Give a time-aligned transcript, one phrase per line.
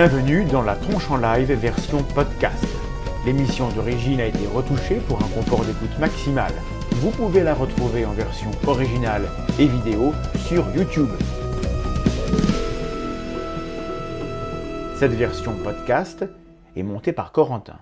[0.00, 2.64] Bienvenue dans la tronche en live version podcast.
[3.26, 6.52] L'émission d'origine a été retouchée pour un confort d'écoute maximal.
[6.92, 9.28] Vous pouvez la retrouver en version originale
[9.58, 10.14] et vidéo
[10.46, 11.10] sur YouTube.
[15.00, 16.24] Cette version podcast
[16.76, 17.80] est montée par Corentin.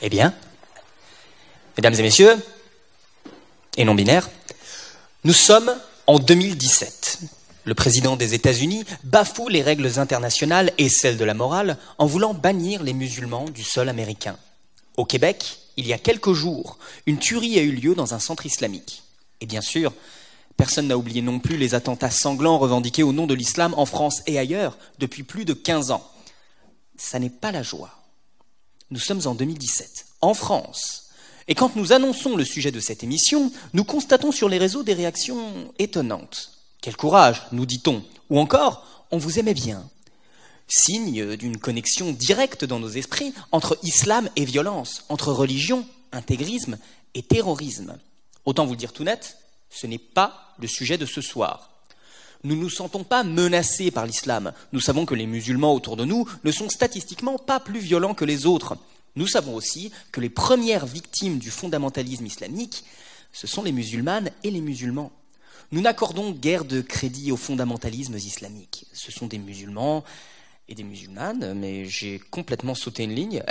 [0.00, 0.32] Eh bien,
[1.76, 2.36] mesdames et messieurs,
[3.76, 4.30] et non binaires,
[5.24, 5.70] nous sommes
[6.06, 7.43] en 2017.
[7.64, 12.34] Le président des États-Unis bafoue les règles internationales et celles de la morale en voulant
[12.34, 14.36] bannir les musulmans du sol américain.
[14.98, 18.44] Au Québec, il y a quelques jours, une tuerie a eu lieu dans un centre
[18.44, 19.02] islamique.
[19.40, 19.92] Et bien sûr,
[20.56, 24.22] personne n'a oublié non plus les attentats sanglants revendiqués au nom de l'islam en France
[24.26, 26.08] et ailleurs depuis plus de 15 ans.
[26.96, 27.90] Ça n'est pas la joie.
[28.90, 31.08] Nous sommes en 2017, en France.
[31.48, 34.94] Et quand nous annonçons le sujet de cette émission, nous constatons sur les réseaux des
[34.94, 36.53] réactions étonnantes.
[36.84, 38.04] Quel courage, nous dit-on.
[38.28, 39.88] Ou encore, on vous aimait bien.
[40.68, 46.76] Signe d'une connexion directe dans nos esprits entre islam et violence, entre religion, intégrisme
[47.14, 47.96] et terrorisme.
[48.44, 49.38] Autant vous le dire tout net,
[49.70, 51.70] ce n'est pas le sujet de ce soir.
[52.42, 54.52] Nous ne nous sentons pas menacés par l'islam.
[54.74, 58.26] Nous savons que les musulmans autour de nous ne sont statistiquement pas plus violents que
[58.26, 58.76] les autres.
[59.16, 62.84] Nous savons aussi que les premières victimes du fondamentalisme islamique,
[63.32, 65.12] ce sont les musulmanes et les musulmans.
[65.74, 68.86] Nous n'accordons guère de crédit aux fondamentalismes islamiques.
[68.92, 70.04] Ce sont des musulmans
[70.68, 73.42] et des musulmanes, mais j'ai complètement sauté une ligne.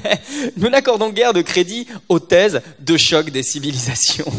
[0.58, 4.30] nous n'accordons guère de crédit aux thèses de choc des civilisations.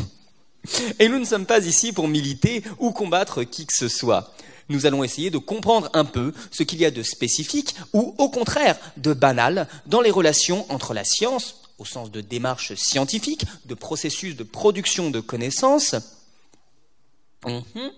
[0.99, 4.35] Et nous ne sommes pas ici pour militer ou combattre qui que ce soit.
[4.69, 8.29] Nous allons essayer de comprendre un peu ce qu'il y a de spécifique ou au
[8.29, 13.73] contraire de banal dans les relations entre la science, au sens de démarche scientifique, de
[13.73, 15.95] processus de production de connaissances,
[17.45, 17.91] Mhm.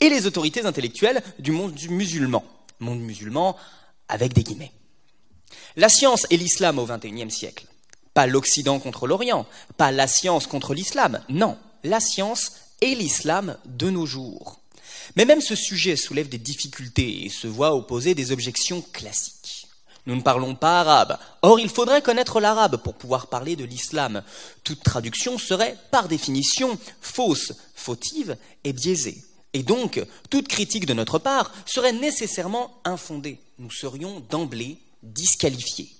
[0.00, 2.44] Et les autorités intellectuelles du monde musulman.
[2.80, 3.56] Monde musulman
[4.08, 4.72] avec des guillemets.
[5.76, 7.66] La science et l'islam au XXIe siècle.
[8.14, 9.46] Pas l'Occident contre l'Orient,
[9.76, 12.52] pas la science contre l'islam, non, la science
[12.82, 14.60] et l'islam de nos jours.
[15.16, 19.61] Mais même ce sujet soulève des difficultés et se voit opposer des objections classiques.
[20.06, 21.18] Nous ne parlons pas arabe.
[21.42, 24.22] Or, il faudrait connaître l'arabe pour pouvoir parler de l'islam.
[24.64, 29.22] Toute traduction serait, par définition, fausse, fautive et biaisée.
[29.54, 33.38] Et donc, toute critique de notre part serait nécessairement infondée.
[33.58, 35.90] Nous serions d'emblée disqualifiés.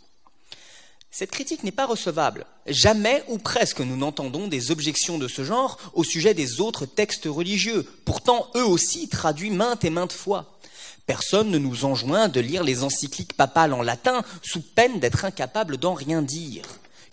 [1.10, 2.46] Cette critique n'est pas recevable.
[2.66, 7.26] Jamais ou presque nous n'entendons des objections de ce genre au sujet des autres textes
[7.26, 10.58] religieux, pourtant eux aussi traduits maintes et maintes fois.
[11.06, 15.76] Personne ne nous enjoint de lire les encycliques papales en latin sous peine d'être incapable
[15.76, 16.64] d'en rien dire.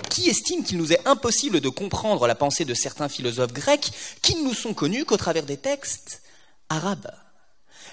[0.10, 3.92] Qui estime qu'il nous est impossible de comprendre la pensée de certains philosophes grecs
[4.22, 6.22] qui ne nous sont connus qu'au travers des textes
[6.70, 7.12] arabes?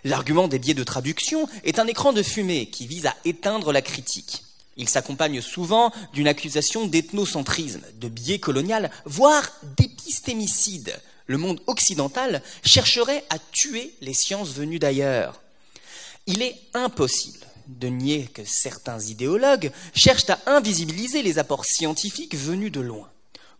[0.04, 3.82] L'argument des biais de traduction est un écran de fumée qui vise à éteindre la
[3.82, 4.44] critique.
[4.76, 11.00] Il s'accompagne souvent d'une accusation d'ethnocentrisme, de biais colonial, voire d'épistémicide.
[11.26, 15.40] Le monde occidental chercherait à tuer les sciences venues d'ailleurs.
[16.26, 22.72] Il est impossible de nier que certains idéologues cherchent à invisibiliser les apports scientifiques venus
[22.72, 23.08] de loin.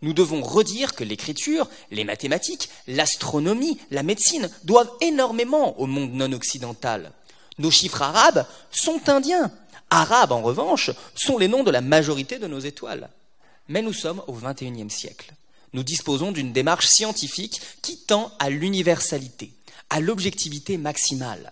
[0.01, 6.31] Nous devons redire que l'écriture, les mathématiques, l'astronomie, la médecine doivent énormément au monde non
[6.33, 7.11] occidental.
[7.57, 9.51] Nos chiffres arabes sont indiens.
[9.89, 13.09] Arabes, en revanche, sont les noms de la majorité de nos étoiles.
[13.69, 15.33] Mais nous sommes au XXIe siècle.
[15.73, 19.51] Nous disposons d'une démarche scientifique qui tend à l'universalité,
[19.89, 21.51] à l'objectivité maximale.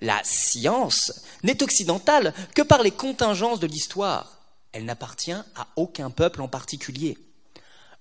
[0.00, 1.12] La science
[1.42, 4.40] n'est occidentale que par les contingences de l'histoire.
[4.72, 7.16] Elle n'appartient à aucun peuple en particulier.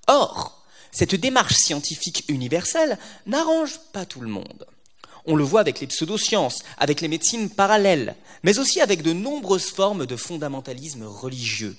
[0.07, 4.65] Or, cette démarche scientifique universelle n'arrange pas tout le monde.
[5.25, 9.71] On le voit avec les pseudosciences, avec les médecines parallèles, mais aussi avec de nombreuses
[9.71, 11.75] formes de fondamentalisme religieux.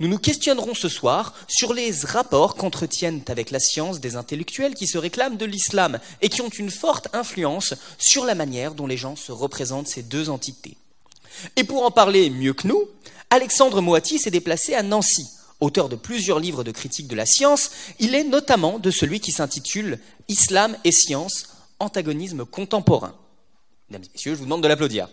[0.00, 4.86] Nous nous questionnerons ce soir sur les rapports qu'entretiennent avec la science des intellectuels qui
[4.86, 8.96] se réclament de l'islam et qui ont une forte influence sur la manière dont les
[8.96, 10.76] gens se représentent ces deux entités.
[11.56, 12.84] Et pour en parler mieux que nous,
[13.30, 15.26] Alexandre Moati s'est déplacé à Nancy.
[15.60, 19.32] Auteur de plusieurs livres de critique de la science, il est notamment de celui qui
[19.32, 19.98] s'intitule
[20.28, 21.48] Islam et science,
[21.80, 23.14] antagonisme contemporain.
[23.90, 25.08] Mesdames et messieurs, je vous demande de l'applaudir.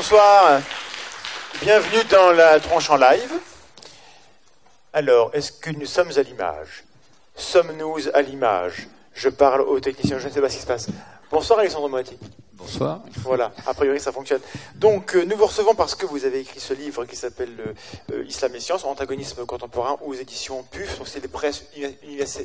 [0.00, 0.60] Bonsoir,
[1.60, 3.32] bienvenue dans la tronche en live.
[4.92, 6.84] Alors, est-ce que nous sommes à l'image?
[7.34, 8.86] Sommes-nous à l'image?
[9.12, 10.86] Je parle aux techniciens, je ne sais pas ce qui se passe.
[11.32, 12.16] Bonsoir Alexandre Moati.
[12.52, 13.00] Bonsoir.
[13.24, 14.40] Voilà, a priori ça fonctionne.
[14.76, 17.74] Donc euh, nous vous recevons parce que vous avez écrit ce livre qui s'appelle
[18.12, 21.64] euh, Islam et sciences, antagonisme contemporain aux éditions PUF, donc c'est les presses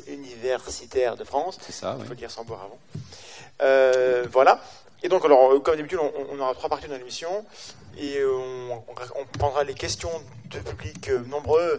[0.08, 1.58] universitaires de France.
[1.64, 4.28] C'est ça, Il faut dire sans boire avant.
[4.32, 4.60] voilà.
[5.04, 7.44] Et donc, alors, comme d'habitude, on, aura trois parties dans l'émission
[7.98, 8.82] et on,
[9.38, 10.10] prendra les questions
[10.46, 11.78] de public nombreux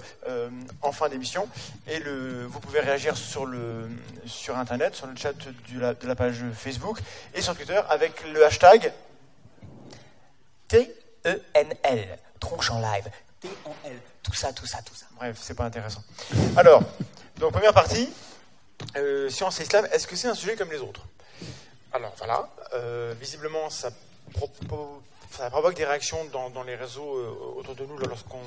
[0.83, 1.49] en fin d'émission.
[1.87, 3.89] Et le, vous pouvez réagir sur, le,
[4.27, 6.99] sur Internet, sur le chat de la page Facebook
[7.33, 8.93] et sur Twitter avec le hashtag
[10.67, 15.05] T-E-N-L, tronche en live, T-N-L, tout ça, tout ça, tout ça.
[15.17, 16.03] Bref, c'est pas intéressant.
[16.55, 16.81] Alors,
[17.37, 18.09] donc première partie,
[18.97, 21.01] euh, science et islam, est-ce que c'est un sujet comme les autres?
[21.95, 23.89] Alors voilà, euh, visiblement ça,
[24.33, 28.41] provoque des réactions dans, les réseaux euh, autour de nous lorsqu'on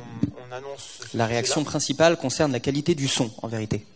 [0.52, 1.00] annonce.
[1.14, 3.86] La réaction principale concerne la qualité du son, en vérité.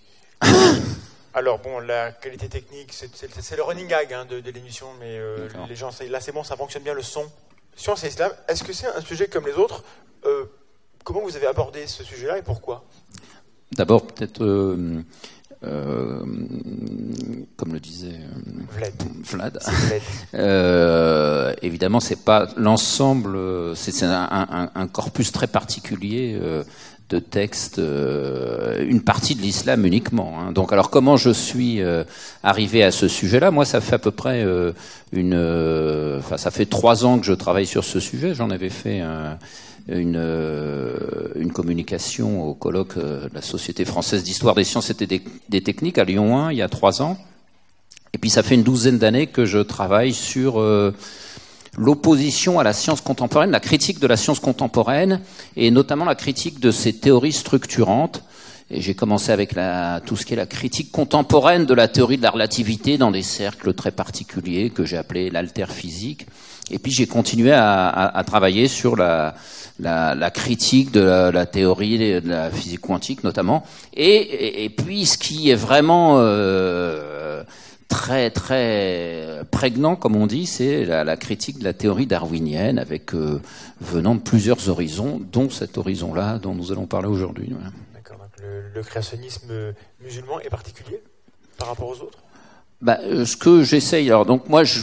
[1.34, 5.19] Alors bon, la qualité technique, c'est le running gag hein, de, l'émission, mais
[5.69, 7.26] les gens, là c'est bon, ça fonctionne bien le son.
[7.76, 9.84] Science et islam, est-ce que c'est un sujet comme les autres
[10.25, 10.44] euh,
[11.05, 12.84] Comment vous avez abordé ce sujet-là et pourquoi?
[13.72, 15.02] D'abord, peut-être, euh,
[15.64, 16.20] euh,
[17.56, 18.18] comme le disait
[19.24, 19.58] Vlad,
[20.32, 21.56] Vlad.
[21.62, 23.38] évidemment, c'est pas l'ensemble,
[23.76, 26.38] c'est un, corpus très particulier
[27.12, 30.38] de textes, euh, une partie de l'islam uniquement.
[30.40, 30.52] Hein.
[30.52, 32.04] Donc, alors comment je suis euh,
[32.42, 33.50] arrivé à ce sujet-là?
[33.50, 34.72] Moi, ça fait à peu près euh,
[35.12, 35.34] une,
[36.18, 38.34] enfin, ça fait trois ans que je travaille sur ce sujet.
[38.34, 39.02] J'en avais fait
[39.88, 40.20] une,
[41.37, 46.05] une communication au colloque de la Société française d'histoire des sciences et des, techniques à
[46.05, 47.19] Lyon 1 il y a trois ans.
[48.14, 50.61] Et puis ça fait une douzaine d'années que je travaille sur
[51.76, 55.20] l'opposition à la science contemporaine, la critique de la science contemporaine,
[55.56, 58.23] et notamment la critique de ses théories structurantes.
[58.70, 59.55] Et j'ai commencé avec
[60.06, 63.23] tout ce qui est la critique contemporaine de la théorie de la relativité dans des
[63.23, 66.26] cercles très particuliers que j'ai appelés l'alterphysique.
[66.70, 69.34] Et puis j'ai continué à, à, travailler sur la,
[69.80, 73.64] la, la critique de la, la, théorie de la physique quantique notamment.
[73.94, 77.42] Et, et, puis ce qui est vraiment euh,
[77.88, 83.40] très très prégnant, comme on dit, c'est la, critique de la théorie darwinienne, avec euh,
[83.80, 87.52] venant de plusieurs horizons, dont cet horizon-là dont nous allons parler aujourd'hui.
[87.92, 88.18] D'accord.
[88.18, 91.02] Donc le, créationnisme musulman est particulier
[91.58, 92.18] par rapport aux autres?
[92.80, 94.80] Bah, euh, ce que j'essaye, alors donc moi, je,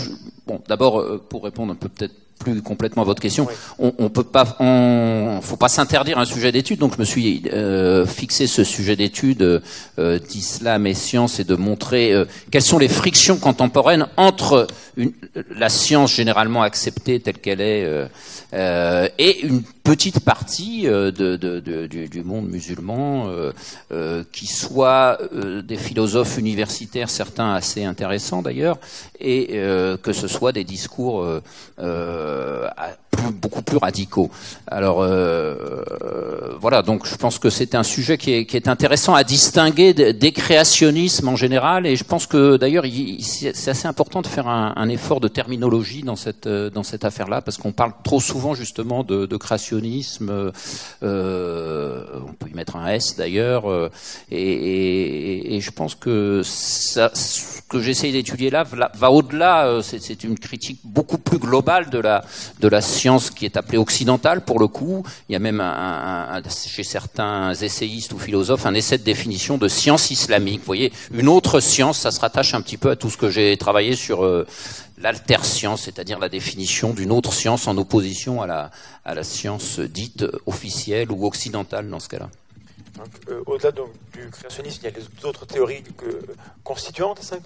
[0.49, 3.47] bon, d'abord euh, pour répondre un peu peut-être plus complètement à votre question.
[3.77, 6.79] On, on, peut pas, on, faut pas s'interdire un sujet d'étude.
[6.79, 9.61] Donc je me suis euh, fixé ce sujet d'étude
[9.99, 15.11] euh, d'islam et science et de montrer euh, quelles sont les frictions contemporaines entre une,
[15.55, 17.87] la science généralement acceptée telle qu'elle est
[18.53, 21.35] et une petite partie de,
[21.87, 23.27] du, du, monde musulman
[24.31, 25.17] qui soit
[25.63, 28.77] des philosophes universitaires, certains assez intéressants d'ailleurs,
[29.19, 29.47] et
[30.03, 31.25] que ce soit des discours
[33.17, 34.29] euh, beaucoup plus radicaux.
[34.67, 35.83] Alors euh,
[36.59, 41.27] voilà, donc je pense que c'est un sujet qui est, intéressant à distinguer des créationnismes
[41.27, 42.85] en général, et je pense que d'ailleurs
[43.21, 47.57] c'est assez important de faire un, effort de terminologie dans cette dans cette affaire-là, parce
[47.57, 50.51] qu'on parle trop souvent justement de, créationnisme.
[51.01, 53.89] Euh, on peut y mettre un S d'ailleurs, euh,
[54.31, 57.09] et, je pense que ce
[57.69, 59.79] que j'essaye d'étudier là va, au-delà.
[59.81, 62.23] C'est une critique beaucoup plus globale de la
[62.59, 62.67] de
[63.35, 65.03] qui est appelée occidentale pour le coup.
[65.27, 65.63] Il y a même
[66.49, 70.59] chez certains essayistes ou philosophes un essai de définition de science islamique.
[70.59, 73.29] Vous voyez, une autre science, ça se rattache un petit peu à tout ce que
[73.29, 74.45] j'ai travaillé sur euh,
[75.01, 78.71] l'alter-science, c'est-à-dire la définition d'une autre science en opposition à la,
[79.05, 82.29] à la science dite officielle ou occidentale dans ce cas-là.
[83.29, 85.83] Euh, au-delà du créationnisme, il y a les autres théories
[86.63, 87.37] constituantes, ça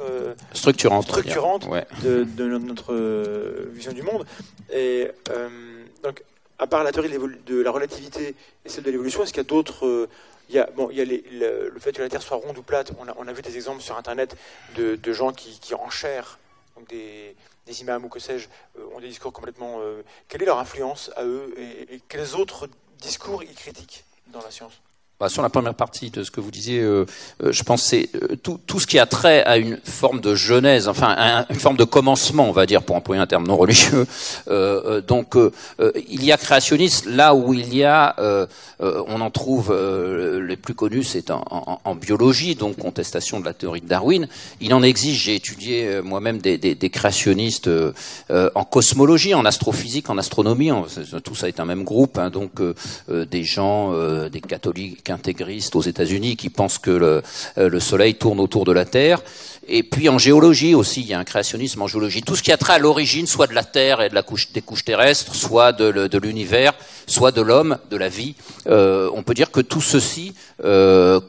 [0.53, 1.03] Structurantes.
[1.03, 1.67] Structurantes
[2.03, 4.25] de, notre euh, vision du monde.
[4.71, 6.23] Et euh, donc,
[6.59, 8.35] à part la théorie de, la relativité
[8.65, 10.09] et celle de l'évolution, est-ce qu'il y a d'autres.
[10.49, 12.63] il y a, bon, il y a le, fait que la Terre soit ronde ou
[12.63, 12.91] plate.
[12.99, 14.35] On a, vu des exemples sur Internet
[14.75, 16.39] de, gens qui, qui enchèrent,
[16.75, 17.35] donc des,
[17.81, 18.47] imams ou que sais-je,
[18.95, 19.81] ont des discours complètement.
[20.27, 22.69] quelle est leur influence à eux et, et quels autres
[22.99, 24.81] discours ils critiquent dans la science?
[25.23, 27.05] Bah, sur la première partie de ce que vous disiez, euh,
[27.41, 30.89] euh, je pense c'est euh, tout, ce qui a trait à une forme de genèse,
[30.89, 34.05] enfin une forme de commencement, on va dire, pour employer un terme non religieux.
[35.07, 35.37] donc
[36.09, 38.17] il y a créationnisme là où il y a,
[38.81, 43.87] on en trouve les plus connus, c'est en, biologie, donc contestation de la théorie de
[43.87, 44.27] Darwin.
[44.59, 47.69] Il en existe, j'ai étudié moi-même des, créationnistes
[48.29, 50.71] en cosmologie, en astrophysique, en astronomie,
[51.23, 52.61] tout ça est un même groupe, hein, donc
[53.07, 53.93] des gens,
[54.27, 57.21] des catholiques intégristes aux États-Unis qui pensent que le,
[57.57, 59.21] euh, le, Soleil tourne autour de la Terre.
[59.67, 62.21] Et puis en géologie aussi, il y a un créationnisme en géologie.
[62.21, 64.51] Tout ce qui a trait à l'origine, soit de la Terre et de la couche,
[64.51, 66.73] des couches terrestres, soit de, l'univers,
[67.07, 68.35] soit de l'homme, de la vie.
[68.65, 70.33] on peut dire que tout ceci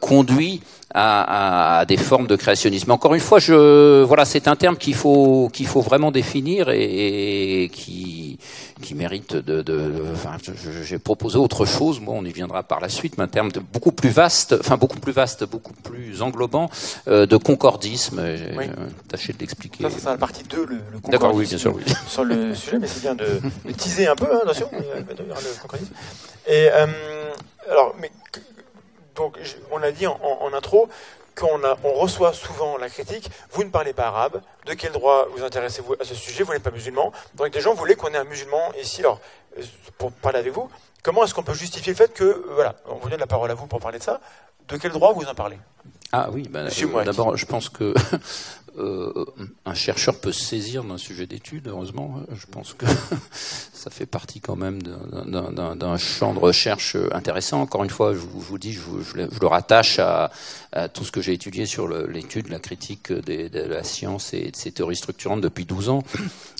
[0.00, 0.60] conduit
[0.94, 2.90] à, des formes de créationnisme.
[2.92, 7.68] Encore une fois, je, voilà, c'est un terme qu'il faut qu'il faut vraiment définir et
[7.72, 8.38] qui
[8.82, 9.62] qui mérite de.
[9.62, 10.36] de enfin,
[10.82, 12.00] j'ai proposé autre chose.
[12.00, 14.76] Moi, on y viendra par la suite, mais un terme de beaucoup plus vaste, enfin
[14.76, 16.70] beaucoup plus vaste, beaucoup plus englobant
[17.08, 18.22] euh, de concordisme.
[18.36, 18.66] J'ai oui.
[18.66, 19.84] euh, tâché de l'expliquer.
[19.84, 21.10] Ça, c'est la partie 2, le, le concordisme.
[21.10, 21.74] D'accord, oui, bien sûr.
[21.74, 21.82] Oui.
[22.08, 25.92] Sur le sujet, mais c'est bien de, de, teaser un peu, hein, attention, le concordisme.
[26.46, 26.86] Et euh,
[27.70, 28.10] alors, mais
[29.16, 29.38] donc,
[29.70, 30.88] on a dit en, en intro
[31.34, 35.42] qu'on on reçoit souvent la critique, vous ne parlez pas arabe, de quel droit vous
[35.44, 37.12] intéressez-vous à ce sujet, vous n'êtes pas musulman.
[37.34, 39.00] Donc des gens voulaient qu'on ait un musulman ici.
[39.00, 39.20] Alors,
[39.98, 40.68] pour parler avec vous,
[41.02, 43.54] comment est-ce qu'on peut justifier le fait que, voilà, on vous donne la parole à
[43.54, 44.20] vous pour parler de ça,
[44.68, 45.58] de quel droit vous en parlez?
[46.12, 47.92] Ah oui, ben, euh, d'abord, je pense que
[48.78, 49.24] euh,
[49.64, 52.16] un chercheur peut se saisir d'un sujet d'étude, heureusement.
[52.34, 52.86] Je pense que
[53.72, 57.60] ça fait partie quand même d'un champ de recherche intéressant.
[57.60, 60.30] Encore une fois, je vous, je dis, je, le, rattache à,
[60.92, 64.72] tout ce que j'ai étudié sur l'étude, la critique de la science et de ses
[64.72, 66.02] théories structurantes depuis 12 ans.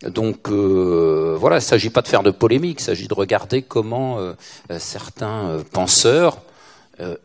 [0.07, 3.63] Donc euh, voilà, il ne s'agit pas de faire de polémique, il s'agit de regarder
[3.63, 4.35] comment euh,
[4.79, 6.39] certains penseurs,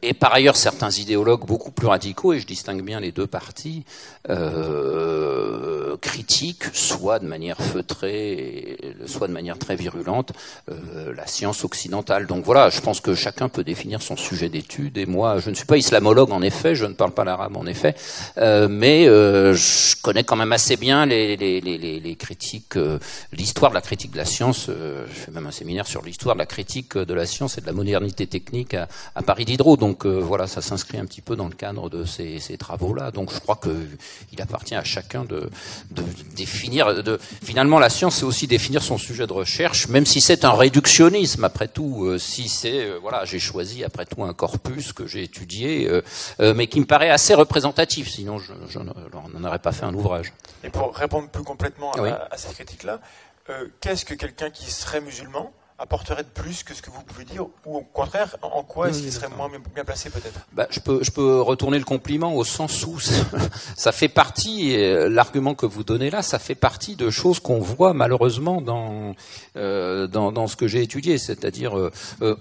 [0.01, 3.83] et par ailleurs certains idéologues beaucoup plus radicaux, et je distingue bien les deux parties,
[4.29, 10.31] euh, critiquent, soit de manière feutrée, soit de manière très virulente,
[10.71, 12.27] euh, la science occidentale.
[12.27, 15.55] Donc voilà, je pense que chacun peut définir son sujet d'étude, et moi, je ne
[15.55, 17.95] suis pas islamologue en effet, je ne parle pas l'arabe en effet,
[18.37, 22.99] euh, mais euh, je connais quand même assez bien les, les, les, les critiques, euh,
[23.33, 26.39] l'histoire de la critique de la science, je fais même un séminaire sur l'histoire de
[26.39, 29.45] la critique de la science et de la modernité technique à, à Paris
[29.77, 33.11] donc euh, voilà, ça s'inscrit un petit peu dans le cadre de ces, ces travaux-là.
[33.11, 35.49] Donc je crois qu'il appartient à chacun de,
[35.91, 36.03] de
[36.35, 37.03] définir.
[37.03, 40.53] De, finalement, la science, c'est aussi définir son sujet de recherche, même si c'est un
[40.53, 41.43] réductionnisme.
[41.43, 45.23] Après tout, euh, si c'est euh, voilà, j'ai choisi après tout un corpus que j'ai
[45.23, 45.89] étudié,
[46.39, 48.09] mais qui me paraît assez représentatif.
[48.09, 50.33] Sinon, je, je n'en aurais pas fait un ouvrage.
[50.63, 52.09] Et pour répondre plus complètement à, oui.
[52.09, 52.99] à cette critique-là,
[53.81, 57.45] qu'est-ce que quelqu'un qui serait musulman apporterait de plus que ce que vous pouvez dire
[57.65, 60.39] Ou au contraire, en quoi est-ce qu'il serait moins bien placé peut-être?
[60.51, 62.99] Bah, je, peux, je peux retourner le compliment au sens où
[63.75, 64.75] ça fait partie,
[65.09, 69.15] l'argument que vous donnez là, ça fait partie de choses qu'on voit malheureusement dans,
[69.55, 71.17] euh, dans, dans, ce que j'ai étudié.
[71.17, 71.91] C'est-à-dire, euh,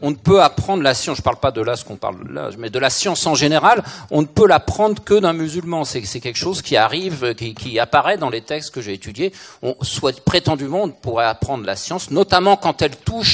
[0.02, 2.16] on ne peut apprendre la science, je ne parle pas de là ce qu'on parle
[2.32, 5.84] là, mais de la science en général, on ne peut l'apprendre que d'un musulman.
[5.84, 9.32] C'est quelque chose qui arrive, qui, qui, apparaît dans les textes que j'ai étudiés.
[9.62, 13.27] On, soit prétendument, on pourrait apprendre la science, notamment quand elle touche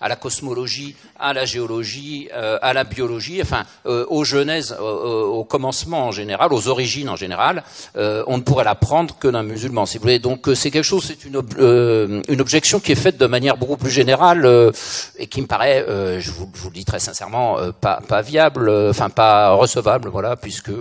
[0.00, 5.22] à la cosmologie, à la géologie, euh, à la biologie, enfin euh, aux genèses, euh,
[5.24, 7.64] au commencement en général, aux origines en général,
[7.94, 10.18] on ne pourrait l'apprendre que d'un musulman, si vous voulez.
[10.18, 13.78] Donc c'est quelque chose, c'est une, ob une objection qui est faite de manière beaucoup
[13.78, 14.72] plus générale
[15.18, 15.84] et qui me paraît,
[16.20, 20.36] je vous, je, vous, le dis très sincèrement, pas, pas viable, enfin pas recevable, voilà,
[20.36, 20.72] puisque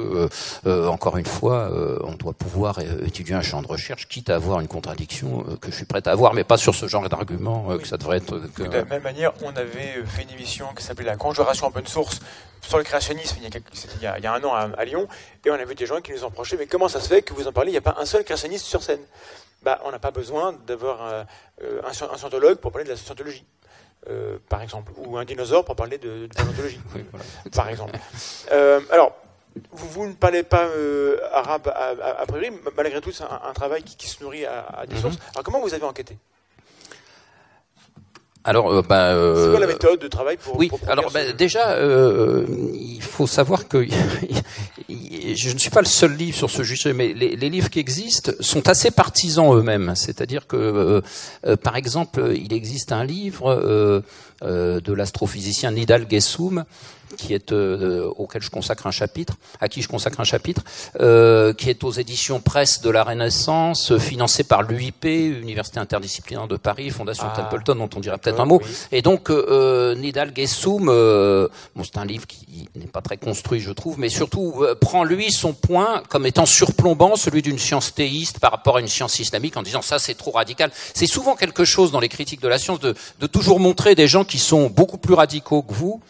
[0.65, 1.69] encore une fois,
[2.03, 5.75] on doit pouvoir étudier un champ de recherche, quitte à avoir une contradiction que je
[5.75, 8.41] suis prêt à avoir, mais pas sur ce genre d'argument que ça devrait être.
[8.55, 12.19] Que, de la même manière, on avait fait émission qui s'appelait La conjuration open source
[12.61, 14.53] sur le créationnisme il y a, quelques, il y a, il y a un an
[14.53, 15.07] à, à, Lyon,
[15.45, 17.33] et on avait des gens qui nous ont approché, mais comment ça se fait que
[17.33, 19.01] vous en parlez, il n'y a pas un seul créationniste sur scène?
[19.61, 21.25] Bah, On n'a pas besoin d'avoir un,
[21.61, 23.45] un, un, scientologue pour parler de la scientologie.
[24.09, 26.61] Euh, par exemple, ou un dinosaure pour parler de, de
[26.93, 27.25] oui, voilà.
[27.55, 27.97] par exemple.
[28.51, 29.15] Euh, alors,
[29.71, 33.39] vous, vous, ne parlez pas euh, arabe a, a, a, priori, malgré tout, c'est un,
[33.45, 35.01] un, travail qui, qui, se nourrit à, à des mm -hmm.
[35.01, 35.17] sources.
[35.31, 36.17] Alors, comment vous avez enquêté?
[38.45, 41.31] Alors, euh, bah, euh, c'est quoi la méthode de travail pour Oui, pour alors bah,
[41.31, 43.85] déjà, euh, il faut savoir que
[44.89, 47.79] je ne suis pas le seul livre sur ce sujet, mais les, les livres qui
[47.79, 49.93] existent sont assez partisans eux-mêmes.
[49.95, 51.01] C'est-à-dire que,
[51.45, 54.01] euh, par exemple, il existe un livre euh,
[54.41, 56.65] de l'astrophysicien Nidal Gessoum
[57.15, 60.63] qui est euh, auquel je consacre un chapitre, à qui je consacre un chapitre,
[60.99, 66.57] euh, qui est aux éditions Presse de la Renaissance, financé par l'UIP, Université interdisciplinaire de
[66.57, 67.41] Paris, Fondation ah.
[67.41, 68.61] Templeton, dont on dira peut-être un mot.
[68.63, 68.69] Oui.
[68.91, 73.71] Et donc euh, Nidal euh, bon, c'est un livre qui n'est pas très construit, je
[73.71, 78.39] trouve, mais surtout euh, prend lui son point comme étant surplombant, celui d'une science théiste
[78.39, 80.71] par rapport à une science islamique, en disant ça c'est trop radical.
[80.93, 84.07] C'est souvent quelque chose dans les critiques de la science de, de toujours montrer des
[84.07, 86.01] gens qui sont beaucoup plus radicaux que vous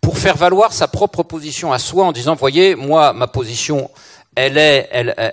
[0.00, 3.88] pour faire valoir sa propre position à soi en disant, voyez, moi, ma position,
[4.34, 5.32] elle est, elle, elle,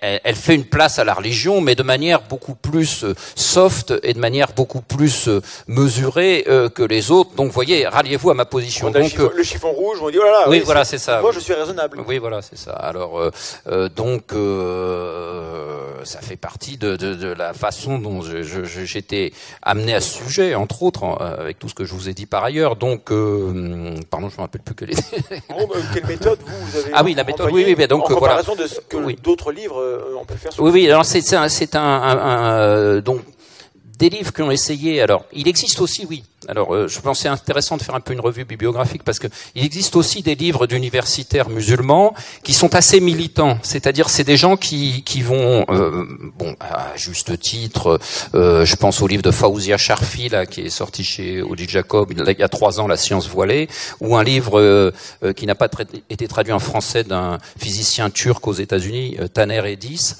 [0.00, 3.94] elle, elle, fait une place à la religion, mais de manière beaucoup plus euh, soft
[4.02, 7.34] et de manière beaucoup plus euh, mesurée euh, que les autres.
[7.36, 8.90] Donc, voyez, ralliez-vous à ma position.
[8.90, 10.44] Donc, le, chiffon, le chiffon rouge, on dit oh là là.
[10.48, 11.20] Oui, oui voilà, c'est ça.
[11.20, 12.02] Moi, je suis raisonnable.
[12.06, 12.72] Oui, voilà, c'est ça.
[12.72, 13.30] Alors,
[13.68, 14.32] euh, donc,
[16.04, 20.82] ça fait partie de, de, de, la façon dont j'étais amené à ce sujet, entre
[20.82, 22.76] autres, avec tout ce que je vous ai dit par ailleurs.
[22.76, 24.94] Donc, euh, pardon, je me rappelle plus que les.
[25.48, 27.50] bon, bah, quelle méthode vous, vous, avez Ah oui, la méthode.
[27.52, 28.62] Oui, oui, mais donc en voilà.
[28.62, 29.16] de ce que oui.
[29.22, 29.82] d'autres livres
[30.20, 30.52] on peut faire.
[30.52, 30.86] Sur oui, oui.
[30.88, 33.20] Alors c'est un, c'est un, un, un donc
[34.00, 35.02] des livres qui ont essayé.
[35.02, 36.24] Alors, il existe aussi, oui.
[36.48, 39.62] Alors, euh, je pensais intéressant de faire un peu une revue bibliographique parce que il
[39.62, 43.58] existe aussi des livres d'universitaires musulmans qui sont assez militants.
[43.62, 48.00] C'est-à-dire, c'est des gens qui qui vont, euh, bon, à juste titre,
[48.34, 52.10] euh, je pense au livre de Faouzia Sharfi là, qui est sorti chez Odile Jacob
[52.10, 53.68] il y a trois ans, La science voilée,
[54.00, 54.92] ou un livre
[55.36, 55.68] qui n'a pas
[56.08, 60.14] été traduit en français d'un physicien turc aux États-Unis, Taner Edis.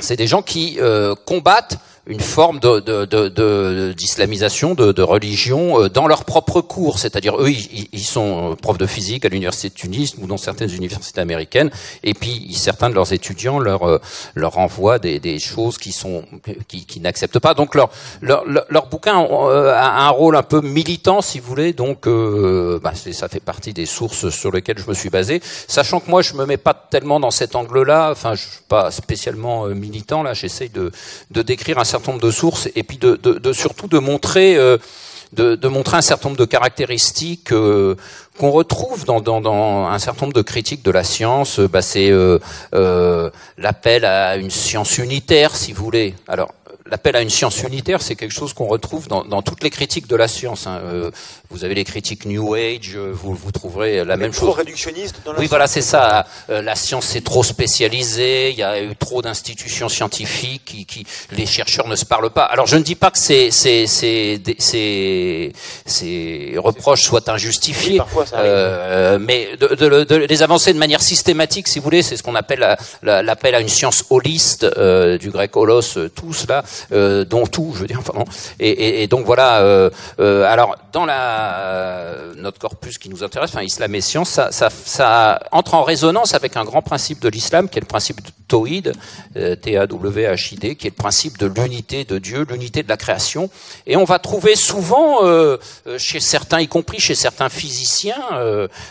[0.00, 0.78] C'est des gens qui
[1.24, 1.78] combattent
[2.08, 6.98] une forme de, d'islamisation, de, de, religion euh, dans leur propre cours.
[6.98, 10.70] C'est-à-dire, eux, ils, sont euh, profs de physique à l'université de Tunis ou dans certaines
[10.70, 11.70] universités américaines,
[12.02, 13.98] et puis certains de leurs étudiants leur euh,
[14.34, 16.24] leur envoient des, des choses qui sont
[16.66, 17.52] qui, qui n'acceptent pas.
[17.52, 17.90] Donc leur
[18.22, 21.74] leur, leur bouquin a un rôle un peu militant, si vous voulez.
[21.74, 26.10] Donc bah, ça fait partie des sources sur lesquelles je me suis basé, sachant que
[26.10, 28.10] moi je me mets pas tellement dans cet angle-là.
[28.12, 30.32] Enfin, je suis pas spécialement militant là.
[30.32, 30.90] J'essaye de
[31.30, 33.98] de décrire un certain certain nombre de sources et puis de, de, de surtout de
[33.98, 34.78] montrer euh,
[35.32, 37.96] de, de, montrer un certain nombre de caractéristiques euh,
[38.38, 41.60] qu'on retrouve dans, dans, dans, un certain nombre de critiques de la science.
[41.60, 42.38] Bah, c'est euh,
[42.74, 46.14] euh, l'appel à une science unitaire, si vous voulez.
[46.26, 46.52] Alors,
[46.86, 50.06] l'appel à une science unitaire, c'est quelque chose qu'on retrouve dans, dans, toutes les critiques
[50.06, 50.66] de la science.
[50.66, 50.80] Hein.
[50.84, 51.10] Euh,
[51.50, 54.54] vous avez les critiques New Age, euh, vous, vous trouverez la même chose.
[54.54, 56.26] réductionniste dans la Oui, voilà, c'est ça.
[56.50, 61.06] Euh, la science c'est trop spécialisée, il y a eu trop d'institutions scientifiques, qui, qui,
[61.32, 62.44] les chercheurs ne se parlent pas.
[62.44, 65.52] Alors je ne dis pas que ces, ces, ces, ces,
[65.86, 68.00] ces reproches soient injustifiés,
[68.34, 72.22] euh, mais de, de, de, les avancer de manière systématique, si vous voulez, c'est ce
[72.22, 74.66] qu'on appelle l'appel à une science holiste,
[75.18, 76.62] du grec holos, tous là,
[76.92, 78.24] euh, dont tout, je veux dire, pardon.
[78.60, 79.60] Et, et, et donc voilà.
[79.60, 79.90] Euh,
[80.20, 81.37] euh, alors dans la
[82.36, 86.64] notre corpus qui nous intéresse, enfin islam et science, ça, entre en résonance avec un
[86.64, 88.92] grand principe de l'islam qui est le principe de Tawhid,
[89.34, 93.50] T-A-W-H-I-D, qui est le principe de l'unité de Dieu, l'unité de la création.
[93.86, 95.18] Et on va trouver souvent
[95.98, 98.16] chez certains, y compris chez certains physiciens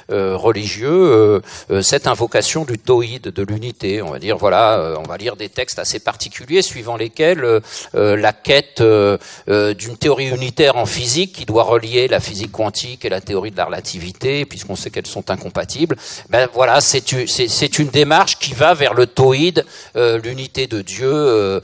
[0.10, 1.42] religieux,
[1.82, 4.02] cette invocation du Tawhid, de l'unité.
[4.02, 7.62] On va dire voilà, on va lire des textes assez particuliers suivant lesquels
[7.96, 9.18] euh, la quête euh,
[9.50, 13.52] euh, d'une théorie unitaire en physique qui doit relier la physique quantique et la théorie
[13.52, 15.96] de la relativité, puisqu'on sait qu'elles sont incompatibles.
[16.30, 19.08] Ben voilà, c'est une démarche qui va vers le
[19.52, 19.66] tawhid,
[20.24, 21.62] l'unité de Dieu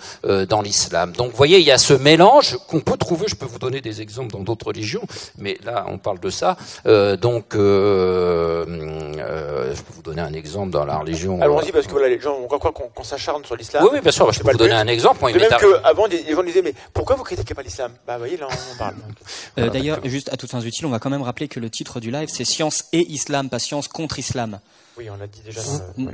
[0.49, 1.11] dans l'islam.
[1.13, 3.25] Donc vous voyez, il y a ce mélange qu'on peut trouver.
[3.27, 5.03] Je peux vous donner des exemples dans d'autres religions,
[5.37, 6.57] mais là on parle de ça.
[7.21, 8.65] donc je
[9.81, 11.41] peux vous donner un exemple dans la religion.
[11.41, 13.83] Allons-y parce que voilà, les gens on croit qu'on s'acharne sur l'islam.
[13.83, 14.31] Oui, oui, bien sûr.
[14.31, 15.19] Je peux vous donner un exemple.
[15.21, 15.31] Moi,
[15.83, 17.91] avant, les gens disaient, mais pourquoi vous critiquez pas l'islam?
[18.07, 18.95] Bah, voyez, là, on en parle.
[19.59, 21.99] Euh, D'ailleurs, juste à toutes fins utiles, on va quand même rappeler que le titre
[21.99, 24.59] du live, c'est Science et Islam, pas Science contre Islam.
[24.97, 25.61] Oui, on l'a dit déjà.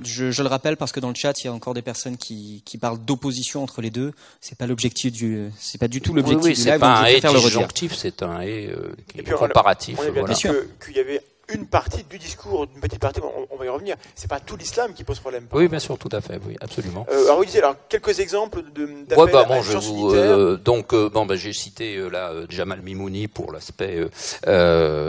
[0.03, 2.17] je, je, le rappelle parce que dans le chat, il y a encore des personnes
[2.17, 4.13] qui, qui parlent d'opposition entre les deux.
[4.39, 6.73] C'est pas l'objectif du, c'est pas du tout l'objectif oui, oui, du live.
[6.73, 9.99] C'est pas un et disjonctif, c'est un et, euh, qui est comparatif.
[9.99, 10.33] On, bien voilà.
[10.33, 11.21] qu'il y avait
[11.53, 13.95] une partie du discours, une petite partie, on, va y revenir.
[14.15, 15.47] C'est pas tout l'islam qui pose problème.
[15.51, 17.05] Oui, bien sûr, tout à fait, oui, absolument.
[17.11, 18.85] Euh, alors, vous disiez, alors, quelques exemples de.
[19.15, 22.81] Ouais, bah, bon, je vous, euh, donc, euh, bon, bah, j'ai cité euh, là Jamal
[22.81, 23.99] Mimouni pour l'aspect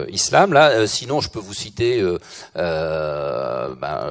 [0.08, 0.52] islam.
[0.52, 2.02] Là, sinon, je peux vous citer.
[2.54, 4.08] Bah,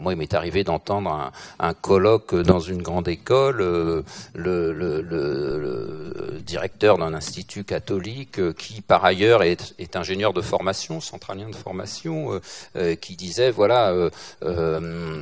[0.00, 3.58] moi, il m'est arrivé d'entendre un, un, colloque dans une grande école.
[3.58, 4.04] Le,
[4.34, 11.00] le, le, le, directeur d'un institut catholique qui, par ailleurs, est, est ingénieur de formation,
[11.00, 12.40] centralien de formation euh,
[12.76, 15.20] euh, qui disait voilà euh,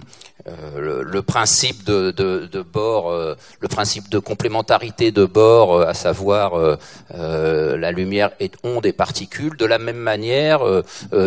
[0.77, 6.79] le, principe de, de, bord, le principe de complémentarité de bord, à savoir
[7.11, 9.57] la lumière est onde et particule.
[9.57, 10.61] De la même manière,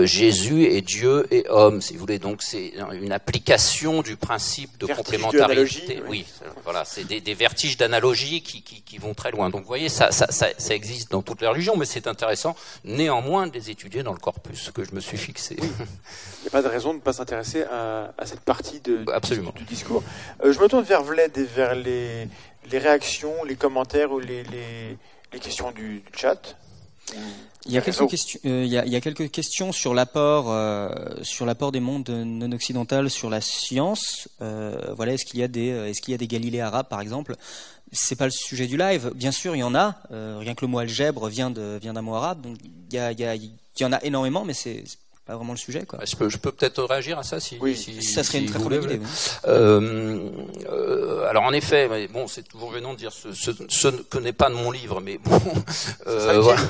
[0.03, 2.19] Jésus est Dieu et homme, si vous voulez.
[2.19, 6.01] Donc c'est une application du principe de complémentarité.
[6.07, 6.25] Oui,
[6.63, 9.49] voilà, c'est des, des, vertiges d'analogie qui, qui, qui, vont très loin.
[9.49, 12.55] Donc vous voyez, ça, ça, ça, ça existe dans toutes les religions, mais c'est intéressant
[12.85, 15.55] néanmoins de les étudier dans le corpus que je me suis fixé.
[15.59, 19.03] Il n'y a pas de raison de ne pas s'intéresser à, à, cette partie de,
[19.11, 19.53] Absolument.
[19.55, 20.03] Du, discours.
[20.43, 22.27] Euh, je me tourne vers Vled et vers les,
[22.71, 24.97] les réactions, les commentaires ou les, les,
[25.33, 26.55] les questions du, du, chat.
[27.65, 29.95] Il y, a quelques questions, euh, il, y a, il y a quelques questions sur
[29.95, 30.89] l'apport euh,
[31.23, 34.29] sur l'apport des mondes non occidentaux sur la science.
[34.41, 37.01] Euh, voilà, est-ce qu'il y a des est-ce qu'il y a des Galilées arabes par
[37.01, 37.35] exemple?
[37.91, 39.11] C'est pas le sujet du live.
[39.15, 39.95] Bien sûr, il y en a.
[40.11, 42.41] Euh, rien que le mot algèbre vient de vient d'un mot arabe.
[42.41, 43.35] Donc il y a, il y a
[43.79, 44.83] il y en a énormément, mais c'est
[45.29, 45.83] pas vraiment le sujet.
[45.85, 45.99] Quoi.
[46.05, 47.77] Je peux, je peux peut-être réagir à ça si, oui.
[47.77, 48.99] si ça serait si une très bonne idée.
[49.47, 50.27] Euh,
[50.71, 54.33] euh, alors en effet, bon, c'est toujours venant de dire ce, ce, ce que n'est
[54.33, 55.39] pas de mon livre, mais bon,
[56.07, 56.61] euh, voilà.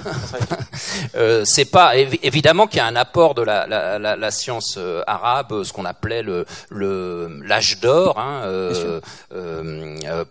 [1.45, 5.63] c'est pas évidemment qu'il y a un apport de la, la, la, la science arabe,
[5.63, 6.45] ce qu'on appelait le
[7.41, 8.19] l'âge d'or.
[8.19, 9.00] Hein,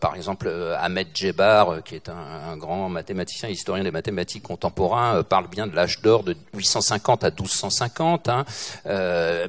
[0.01, 5.49] par exemple, Ahmed Djebar, qui est un, un, grand mathématicien, historien des mathématiques contemporains, parle
[5.49, 8.18] bien de l'âge d'or de 850 à 1250.
[8.29, 8.45] Hein.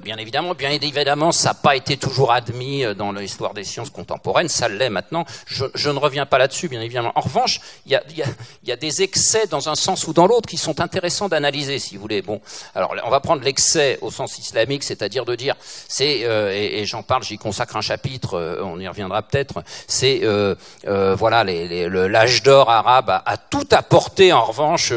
[0.04, 4.50] bien évidemment, bien évidemment, ça n'a pas été toujours admis dans l'histoire des sciences contemporaines.
[4.50, 5.26] Ça l'est maintenant.
[5.46, 7.12] Je, ne reviens pas là-dessus, bien évidemment.
[7.16, 10.80] En revanche, il y a, des excès dans un sens ou dans l'autre qui sont
[10.80, 12.22] intéressants d'analyser, si vous voulez.
[12.22, 12.42] Bon,
[12.76, 15.56] alors on va prendre l'excès au sens islamique, c'est-à-dire de dire,
[15.88, 19.64] c'est euh, et, j'en parle, j'y consacre un chapitre, euh, on y reviendra peut-être.
[19.88, 20.56] C'est euh,
[20.88, 24.94] euh voilà l'âge d'or arabe a, tout apporté en revanche.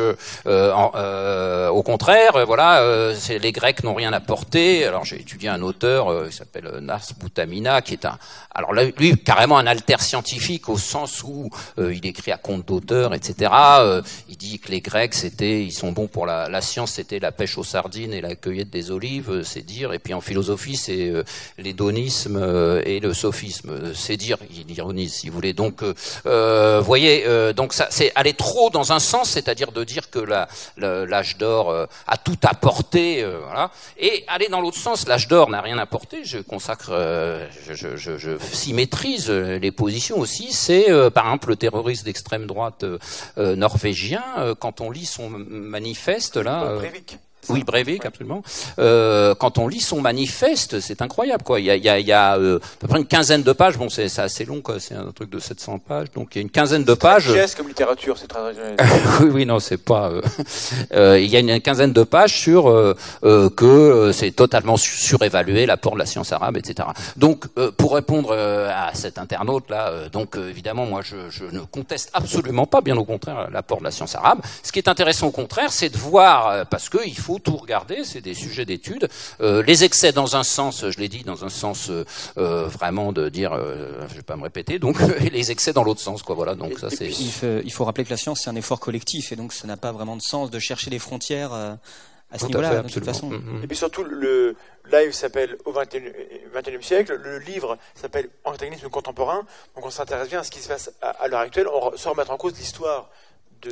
[0.47, 4.85] Euh, au contraire, voilà, les Grecs n'ont rien apporté.
[4.85, 8.19] Alors j'ai étudié un auteur qui s'appelle Nas Boutamina, qui est un,
[8.51, 11.49] alors lui carrément un alter scientifique au sens où
[11.79, 13.53] il écrit à compte d'auteur, etc.
[14.29, 17.31] il dit que les Grecs c'était, ils sont bons pour la, la science, c'était la
[17.31, 19.93] pêche aux sardines et la cueillette des olives, c'est dire.
[19.93, 21.23] Et puis en philosophie, c'est euh,
[21.59, 24.39] l'hédonisme euh, et le sophisme, c'est dire.
[24.51, 25.53] Il ironise, si vous voulez.
[25.53, 25.83] Donc,
[26.27, 30.21] euh, voyez, euh, donc ça, c'est aller trop dans un sens, c'est-à-dire de dire que
[30.77, 35.07] l'âge d'or a tout apporté, voilà, et aller dans l'autre sens.
[35.07, 36.25] L'âge d'or n'a rien apporté.
[36.25, 36.91] Je consacre,
[37.67, 40.53] je, je, je, je symétrise les positions aussi.
[40.53, 42.85] C'est par exemple le terroriste d'extrême droite
[43.37, 44.23] norvégien.
[44.59, 46.79] quand on lit son manifeste là.
[47.49, 48.43] Oui, Breivik, absolument.
[48.79, 51.61] Euh, quand on lit son manifeste, c'est incroyable, quoi.
[51.61, 53.43] Il y a, il y a, il y a euh, à peu près une quinzaine
[53.43, 53.77] de pages.
[53.79, 54.79] Bon, c'est assez long, quoi.
[54.79, 57.33] C'est un truc de 700 pages, donc il y a une quinzaine de pages.
[57.33, 58.41] C'est comme littérature, c'est très.
[59.21, 60.11] oui, oui, non, c'est pas.
[60.11, 60.23] Euh,
[60.95, 65.95] euh, il y a une quinzaine de pages sur euh, que c'est totalement surévalué l'apport
[65.95, 66.89] de la science arabe, etc.
[67.17, 72.67] Donc, pour répondre à cet internaute là, donc évidemment, moi, je, je ne conteste absolument
[72.67, 74.41] pas, bien au contraire, l'apport de la science arabe.
[74.63, 78.05] Ce qui est intéressant, au contraire, c'est de voir, parce que il faut tout regarder,
[78.05, 79.09] c'est des sujets d'étude.
[79.41, 82.05] Euh, les excès dans un sens, je l'ai dit, dans un sens euh,
[82.37, 84.99] euh vraiment de dire, euh, je vais pas me répéter, donc
[85.33, 86.35] les excès dans l'autre sens, quoi.
[86.35, 86.55] Voilà.
[86.55, 87.07] Donc ça, c'est.
[87.07, 87.33] Il,
[87.65, 89.93] il, faut rappeler que la science c'est un effort collectif et donc ça n'a pas
[89.93, 91.55] vraiment de sens de chercher des frontières.
[91.55, 91.75] Euh,
[92.35, 93.29] à ce niveau-là, de toute façon.
[93.31, 93.63] Mm-hmm.
[93.63, 94.57] Et puis surtout, le
[94.91, 99.43] live s'appelle Au XXIe siècle, le livre s'appelle Antagonisme contemporain,
[99.77, 102.13] donc on s'intéresse bien à ce qui se passe à, à l'heure actuelle, on, sans
[102.13, 103.11] remettre en cause l'histoire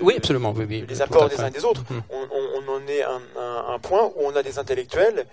[0.02, 1.82] oui, absolument, oui, oui, les apports des uns et des autres.
[1.82, 2.02] Mm-hmm.
[2.10, 5.26] On, en est un, un, un, point où on a des intellectuels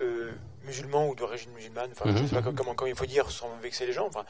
[0.00, 0.32] euh,
[0.64, 2.54] musulmans ou d'origine musulmane, enfin, mm je ne sais pas mm-hmm.
[2.54, 4.24] comment, comment, il faut dire sans vexer les gens, enfin,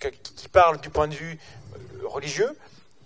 [0.00, 1.38] qui, qui, parlent du point de vue
[1.74, 2.56] euh, religieux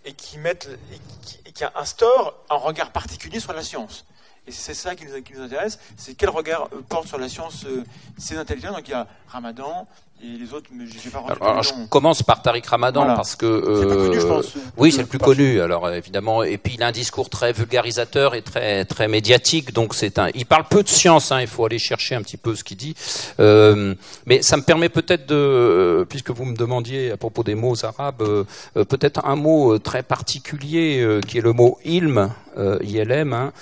[0.05, 4.05] et qui mettent et qui, et qui instaurent un regard particulier sur la science.
[4.47, 7.29] Et c'est ça qui nous, qui nous intéresse, c'est quel regard euh, porte sur la
[7.29, 7.83] science euh,
[8.19, 8.73] ces intellectuels.
[8.73, 9.87] Donc il y a Ramadan,
[10.23, 13.17] et les autres, mais j'ai pas alors, alors, je commence par Tariq Ramadan voilà.
[13.17, 14.55] parce que euh, c'est connu, je pense.
[14.77, 15.61] Oui, c'est le plus connu.
[15.61, 19.75] Alors évidemment, et puis il a un discours très vulgarisateur et très très médiatique.
[19.75, 20.29] Donc c'est un.
[20.35, 21.31] Il parle peu de science.
[21.31, 22.95] Hein, il faut aller chercher un petit peu ce qu'il dit.
[23.39, 27.55] Euh, mais ça me permet peut-être de, euh, puisque vous me demandiez à propos des
[27.55, 28.45] mots arabes, euh,
[28.85, 32.31] peut-être un mot très particulier qui est le mot ilm.
[32.57, 33.53] ILM, hein,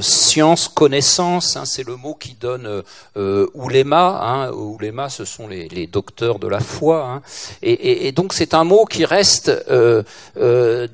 [0.00, 2.82] science, connaissance, hein, c'est le mot qui donne
[3.16, 4.20] euh, ouléma.
[4.22, 4.50] Hein,
[5.08, 7.06] ce sont les, docteurs de la foi.
[7.06, 7.22] Hein.
[7.62, 10.02] Et, donc c'est un mot qui reste euh,
[10.36, 10.86] euh,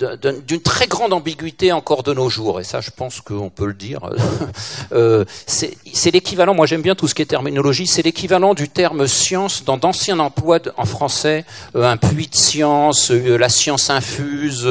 [0.47, 2.61] d'une très grande ambiguïté encore de nos jours.
[2.61, 4.01] Et ça, je pense qu'on peut le dire.
[4.93, 6.55] euh, c'est l'équivalent.
[6.55, 7.87] Moi, j'aime bien tout ce qui est terminologie.
[7.87, 11.45] C'est l'équivalent du terme science dans d'anciens emplois en français.
[11.75, 14.69] Un puits de science, la science infuse.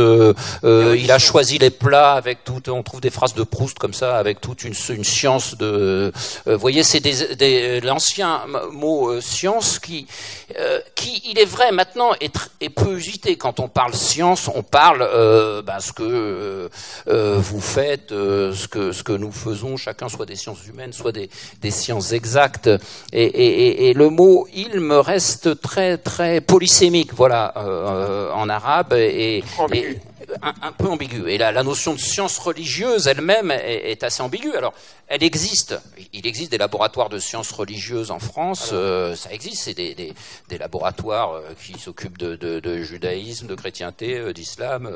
[0.63, 2.62] Il a choisi les plats avec tout.
[2.69, 6.12] On trouve des phrases de Proust comme ça, avec toute une, science de.
[6.45, 10.07] vous voyez, c'est des, l'ancien mot science qui,
[10.57, 13.37] euh, qui, il est vrai, maintenant est, peu usité.
[13.37, 16.69] Quand on parle science, on parle euh, ben, ce que euh,
[17.07, 20.93] euh, vous faites, euh, ce, que, ce que nous faisons, chacun, soit des sciences humaines,
[20.93, 21.29] soit des,
[21.61, 22.69] des sciences exactes.
[23.13, 27.53] Et, et, et, le mot il me reste très, très polysémique, voilà,
[28.35, 28.93] en arabe.
[28.93, 29.97] Et, et
[30.41, 31.29] un, un, peu ambigu.
[31.29, 34.55] Et la, la, notion de science religieuse elle-même est, est, assez ambiguë.
[34.55, 34.73] Alors,
[35.07, 35.79] elle existe.
[36.13, 38.69] Il existe des laboratoires de sciences religieuses en France.
[38.73, 39.63] Euh, ça existe.
[39.63, 40.13] C'est des, des,
[40.47, 44.89] des, laboratoires euh, qui s'occupent de, de, de, judaïsme, de chrétienté, euh, d'islam,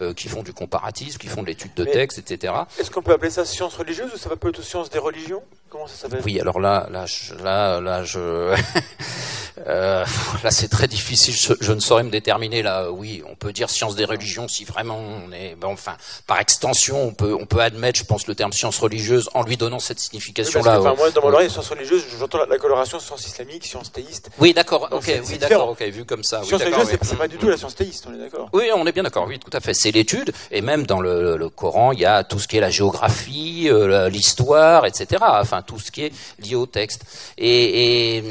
[0.00, 2.54] euh, qui font du comparatisme, qui font de l'étude de texte, etc.
[2.78, 5.42] Est-ce qu'on peut appeler ça science religieuse ou ça va plutôt science des religions?
[5.70, 6.22] Comment ça s'appelle?
[6.24, 8.18] Oui, alors là, là, je, là, là, je,
[9.66, 10.04] euh,
[10.42, 11.34] là, c'est très difficile.
[11.34, 12.62] Je, je, ne saurais me déterminer.
[12.62, 15.56] Là, oui, on peut dire science des religions si vraiment on est.
[15.62, 19.42] Enfin, par extension, on peut, on peut admettre, je pense, le terme science religieuse en
[19.42, 20.80] lui donnant cette signification-là.
[20.80, 24.30] enfin, moi, dans mon oreille, science religieuse, j'entends la, coloration science islamique, science théiste.
[24.38, 24.88] Oui, d'accord.
[24.90, 25.68] Ok, oui, d'accord.
[25.68, 26.42] Ok, vu comme ça.
[26.44, 28.06] Science religieuse, c'est pas du tout la science théiste.
[28.08, 28.48] On est d'accord?
[28.54, 29.26] Oui, on est bien d'accord.
[29.28, 29.74] Oui, tout à fait.
[29.74, 32.60] C'est l'étude, et même dans le, le, Coran, il y a tout ce qui est
[32.60, 35.22] la géographie, euh, l'histoire, etc.
[35.22, 37.04] Enfin, tout ce qui est lié au texte.
[37.36, 38.22] Et,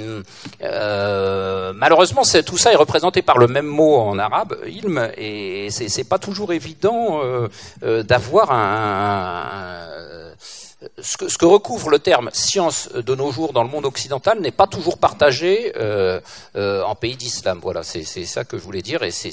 [0.63, 6.03] euh, malheureusement, tout ça est représenté par le même mot en arabe, ilm, et c'est
[6.03, 7.47] pas toujours évident euh,
[7.83, 9.87] euh, d'avoir un,
[11.01, 14.67] ce que, recouvre le terme science de nos jours dans le monde occidental n'est pas
[14.67, 15.73] toujours partagé
[16.55, 17.59] en pays d'islam.
[17.61, 19.31] Voilà, c'est ça que je voulais dire, et c'est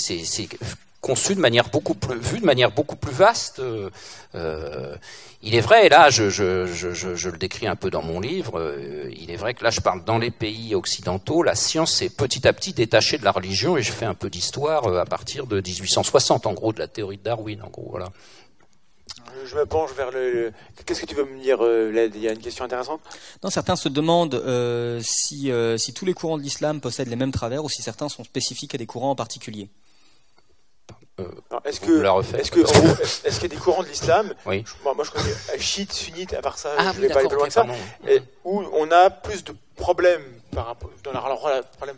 [1.04, 3.60] conçu de manière beaucoup plus, vu de manière beaucoup plus vaste.
[3.60, 4.96] Euh,
[5.42, 8.20] il est vrai, et là, je, je, je, je, le décris un peu dans mon
[8.20, 11.92] livre, euh, il est vrai que là, je parle dans les pays occidentaux, la science
[11.92, 14.98] s'est petit à petit détachée de la religion, et je fais un peu d'histoire euh,
[14.98, 18.08] à partir de 1860, en gros, de la théorie de Darwin, en gros, voilà.
[19.44, 20.52] Je me penche vers le.
[20.86, 23.00] Qu'est-ce que tu veux me dire, là Il y a une question intéressante?
[23.42, 24.42] Non, certains se demandent
[25.02, 28.24] si, si tous les courants de l'islam possèdent les mêmes travers ou si certains sont
[28.24, 29.68] spécifiques à des courants en particulier.
[31.20, 31.24] Euh,
[31.64, 32.60] est-ce que, est-ce que,
[33.26, 34.64] est-ce qu'il y a des courants de l'islam oui.
[34.82, 37.36] moi, moi, je connais chiite, sunnite, à part ça, ah, je vais pas aller plus
[37.36, 37.64] loin que ça,
[38.08, 41.96] et, où on a plus de problèmes par rapport, dans la, problème,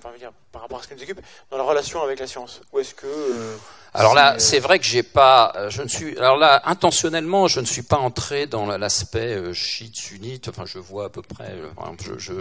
[0.52, 2.60] par rapport à ce qui nous occupe, dans la relation avec la science.
[2.72, 3.56] Ou est-ce que euh,
[3.98, 7.60] alors là, c'est vrai que j'ai pas, euh, je ne suis, alors là, intentionnellement, je
[7.60, 10.48] ne suis pas entré dans l'aspect euh, chiite sunnite.
[10.48, 11.54] Enfin, je vois à peu près.
[11.54, 12.32] Euh, je, je,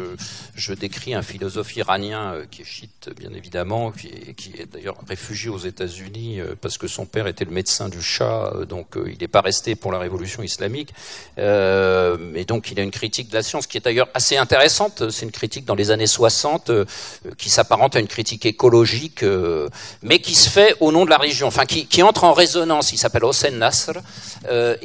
[0.53, 4.97] je décris un philosophe iranien qui est chiite, bien évidemment, qui est, qui est d'ailleurs
[5.07, 9.29] réfugié aux États-Unis parce que son père était le médecin du Shah, donc il n'est
[9.29, 10.93] pas resté pour la révolution islamique.
[11.39, 15.09] Euh, et donc, il a une critique de la science qui est d'ailleurs assez intéressante.
[15.09, 16.69] C'est une critique dans les années 60
[17.37, 19.23] qui s'apparente à une critique écologique,
[20.03, 22.97] mais qui se fait au nom de la religion enfin qui, entre en résonance, il
[22.97, 23.91] s'appelle Hossein Nasr,
[24.47, 24.75] euh,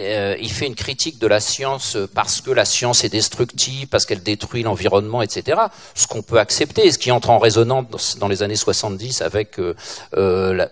[0.00, 4.06] euh, il, fait une critique de la science parce que la science est destructive, parce
[4.06, 5.60] qu'elle détruit l'environnement, etc.
[5.94, 9.74] Ce qu'on peut accepter, ce qui entre en résonance dans les années 70 avec euh,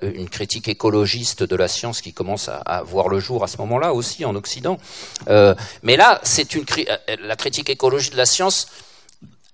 [0.03, 3.93] une critique écologiste de la science qui commence à, voir le jour à ce moment-là
[3.93, 4.79] aussi en Occident.
[5.83, 6.65] mais là, c'est une
[7.23, 8.67] la critique écologique de la science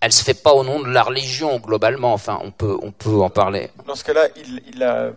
[0.02, 2.12] elle se fait pas au nom de la religion globalement.
[2.12, 3.70] Enfin, on peut, on peut en parler.
[3.86, 4.26] Dans ce cas-là,
[4.74, 5.12] il, a,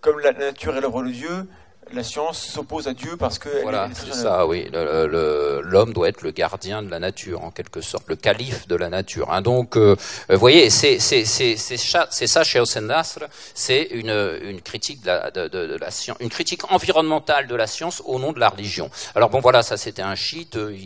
[0.00, 1.46] comme la nature est l'œuvre de Dieu,
[1.92, 4.68] la science s'oppose à Dieu parce que voilà, c'est ça, oui.
[4.72, 8.88] L'homme doit être le gardien de la nature, en quelque sorte, le calife de la
[8.88, 9.32] nature.
[9.32, 9.42] Hein.
[9.42, 9.96] Donc, euh,
[10.28, 13.20] vous voyez, c'est ça chez Hossein Nasr,
[13.54, 14.10] c'est une,
[14.42, 18.18] une critique de la, de, de, la science, une critique environnementale de la science au
[18.18, 18.90] nom de la religion.
[19.14, 20.56] Alors bon, voilà, ça c'était un chiite.
[20.56, 20.76] Euh,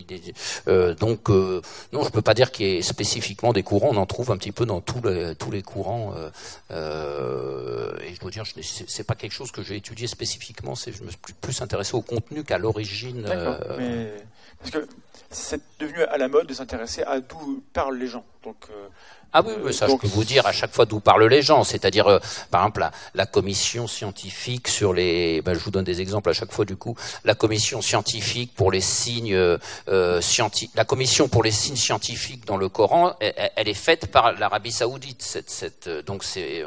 [0.68, 1.60] euh donc, euh,
[1.92, 3.88] non, je peux pas dire qu'il y ait spécifiquement des courants.
[3.90, 6.14] On en trouve un petit peu dans tous les, tous les courants.
[6.70, 8.44] Euh, et je dois dire,
[8.86, 10.74] c'est pas quelque chose que j'ai étudié spécifiquement.
[10.74, 13.24] C'est je me suis plus intéressé au contenu qu'à l'origine.
[13.26, 14.18] Euh,
[14.58, 14.88] parce que
[15.34, 18.24] c'est devenu à la mode de s'intéresser à d'où parlent les gens.
[18.44, 18.88] Donc, euh,
[19.32, 21.64] ah oui, ça je peux vous dire à chaque fois d'où parlent les gens.
[21.64, 22.18] C'est-à-dire, euh,
[22.50, 25.42] par exemple, la, commission scientifique sur les...
[25.42, 26.94] Ben, je vous donne des exemples à chaque fois du coup.
[27.24, 30.70] La commission scientifique pour les signes euh, scientifiques...
[30.76, 35.22] La commission pour les signes scientifiques dans le Coran, elle, est faite par l'Arabie Saoudite.
[35.22, 36.64] Cette, cette, donc c'est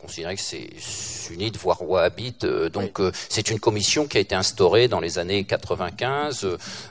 [0.00, 0.68] considérer que c'est
[1.28, 2.44] sunnite, voire wahhabite.
[2.44, 6.46] Euh, donc euh, c'est une commission qui a été instaurée dans les années 95.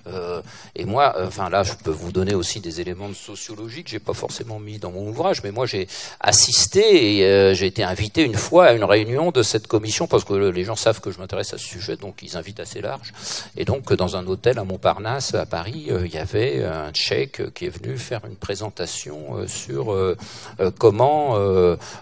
[0.08, 0.42] Euh,
[0.76, 4.00] et moi, enfin là, je peux vous donner aussi des éléments de sociologie que j'ai
[4.00, 5.88] pas forcément mis dans mon ouvrage, mais moi j'ai
[6.20, 10.34] assisté et j'ai été invité une fois à une réunion de cette commission parce que
[10.34, 13.14] les gens savent que je m'intéresse à ce sujet, donc ils invitent assez large.
[13.56, 17.66] Et donc dans un hôtel à Montparnasse à Paris, il y avait un tchèque qui
[17.66, 19.96] est venu faire une présentation sur
[20.78, 21.34] comment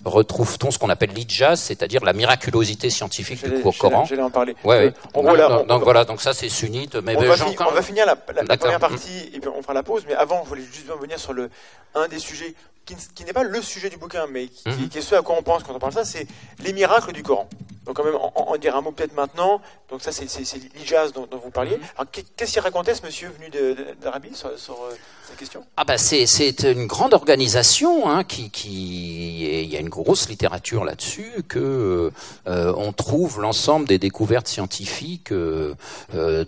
[0.03, 4.05] retrouve-t-on ce qu'on appelle l'ijaz, c'est-à-dire la miraculosité scientifique du Coran.
[4.05, 4.55] J'allais en parler.
[4.63, 6.95] Ouais, donc, voilà, donc ça c'est sunnite.
[6.95, 10.03] Mais on, va, finir la, première partie et puis on fera la pause.
[10.07, 11.49] Mais avant, je voulais juste venir sur le
[11.95, 12.53] un des sujets
[12.85, 14.89] qui, n'est pas le sujet du bouquin, mais qui, mhm.
[14.95, 16.27] est ce à quoi on pense quand on parle de ça, c'est
[16.59, 17.49] les miracles du Coran.
[17.85, 19.61] Donc quand même, en, dire un mot peut-être maintenant.
[19.89, 20.25] Donc ça, c'est
[20.75, 21.77] l'Ijaz dont, dont, vous parliez.
[21.77, 22.05] Mhm.
[22.35, 23.51] Qu'est-ce qu'il racontait ce monsieur venu
[24.01, 24.95] d'Arabie sur, sur euh,
[25.27, 25.63] cette question?
[25.77, 30.83] Ah bah c'est une grande organisation hein, qui, qui il y a une grosse littérature
[30.83, 32.11] là-dessus que
[32.47, 35.75] euh, on trouve l'ensemble des découvertes scientifiques euh,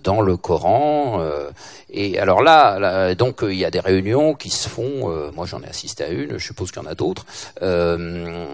[0.03, 1.21] dans le Coran.
[1.91, 5.31] et alors là, là donc il y a des réunions qui se font.
[5.35, 7.25] moi, j'en ai assisté à une je suppose qu'il y en a d'autres.
[7.61, 8.45] Euh,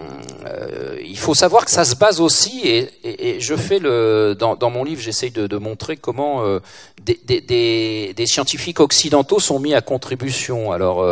[0.46, 4.84] euh, il faut savoir que ça se base aussi, et, je fais le dans, mon
[4.84, 6.60] livre, j'essaye de, montrer comment euh,
[7.04, 10.72] des, scientifiques occidentaux sont mis à contribution.
[10.72, 11.06] Alors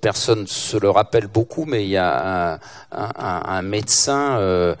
[0.00, 2.58] personne se le rappelle beaucoup, mais il y a
[2.90, 4.76] un, médecin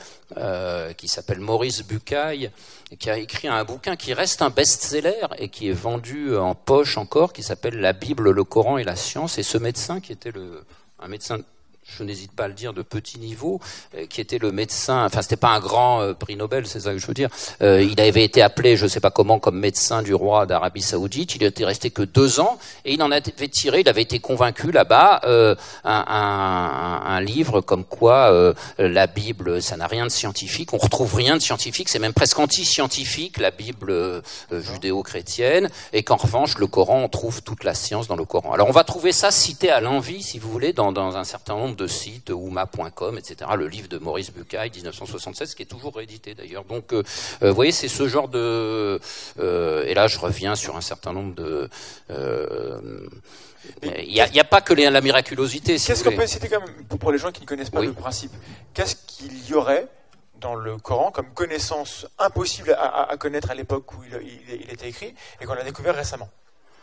[0.96, 2.50] qui s'appelle Maurice Bucaille
[2.98, 6.98] qui a écrit un bouquin qui reste un best-seller et qui est vendu en poche
[6.98, 9.38] encore, qui s'appelle La Bible, le Coran et la science.
[9.38, 10.62] Et ce médecin, qui était le,
[11.02, 11.38] un médecin
[11.84, 13.60] je n'hésite pas à le dire, de petit niveau,
[13.96, 16.92] euh, qui était le médecin, enfin c'était pas un grand euh, prix Nobel, c'est ça
[16.92, 17.28] que je veux dire.
[17.60, 21.34] Euh, il avait été appelé, je sais pas comment, comme médecin du roi d'Arabie Saoudite.
[21.34, 24.70] Il était resté que deux ans et il en avait tiré, il avait été convaincu
[24.70, 30.72] là-bas un, un, un, livre comme quoi la Bible, ça n'a rien de scientifique.
[30.72, 36.58] On retrouve rien de scientifique, c'est même presque anti-scientifique la Bible judéo-chrétienne, et qu'en revanche
[36.58, 38.52] le Coran, on trouve toute la science dans le Coran.
[38.52, 41.54] Alors on va trouver ça cité à l'envie, si vous voulez, dans, dans un certain
[41.54, 43.50] nombre de sites, ouma.com, etc.
[43.56, 46.64] Le livre de Maurice Bucaille, 1976, qui est toujours réédité d'ailleurs.
[46.64, 47.02] Donc, euh,
[47.42, 49.00] euh, vous voyez, c'est ce genre de...
[49.38, 51.68] Euh, et là, je reviens sur un certain nombre de...
[53.82, 55.78] Il n'y a, a, pas que la miraculosité.
[55.78, 57.92] Si Qu'est-ce qu'on peut citer quand même, pour les gens qui ne connaissent pas le
[57.92, 58.32] principe
[58.74, 59.86] Qu'est-ce qu'il y aurait
[60.40, 65.14] dans le Coran comme connaissance impossible à, connaître à l'époque où il, il, était écrit
[65.40, 66.28] et qu'on a découvert récemment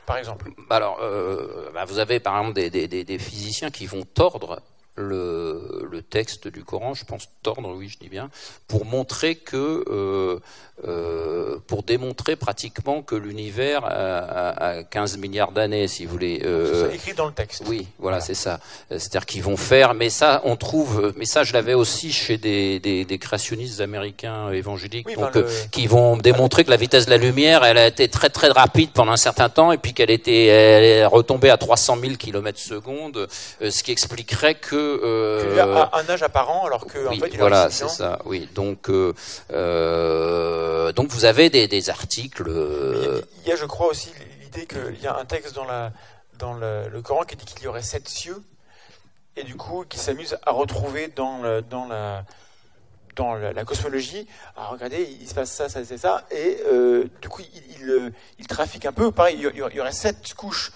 [0.10, 0.52] par exemple?
[0.71, 4.60] Alors, euh, bah, vous avez par exemple des, des, des, physiciens qui vont tordre
[5.00, 8.30] le, le, texte du Coran, je pense tordre, oui, je dis bien,
[8.68, 10.40] pour montrer que, euh,
[10.88, 16.42] euh, pour démontrer pratiquement que l'univers a, 15 milliards d'années, si vous voulez.
[16.44, 17.64] Euh, c'est écrit dans le texte.
[17.68, 18.60] Oui, voilà, c'est ça.
[18.90, 22.80] C'est-à-dire qu'ils vont faire, mais ça, on trouve, mais ça, je l'avais aussi chez des,
[22.80, 25.38] des, des, créationnistes américains évangéliques, donc,
[25.72, 28.92] qui vont démontrer que la vitesse de la lumière, elle a été très très rapide
[28.94, 32.60] pendant un certain temps, et puis qu'elle était, elle est retombée à 300 000 km
[32.60, 33.28] secondes,
[33.62, 37.39] ce qui expliquerait que euh, il a un âge apparent alors que en fait, il
[37.39, 38.19] voilà, c'est ça.
[38.25, 39.13] Oui, donc euh,
[39.52, 42.43] euh, donc vous avez des, des articles.
[43.43, 45.91] Il y, a, je crois aussi l'idée qu'il y a un texte dans la
[46.38, 48.41] dans le, Coran qui dit qu'il y aurait sept cieux
[49.36, 52.25] et du coup qui s'amuse à retrouver dans le, dans la
[53.15, 56.63] dans la, cosmologie, à regarder, il se passe ça, ça, c'est ça, et
[57.21, 57.41] du coup,
[57.82, 59.12] il, il, trafique un peu.
[59.12, 60.71] Pareil, il y aurait sept couches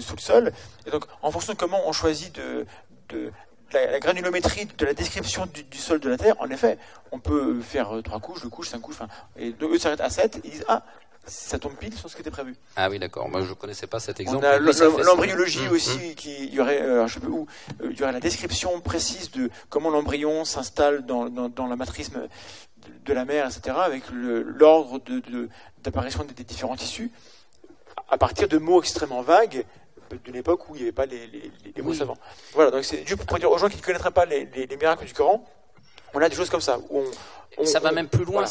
[0.00, 0.52] sous le sol.
[0.86, 2.66] Et donc, en fonction de comment on choisit de,
[3.08, 3.30] de
[3.72, 6.78] la, granulométrie de la description du, sol de la Terre, en effet,
[7.12, 10.10] on peut faire euh, trois couches, deux couches, cinq couches, enfin, et eux s'arrêtent à
[10.10, 10.84] 7, ils disent, ah,
[11.26, 12.54] ça tombe pile sur ce qui était prévu.
[12.76, 13.28] Ah oui, d'accord.
[13.28, 14.46] Moi, je ne connaissais pas cet exemple.
[15.04, 16.14] L'embryologie aussi, mmh.
[16.14, 17.46] qui, il y aurait, euh, je sais pas où,
[17.82, 23.12] euh, y aurait la description précise de comment l'embryon s'installe dans, dans, la matrice de,
[23.12, 25.00] la mère, etc., avec l'ordre
[25.82, 27.10] d'apparition de, des différents tissus,
[28.10, 29.64] à partir de mots extrêmement vagues
[30.24, 31.26] d'une époque où il n'y avait pas les,
[31.74, 32.16] les, mots savants.
[32.52, 35.12] Voilà, donc c'est juste pour dire aux gens qui ne connaîtraient pas les, miracles du
[35.12, 35.44] Coran,
[36.14, 38.44] on a des choses comme ça, où on, ça va même plus loin.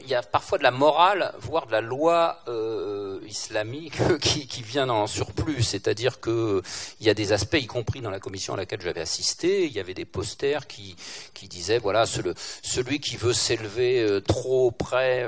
[0.00, 4.62] Il y a parfois de la morale, voire de la loi euh, islamique qui, qui,
[4.62, 5.62] vient en surplus.
[5.62, 6.62] C'est-à-dire que
[7.00, 9.72] il y a des aspects, y compris dans la commission à laquelle j'avais assisté, il
[9.72, 10.96] y avait des posters qui,
[11.34, 15.26] qui disaient voilà, celui qui veut s'élever euh, trop près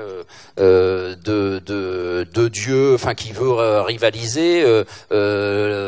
[0.59, 4.85] euh, de, de, de, Dieu, enfin qui veut rivaliser, le,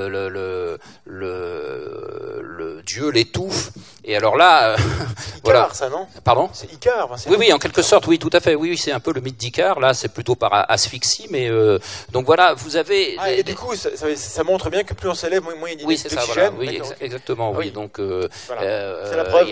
[0.09, 3.71] le, le, le, Dieu l'étouffe.
[4.03, 4.75] Et alors là,
[5.43, 5.66] voilà.
[5.75, 6.07] Ça non?
[6.23, 6.49] Pardon?
[6.53, 8.55] C'est Icar oui, oui, en quelque sorte, oui, tout à fait.
[8.55, 9.79] Oui, oui c'est un peu le mythe d'Icare.
[9.79, 11.79] Là, c'est plutôt par asphyxie, mais euh,
[12.11, 13.15] donc voilà, vous avez.
[13.17, 15.81] Ah, et du coup, ça, ça, montre bien que plus on s'élève, moins, moins il
[15.81, 16.21] y a Oui, c'est ça.
[16.25, 16.51] Voilà.
[16.57, 17.51] Oui, exactement.
[17.51, 17.99] Oui, donc.
[17.99, 18.27] Euh,
[18.61, 19.47] euh, c'est la preuve.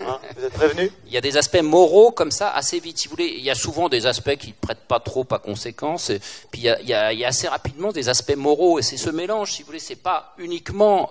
[0.00, 2.98] Hein, vous êtes prévenu Il y a des aspects moraux comme ça assez vite.
[2.98, 5.38] Si vous voulez, il y a souvent des aspects qui ne prêtent pas trop à
[5.38, 6.10] conséquence.
[6.10, 8.36] Et, puis il y, a, il, y a, il y, a, assez rapidement des aspects
[8.36, 9.52] moraux, et c'est ce mélange.
[9.52, 11.10] Si vous voulez, c'est pas uniquement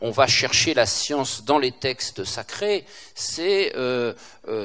[0.00, 2.84] on va chercher la science dans les textes sacrés.
[3.14, 3.39] C'est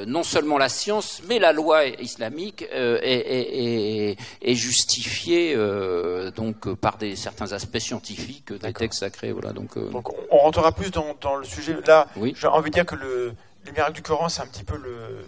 [0.06, 7.16] non seulement la science, mais la loi islamique euh, est, justifiée euh, donc par des
[7.16, 9.32] certains aspects scientifiques des textes sacrés.
[9.32, 11.76] Voilà, donc, euh, donc on rentrera plus dans, le sujet.
[11.86, 13.34] Là, j'ai envie de dire que le,
[13.64, 15.24] les miracles du Coran, c'est un petit peu le,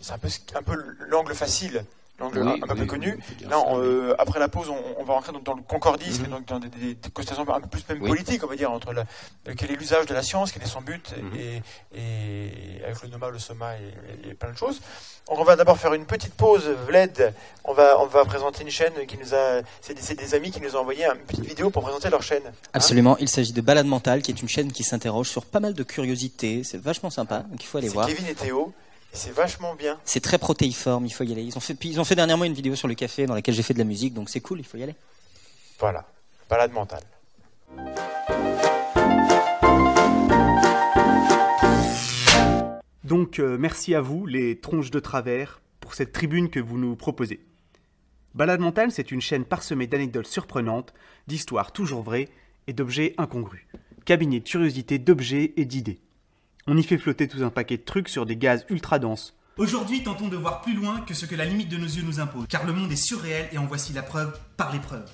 [0.00, 0.76] c'est un peu, un peu
[1.08, 1.84] l'angle facile
[2.20, 3.18] un, peu connu.
[3.48, 6.30] Là, euh, après la pause, on, va rentrer dans, le concordisme, mhm.
[6.30, 9.04] donc dans des, des, constellations un peu plus même politiques, on va dire, entre la,
[9.56, 11.38] quel est l'usage de la science, quel est son but, mhm.
[11.38, 11.62] et,
[11.94, 14.80] et, avec le noma, le soma et, plein de choses.
[15.28, 17.34] on va d'abord faire une petite pause, Vled.
[17.64, 20.76] On va, on va présenter une chaîne qui nous a, c'est des, amis qui nous
[20.76, 22.42] ont envoyé une petite vidéo pour présenter leur chaîne.
[22.46, 23.16] Hein Absolument.
[23.18, 25.82] il s'agit de Balade Mentale, qui est une chaîne qui s'interroge sur pas mal de
[25.82, 26.62] curiosités.
[26.64, 28.06] C'est vachement sympa, donc il faut aller voir.
[28.06, 28.72] Kevin et Théo.
[29.12, 30.00] C'est vachement bien.
[30.04, 31.42] C'est très protéiforme, il faut y aller.
[31.42, 33.62] Ils ont fait, ils ont fait dernièrement une vidéo sur le café dans laquelle j'ai
[33.62, 34.94] fait de la musique, donc c'est cool, il faut y aller.
[35.78, 36.06] Voilà,
[36.48, 37.02] balade mentale.
[43.04, 46.96] Donc euh, merci à vous, les tronches de travers, pour cette tribune que vous nous
[46.96, 47.44] proposez.
[48.34, 50.94] Balade mentale, c'est une chaîne parsemée d'anecdotes surprenantes,
[51.26, 52.30] d'histoires toujours vraies
[52.66, 53.66] et d'objets incongrus.
[54.06, 56.00] Cabinet de curiosité d'objets et d'idées.
[56.68, 59.34] On y fait flotter tout un paquet de trucs sur des gaz ultra denses.
[59.56, 62.20] Aujourd'hui, tentons de voir plus loin que ce que la limite de nos yeux nous
[62.20, 65.10] impose, car le monde est surréel et en voici la preuve par l'épreuve.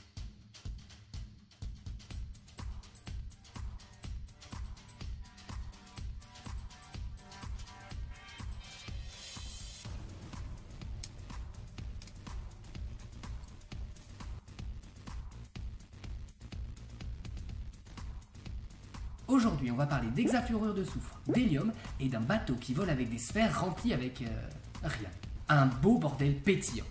[19.28, 23.18] Aujourd'hui, on va parler d'hexafluorure de soufre, d'hélium et d'un bateau qui vole avec des
[23.18, 24.26] sphères remplies avec euh,
[24.84, 25.10] rien.
[25.48, 26.84] Un beau bordel pétillant.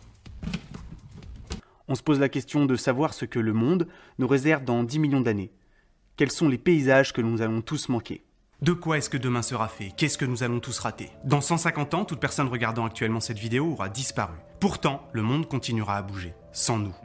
[1.88, 3.88] On se pose la question de savoir ce que le monde
[4.19, 5.51] nous réserve dans 10 millions d'années.
[6.17, 8.23] Quels sont les paysages que nous allons tous manquer?
[8.61, 9.93] De quoi est-ce que demain sera fait?
[9.95, 11.11] Qu'est-ce que nous allons tous rater?
[11.23, 14.33] Dans 150 ans, toute personne regardant actuellement cette vidéo aura disparu.
[14.59, 16.95] Pourtant, le monde continuera à bouger, sans nous.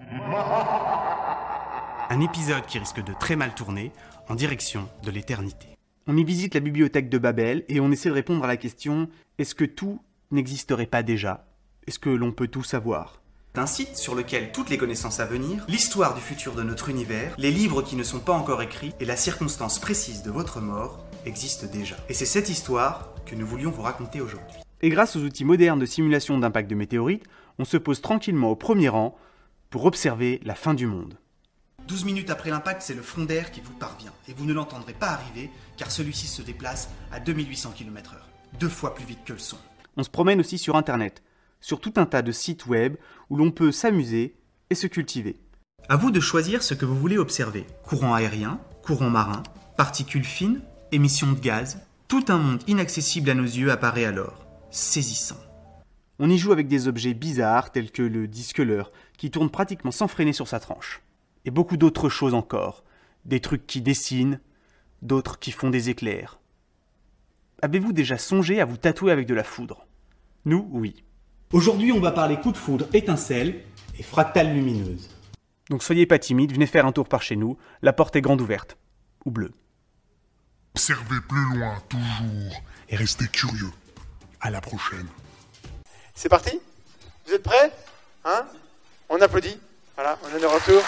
[2.09, 3.93] Un épisode qui risque de très mal tourner
[4.31, 5.72] en direction de l'éternité.
[6.09, 9.09] On y visite la bibliothèque de Babel et on essaie de répondre à la question
[9.39, 10.01] est-ce que tout
[10.33, 11.47] n'existerait pas déjà?
[11.87, 13.23] Est-ce que l'on peut tout savoir?
[13.55, 17.37] Un site sur lequel toutes les connaissances à venir, l'histoire du futur de notre univers,
[17.39, 21.07] les livres qui ne sont pas encore écrits et la circonstance précise de votre mort
[21.25, 21.95] existent déjà.
[22.09, 24.57] Et c'est cette histoire que nous voulions vous raconter aujourd'hui.
[24.81, 27.27] Et grâce aux outils modernes de simulation d'impact de météorites,
[27.61, 29.17] on se pose tranquillement au premier rang
[29.71, 31.17] pour observer la fin du monde.
[31.89, 34.93] 12 minutes après l'impact, c'est le front d'air qui vous parvient, et vous ne l'entendrez
[34.93, 38.17] pas arriver, car celui-ci se déplace à 2800 km/h,
[38.59, 39.59] deux fois plus vite que le son.
[39.97, 41.23] On se promène aussi sur Internet,
[41.61, 42.97] sur tout un tas de sites web
[43.31, 44.37] où l'on peut s'amuser
[44.71, 45.39] et se cultiver.
[45.89, 47.67] À vous de choisir ce que vous voulez observer.
[47.85, 49.43] Courant aérien, courant marin,
[49.77, 50.61] particules fines,
[50.93, 55.41] émissions de gaz, tout un monde inaccessible à nos yeux apparaît alors, saisissant.
[56.19, 60.09] On y joue avec des objets bizarres tels que le disque-leur, qui tourne pratiquement sans
[60.09, 61.03] freiner sur sa tranche.
[61.45, 62.85] Et beaucoup d'autres choses encore.
[63.25, 64.41] Des trucs qui dessinent,
[65.01, 66.39] d'autres qui font des éclairs.
[67.63, 69.87] Avez-vous déjà songé à vous tatouer avec de la foudre?
[70.45, 71.05] Nous, oui.
[71.53, 73.63] Aujourd'hui, on va parler coup de foudre, étincelle
[73.99, 75.11] et fractale lumineuse.
[75.71, 77.57] Donc soyez pas timide, venez faire un tour par chez nous.
[77.83, 78.77] La porte est grande ouverte.
[79.25, 79.53] Ou bleue.
[80.75, 82.63] Observez plus loin, toujours.
[82.89, 83.71] Et restez curieux.
[84.41, 85.07] À la prochaine.
[86.15, 86.59] C'est parti?
[87.27, 87.73] Vous êtes prêts?
[88.25, 88.45] Hein?
[89.09, 89.59] On applaudit.
[89.95, 90.83] Voilà, on est de retour.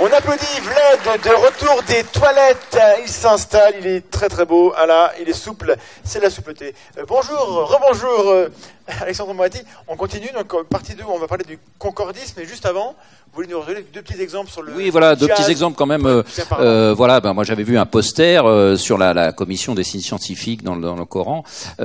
[0.00, 2.78] On applaudit Vlad de retour des toilettes.
[3.02, 4.72] Il s'installe, il est très très beau.
[4.76, 5.74] Ah là, il est souple,
[6.04, 6.72] c'est la soupleté.
[6.98, 8.48] Euh, bonjour, rebonjour euh,
[9.02, 9.58] Alexandre Moati.
[9.86, 12.94] On continue, donc euh, partie 2, on va parler du concordisme, mais juste avant,
[13.32, 14.72] vous voulez nous redonner deux petits exemples sur le.
[14.74, 16.06] Oui, voilà, deux petits exemples quand même.
[16.06, 16.22] euh,
[16.58, 20.00] euh, voilà, ben moi j'avais vu un poster euh, sur la, la commission des signes
[20.00, 21.44] scientifiques dans le, dans le Coran.
[21.78, 21.84] Il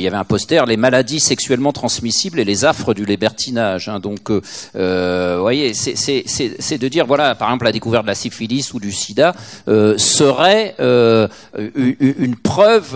[0.00, 3.88] y avait un poster les maladies sexuellement transmissibles et les affres du libertinage.
[3.88, 4.00] hein.
[4.00, 4.40] donc, vous
[5.40, 9.34] voyez, c'est- de dire voilà, par exemple la découverte de la syphilis ou du SIDA
[9.96, 12.92] serait une, une preuve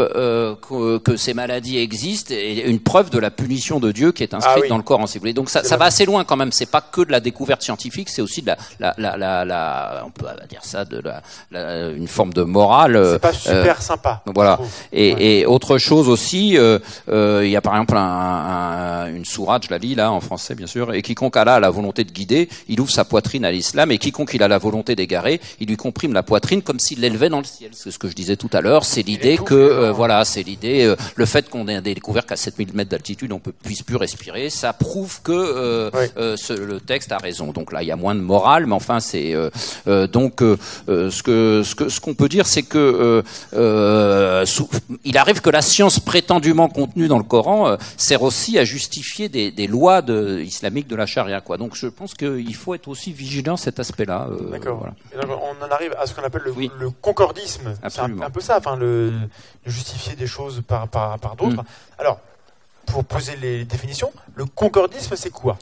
[0.68, 4.34] que, que ces maladies existent et une preuve de la punition de Dieu qui est
[4.34, 4.68] inscrite Ah oui.
[4.68, 5.32] dans le Coran, si vous voulez.
[5.32, 6.51] Donc ça, ça va assez loin quand même.
[6.53, 10.03] C'est pas que de la découverte scientifique, c'est aussi de la, la, la, la, la-
[10.07, 11.22] on peut dire ça, de la,
[11.53, 13.01] la- une forme de morale.
[13.12, 13.32] C'est pas euh,
[13.62, 14.22] super sympa.
[14.26, 14.59] voilà.
[14.92, 15.22] Et, Ouais.
[15.24, 16.78] et autre chose aussi, euh,
[17.09, 20.20] euh, il y a par exemple un, un- une sourate, je la lis là en
[20.20, 23.44] français bien sûr, et quiconque Allah a la volonté de guider, il ouvre sa poitrine
[23.44, 26.80] à l'islam, et quiconque il a la volonté d'égarer, il lui comprime la poitrine comme
[26.80, 27.70] s'il l'élevait dans le ciel.
[27.72, 28.84] C'est ce que je disais tout à l'heure.
[28.84, 33.32] C'est l'idée que voilà, c'est l'idée, le fait qu'on ait découvert qu'à 7000 mètres d'altitude
[33.37, 36.07] on peut puisse plus respirer, ça prouve que euh, Oui.
[36.16, 37.53] euh, ce- le texte a raison.
[37.53, 41.62] Donc là, il y a moins de morale, mais enfin, c'est euh, donc ce que
[41.62, 43.22] ce que ce qu'on peut dire, c'est que
[44.45, 44.68] sous-
[45.05, 49.51] il arrive que la science prétendument contenue dans le Coran sert aussi à justifier des,
[49.51, 51.41] des lois de, islamiques de la charia.
[51.41, 51.57] Quoi.
[51.59, 54.28] Donc je pense qu'il faut être aussi vigilant à cet aspect-là.
[54.51, 54.78] D'accord.
[54.78, 54.95] voilà.
[55.43, 56.70] On en arrive à ce qu'on appelle le, Oui.
[56.78, 57.74] le concordisme.
[57.89, 61.62] C'est un, peu ça, enfin, le, de justifier des choses par, par, par d'autres.
[61.62, 61.99] Mm.
[61.99, 62.20] Alors,
[62.87, 65.59] pour poser les définitions, le concordisme, c'est quoi?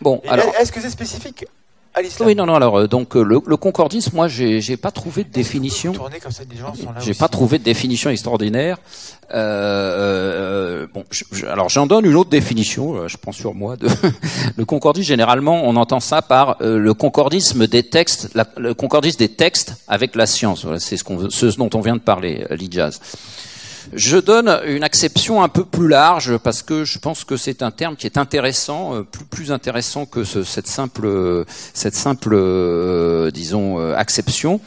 [0.00, 0.46] Bon, Et alors.
[0.60, 1.44] Est-ce que c'est spécifique
[2.20, 2.54] Oui, non, non.
[2.54, 5.92] Alors, euh, donc euh, le, le concordisme, moi, j'ai pas trouvé de définition.
[5.92, 8.78] Comme ça, des gens sont là J'ai pas trouvé de définition extraordinaire.
[9.34, 12.96] Euh, euh, bon, je- je- alors j'en donne une autre définition.
[12.96, 13.76] euh, Je prends sur moi.
[13.76, 13.88] De,
[14.56, 19.18] le concordisme, généralement, on entend ça par euh, le concordisme des textes, la- le concordisme
[19.18, 20.64] des textes avec la science.
[20.64, 23.00] Voilà, c'est ce, qu'on veut- ce dont on vient de parler, l'ijaz.
[23.92, 27.70] Je donne une acception un peu plus large parce que je pense que c'est un
[27.70, 33.30] terme qui est intéressant, euh, plus plus intéressant que ce, cette simple cette simple euh,
[33.30, 34.60] disons euh, acception,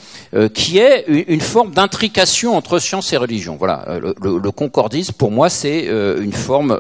[0.54, 3.56] qui est une, forme d'intrication entre science et religion.
[3.56, 6.80] Voilà, le, le, concordisme pour moi c'est une forme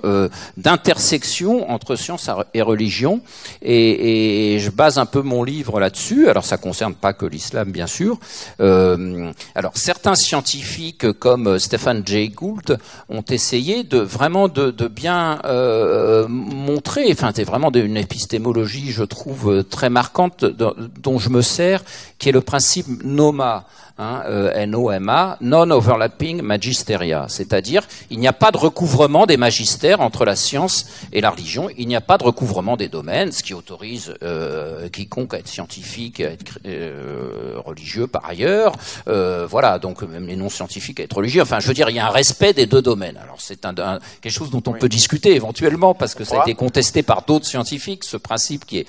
[0.57, 3.21] d'intersection entre science et religion,
[3.61, 6.27] et, et, je base un peu mon livre là-dessus.
[6.27, 8.19] Alors ça concerne pas que l'islam bien sûr.
[8.59, 12.77] alors certains scientifiques comme Stephen Jay Gould
[13.09, 19.63] ont essayé de vraiment de, bien euh, montrer, enfin c'est vraiment une épistémologie, je trouve,
[19.63, 21.83] très marquante dont je me sers,
[22.19, 23.65] qui est le principe NOMA
[23.97, 30.25] hein, euh, NOMA, Non-Overlapping Magisteria, c'est-à-dire il n'y a pas de recouvrement des magistères entre
[30.25, 33.53] la science et la religion, il n'y a pas de recouvrement des domaines, ce qui
[33.53, 38.73] autorise euh, quiconque à être scientifique, à être euh, religieux par ailleurs,
[39.07, 41.99] euh, voilà, donc même les non-scientifiques à être religieux, enfin je veux dire, il y
[41.99, 43.17] a un respect des deux domaines.
[43.17, 43.73] Alors c'est un,
[44.21, 47.45] quelque chose dont on peut discuter éventuellement, parce que ça a été contesté par d'autres
[47.45, 48.87] scientifiques, ce principe qui est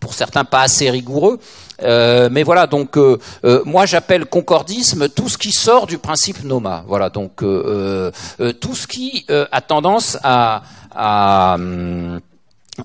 [0.00, 1.38] pour certains pas assez rigoureux.
[1.82, 6.44] Euh, mais voilà, donc euh, euh, moi j'appelle concordisme tout ce qui sort du principe
[6.44, 6.84] NOMA.
[6.86, 10.62] Voilà, donc tout ce qui a tendance à,
[10.94, 12.20] à hum,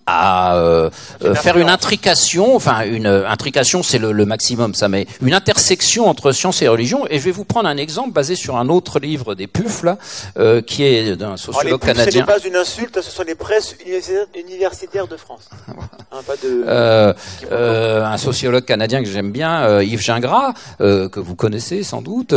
[0.06, 0.90] à euh,
[1.24, 6.08] euh, faire une intrication, enfin une euh, intrication c'est le, maximum ça, mais une intersection
[6.08, 7.06] entre science et religion.
[7.10, 9.98] Et je vais vous prendre un exemple basé sur un autre livre des PUF là,
[10.62, 12.12] qui est d'un sociologue oh, les canadien.
[12.12, 13.76] Ce n'est pas une insulte, ce sont les presses
[14.36, 15.50] universitaires de France.
[16.12, 18.04] hein, pas de...
[18.04, 22.36] un sociologue canadien que j'aime bien, Yves Gingras, que vous connaissez sans doute,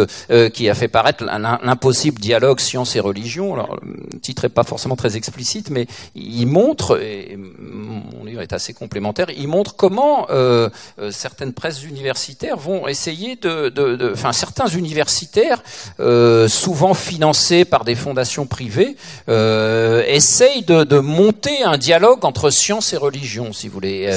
[0.52, 3.54] qui a fait paraître l'impossible dialogue science et religion.
[3.54, 8.52] Alors, le titre est pas forcément très explicite, mais il montre et mon livre est
[8.52, 10.68] assez complémentaire, il montre comment euh,
[10.98, 15.62] euh, certaines presses universitaires vont essayer de, enfin certains universitaires,
[16.00, 18.96] euh, souvent financés par des fondations privées,
[19.28, 24.10] essayent de, monter un dialogue entre science et religion, si vous voulez.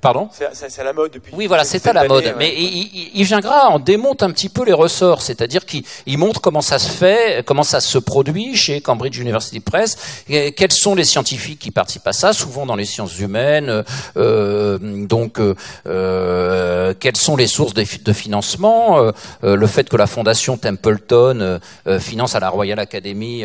[0.00, 0.28] Pardon?
[0.52, 1.32] C'est à la mode depuis.
[1.34, 2.34] Oui, voilà, c'est à la mode.
[2.38, 5.84] Mais Yves Gingras en démonte un petit peu les ressorts, c'est-à-dire qu'il
[6.18, 9.96] montre comment ça se fait, comment ça se produit chez Cambridge University Press,
[10.28, 13.84] quels sont les scientifiques qui participent à ça, souvent dans les sciences humaines.
[14.16, 15.54] Euh, donc, euh,
[15.86, 19.12] euh, quelles sont les sources de, de financement
[19.42, 21.60] Le fait que la fondation Templeton
[21.98, 23.44] finance à la Royal Academy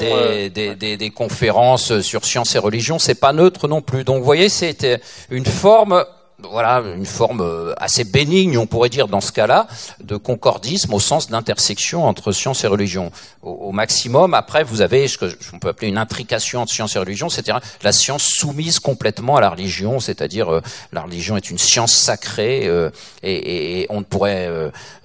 [0.00, 4.04] des, des, des, des conférences sur sciences et religions, c'est pas neutre non plus.
[4.04, 6.04] Donc, vous voyez, c'était une forme
[6.50, 9.66] voilà une forme euh, assez bénigne, on pourrait dire dans ce cas-là,
[10.02, 13.10] de concordisme au sens d'intersection entre science et religion.
[13.42, 15.24] Au, maximum, après, vous avez ce que
[15.54, 19.40] on peut appeler une intrication entre science et religion, c'est-à-dire la science soumise complètement à
[19.40, 20.60] la religion, c'est-à-dire euh,
[20.92, 22.90] la religion est une science sacrée euh,
[23.22, 24.46] et, et, on ne pourrait,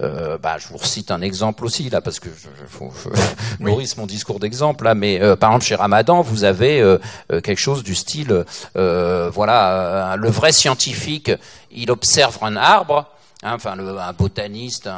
[0.02, 3.96] euh, bah, je vous recite un exemple aussi là parce que je, faut, je nourrisse
[3.96, 6.82] mon discours d'exemple là, mais par exemple chez Ramadan, vous avez
[7.28, 11.25] quelque chose du style, voilà, le vrai scientifique
[11.70, 13.06] il observe un arbre,
[13.42, 14.88] hein, enfin un botaniste,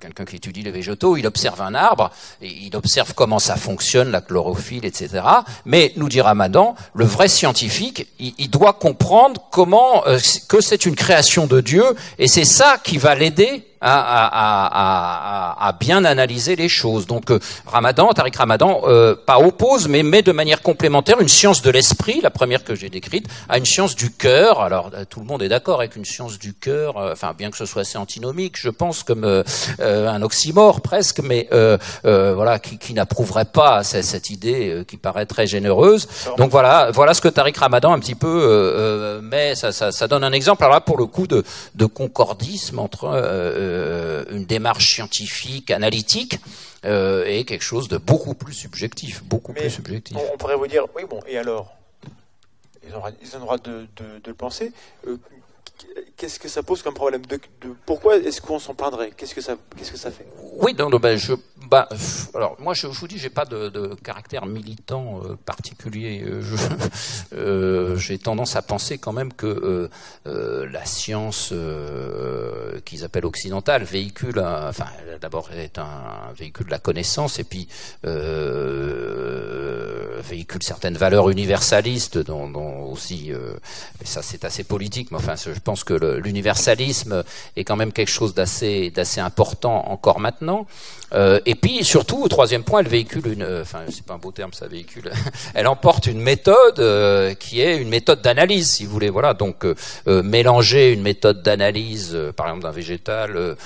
[0.00, 2.10] quelqu'un qui étudie les végétaux, il observe un arbre,
[2.40, 5.22] il observe comment ça fonctionne, la chlorophylle, etc.
[5.64, 10.96] Mais, nous dit Ramadan, le vrai scientifique, il, doit comprendre comment euh, que c'est une
[10.96, 11.84] création de Dieu,
[12.18, 17.06] et c'est ça qui va l'aider à, à, à, bien analyser les choses.
[17.06, 21.62] Donc euh, Ramadan, Tariq Ramadan, euh, pas oppose, mais met de manière complémentaire une science
[21.62, 24.60] de l'esprit, la première que j'ai décrite, à une science du cœur.
[24.60, 27.56] Alors euh, tout le monde est d'accord avec une science du cœur, enfin bien que
[27.56, 29.42] ce soit assez antinomique, je pense comme
[29.80, 31.48] un oxymore presque, mais
[32.02, 36.08] voilà qui, qui n'approuverait pas cette, cette idée qui paraît très généreuse.
[36.36, 40.24] Donc voilà, voilà ce que Tariq Ramadan un petit peu met, ça, ça, ça, donne
[40.24, 40.62] un exemple.
[40.62, 41.42] Alors là pour le coup de,
[41.74, 43.08] de concordisme entre
[43.72, 46.38] euh, une démarche scientifique, analytique,
[46.84, 50.16] euh, et quelque chose de beaucoup plus subjectif, beaucoup plus subjectif.
[50.16, 51.74] On, pourrait vous dire, oui, bon, et alors?
[52.86, 53.86] Ils ont, ils ont le droit de,
[54.26, 54.72] le penser.
[55.06, 55.16] Euh,
[56.16, 57.24] qu'est-ce que ça pose comme problème?
[57.26, 57.40] De,
[57.86, 59.12] Pourquoi est-ce qu'on s'en plaindrait?
[59.16, 60.26] Qu'est-ce que ça, qu'est-ce que ça fait?
[60.54, 61.34] Oui, non, ben, je,
[61.72, 61.88] bah,
[62.34, 66.22] alors moi, je, vous dis, j'ai pas de, caractère militant euh, particulier.
[66.22, 66.42] Euh,
[67.34, 69.88] euh, j'ai tendance à penser quand même que
[70.26, 71.54] la science
[72.84, 74.84] qu'ils appellent occidentale véhicule, enfin,
[75.22, 77.66] d'abord est un véhicule de la connaissance et puis
[80.22, 83.32] véhicule certaines valeurs universalistes, dont, dont aussi,
[84.04, 87.24] ça c'est assez politique, mais enfin, je pense que l'universalisme
[87.56, 90.66] est quand même quelque chose d'assez d'assez important encore maintenant.
[91.46, 94.32] Et puis surtout, au troisième point, elle véhicule une, euh, enfin c'est pas un beau
[94.32, 95.10] terme, ça véhicule,
[95.54, 99.08] elle emporte une méthode euh, qui est une méthode d'analyse, si vous voulez.
[99.08, 99.64] Voilà, donc
[100.06, 103.56] mélanger une méthode d'analyse, par exemple d'un végétal,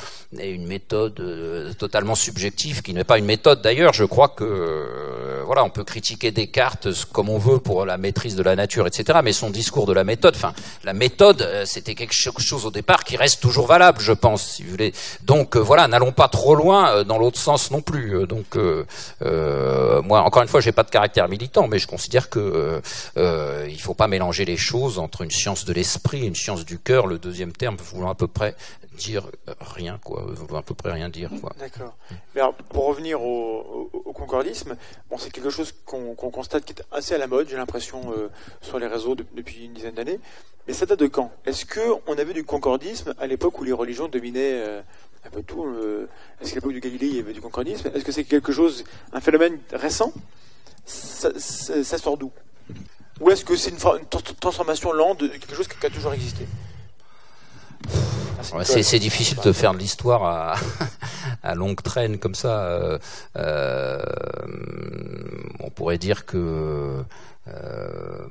[0.41, 3.93] est une méthode euh, totalement subjective, qui n'est pas une méthode d'ailleurs.
[3.93, 8.37] Je crois que euh, voilà, on peut critiquer Descartes comme on veut pour la maîtrise
[8.37, 9.21] de la nature, etc.
[9.23, 13.05] Mais son discours de la méthode, enfin, la méthode, euh, c'était quelque chose au départ
[13.05, 14.45] qui reste toujours valable, je pense.
[14.47, 14.93] Si vous voulez.
[15.23, 18.27] Donc voilà, n'allons pas trop loin dans l'autre sens non plus.
[18.27, 18.57] Donc
[19.21, 22.81] moi, encore une fois, j'ai pas de caractère militant, mais je considère que
[23.17, 26.65] euh, il faut pas mélanger les choses entre une science de l'esprit et une science
[26.65, 27.07] du cœur.
[27.07, 28.55] Le deuxième terme voulant à peu près
[28.97, 29.27] dire
[29.61, 31.31] rien, quoi, à peu près rien dire.
[31.59, 31.97] D'accord.
[32.35, 34.77] Mais pour revenir au, concordisme,
[35.11, 38.29] bon, c'est quelque chose qu'on constate qui est assez à la mode, j'ai l'impression, euh,
[38.63, 40.21] sur les réseaux depuis une dizaine d'années.
[40.67, 41.31] Mais ça date de quand?
[41.45, 44.83] Est-ce que on avait du concordisme à l'époque où les religions dominaient euh,
[45.25, 46.09] un peu tout euh,
[46.41, 47.91] Est-ce qu'à l'époque du Galilée, il y avait du concordisme?
[47.95, 50.13] Est-ce que c'est quelque chose, un phénomène récent?
[50.85, 52.33] Ça, sort d'où?
[53.21, 54.07] Ou est-ce que c'est une, une,
[54.41, 56.47] transformation lente de quelque chose qui a toujours existé?
[58.65, 60.55] C'est difficile de faire de l'histoire à,
[61.43, 62.65] à, longue traîne comme ça.
[62.65, 62.99] Euh,
[63.37, 64.03] euh,
[65.61, 67.03] on pourrait dire que
[67.49, 68.27] euh,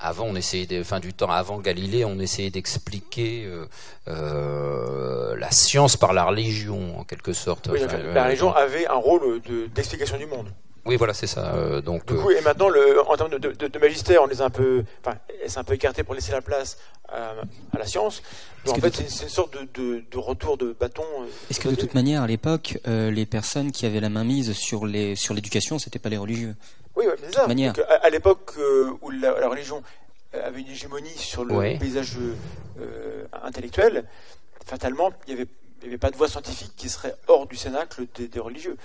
[0.00, 3.48] avant, on essayait, de, fin du temps, avant Galilée, on essayait d'expliquer
[4.06, 7.68] la science par la religion, en quelque sorte.
[7.68, 9.40] la religion avait un rôle
[9.72, 10.48] d'explication du monde.
[10.84, 11.54] Oui, voilà, c'est ça.
[11.54, 14.42] Euh, donc, du coup, et maintenant, le, en termes de, de, de, magistère, on les
[14.42, 15.16] a un peu, enfin,
[15.46, 16.76] c'est un peu écarté pour laisser la place
[17.08, 17.34] à,
[17.72, 18.22] à la science?
[18.64, 21.04] Donc, en fait, c'est une sorte de, de, retour de bâton.
[21.20, 24.24] Euh, Est-ce que de toute manière, à l'époque, euh, les personnes qui avaient la main
[24.24, 26.56] mise sur les sur l'éducation, c'était pas les religieux?
[26.96, 27.46] Oui, ouais, c'est ça.
[27.46, 27.74] Manière.
[28.02, 28.54] à, l'époque
[29.00, 29.82] où la, religion
[30.32, 32.16] avait une hégémonie sur le paysage
[33.42, 34.04] intellectuel,
[34.66, 35.48] fatalement, il y avait
[35.82, 38.76] il n'y avait pas de voix scientifique qui serait hors du cénacle des, religieux.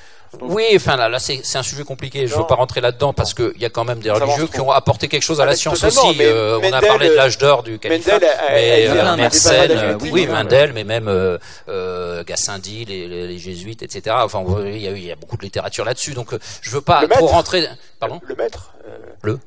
[0.42, 2.28] oui, enfin là, là c'est un sujet compliqué.
[2.28, 4.60] Je ne veux pas rentrer là-dedans parce qu'il y a quand même des religieux qui
[4.62, 6.18] ont apporté quelque chose à la science aussi.
[6.22, 8.20] Euh, on a parlé de l'âge d'or du califat.
[8.50, 11.38] mais euh, Mersenne, oui, Mendel, mais même euh,
[11.70, 14.16] euh, Gassendi, les, les, jésuites, etc.
[14.20, 16.14] Enfin, il y, a, il y a beaucoup de littérature là-dessus.
[16.14, 17.68] Donc, je ne veux pas trop rentrer.
[18.00, 18.20] Pardon?
[18.24, 18.74] Le maître.
[19.22, 19.40] le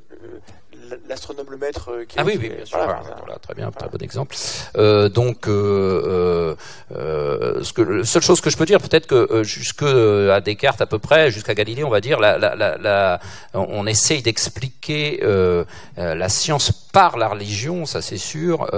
[1.08, 2.78] l'astronome le maître qui ah oui, oui bien sûr.
[2.78, 4.36] voilà, très bien très bon exemple.
[4.76, 6.54] Euh, donc euh,
[6.96, 10.34] euh, ce que la seule chose que je peux dire peut-être que euh, jusque euh,
[10.34, 13.20] à Descartes à peu près jusqu'à Galilée on va dire la, la, la, la
[13.54, 15.64] on essaye d'expliquer euh,
[15.96, 18.68] la science par la religion ça c'est sûr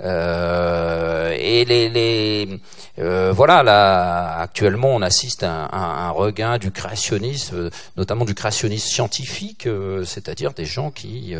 [0.00, 2.60] et les, les
[2.98, 9.68] voilà là actuellement on assiste à un, un regain du créationnisme notamment du créationnisme scientifique
[10.04, 11.36] c'est-à-dire des gens qui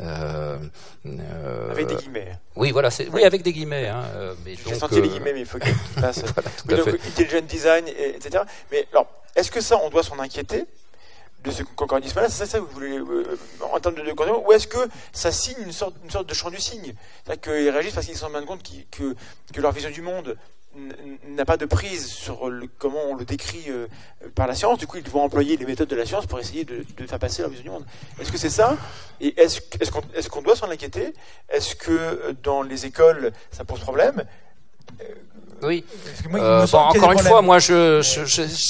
[0.00, 0.58] euh,
[1.06, 2.38] euh, avec des guillemets.
[2.54, 3.88] Oui, voilà, c'est, oui, avec des guillemets.
[3.88, 6.22] Hein, euh, mais J'ai senti les guillemets, mais il faut qu'il passe.
[6.66, 8.44] voilà, oui, donc, intelligent design, et, etc.
[8.70, 10.64] Mais alors, est-ce que ça, on doit s'en inquiéter
[11.42, 13.00] de ce concordisme-là C'est ça que vous voulez,
[13.60, 16.50] en termes de, de ou est-ce que ça signe une sorte, une sorte de champ
[16.50, 16.94] du signe
[17.24, 19.16] C'est-à-dire qu'ils réagissent parce qu'ils se rendent compte que,
[19.52, 20.36] que leur vision du monde
[21.28, 23.86] n'a pas de prise sur le, comment on le décrit euh,
[24.34, 24.78] par la science.
[24.78, 27.42] Du coup, ils vont employer les méthodes de la science pour essayer de, faire passer
[27.42, 27.84] leur vision du monde.
[28.20, 28.76] Est-ce que c'est ça?
[29.20, 31.12] Et est-ce est qu'on doit s'en inquiéter?
[31.48, 34.24] Est-ce que euh, dans les écoles, ça pose problème?
[35.00, 35.04] Euh,
[35.62, 35.84] Oui.
[36.72, 38.00] encore une fois, moi, je,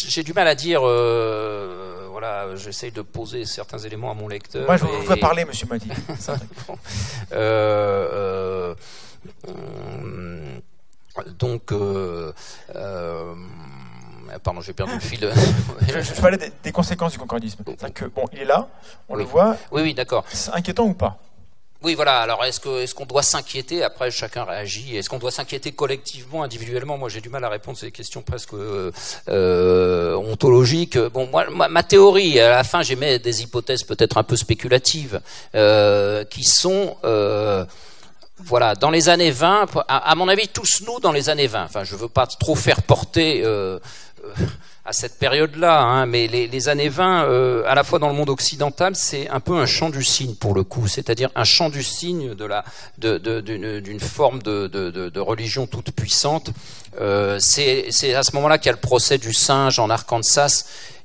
[0.08, 0.80] j'ai du mal à dire.
[0.82, 4.66] voilà, j'essaye de poser certains éléments à mon lecteur.
[4.66, 5.88] Moi, je vous fais parler, Monsieur Madi.
[7.32, 8.74] euh,
[11.38, 12.32] donc, euh,
[12.74, 13.34] euh,
[14.42, 15.20] pardon, j'ai perdu le fil.
[15.88, 17.62] je, je, parlais des, conséquences du concordisme.
[17.94, 18.68] Que, bon, il est là,
[19.08, 19.56] on le voit.
[19.70, 20.24] Oui, oui, d'accord.
[20.28, 21.18] C'est inquiétant ou pas?
[21.82, 22.20] Oui, voilà.
[22.20, 23.82] Alors, est-ce est-ce qu'on doit s'inquiéter?
[23.82, 24.96] Après, chacun réagit.
[24.96, 26.96] Est-ce qu'on doit s'inquiéter collectivement, individuellement?
[26.96, 27.76] Moi, j'ai du mal à répondre.
[27.76, 30.96] C'est des questions presque euh, ontologiques.
[30.96, 35.20] Bon, moi, ma, théorie, à la fin, j'émets des hypothèses peut-être un peu spéculatives,
[35.56, 37.64] euh, qui sont euh,
[38.44, 41.64] voilà, dans les années 20, à, mon avis, tous nous dans les années 20.
[41.64, 43.78] Enfin, je veux pas trop faire porter euh,
[44.24, 44.28] euh,
[44.84, 48.30] à cette période-là, hein, mais les, années 20, euh, à la fois dans le monde
[48.30, 51.82] occidental, c'est un peu un chant du cygne pour le coup, c'est-à-dire un chant du
[51.82, 52.64] cygne de la
[52.98, 56.50] d'une de, forme de, de, religion toute puissante.
[57.38, 60.64] C'est à ce moment-là qu'il y a le procès du singe en Arkansas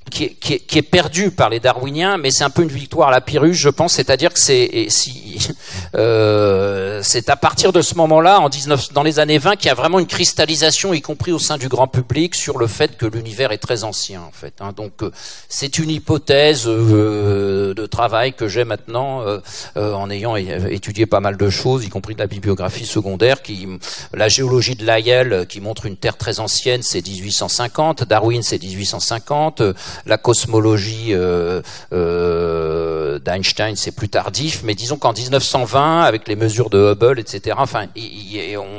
[0.09, 3.09] qui est, qui, qui est, perdu par les darwiniens, mais c'est un peu une victoire
[3.09, 3.93] à la Pyrrhus, je pense.
[3.93, 5.47] C'est-à-dire que c'est si,
[5.95, 9.75] euh, à partir de ce moment-là, en 19, dans les années 20, qu'il y a
[9.75, 13.51] vraiment une cristallisation, y compris au sein du grand public, sur le fait que l'univers
[13.51, 14.55] est très ancien, en fait.
[14.59, 14.73] Hein.
[14.75, 15.11] Donc, euh,
[15.49, 19.39] c'est une hypothèse euh, de travail que j'ai maintenant, euh,
[19.75, 23.67] euh, en ayant étudié pas mal de choses, y compris de la bibliographie secondaire, qui
[24.13, 28.03] la géologie de Lyell, qui montre une Terre très ancienne, c'est 1850.
[28.03, 29.61] Darwin, c'est 1850
[30.05, 31.61] la cosmologie euh,
[31.93, 37.55] euh, d'Einstein, c'est plus tardif, mais disons qu'en 1920 avec les mesures de Hubble, etc.
[37.59, 37.85] Enfin,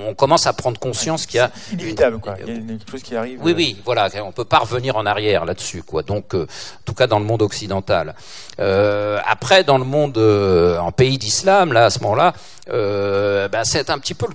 [0.08, 2.34] on commence à prendre conscience qu'il y a inévitable, quoi.
[2.46, 3.40] Il y a quelque chose qui arrive.
[3.42, 6.02] Oui, oui, voilà, on peut pas revenir en arrière là-dessus, quoi.
[6.02, 6.46] Donc, en
[6.84, 8.14] tout cas dans le monde occidental.
[8.58, 12.34] après, dans le monde en pays d'islam, là, à ce moment-là,
[12.70, 14.26] euh, ben c'est un petit peu,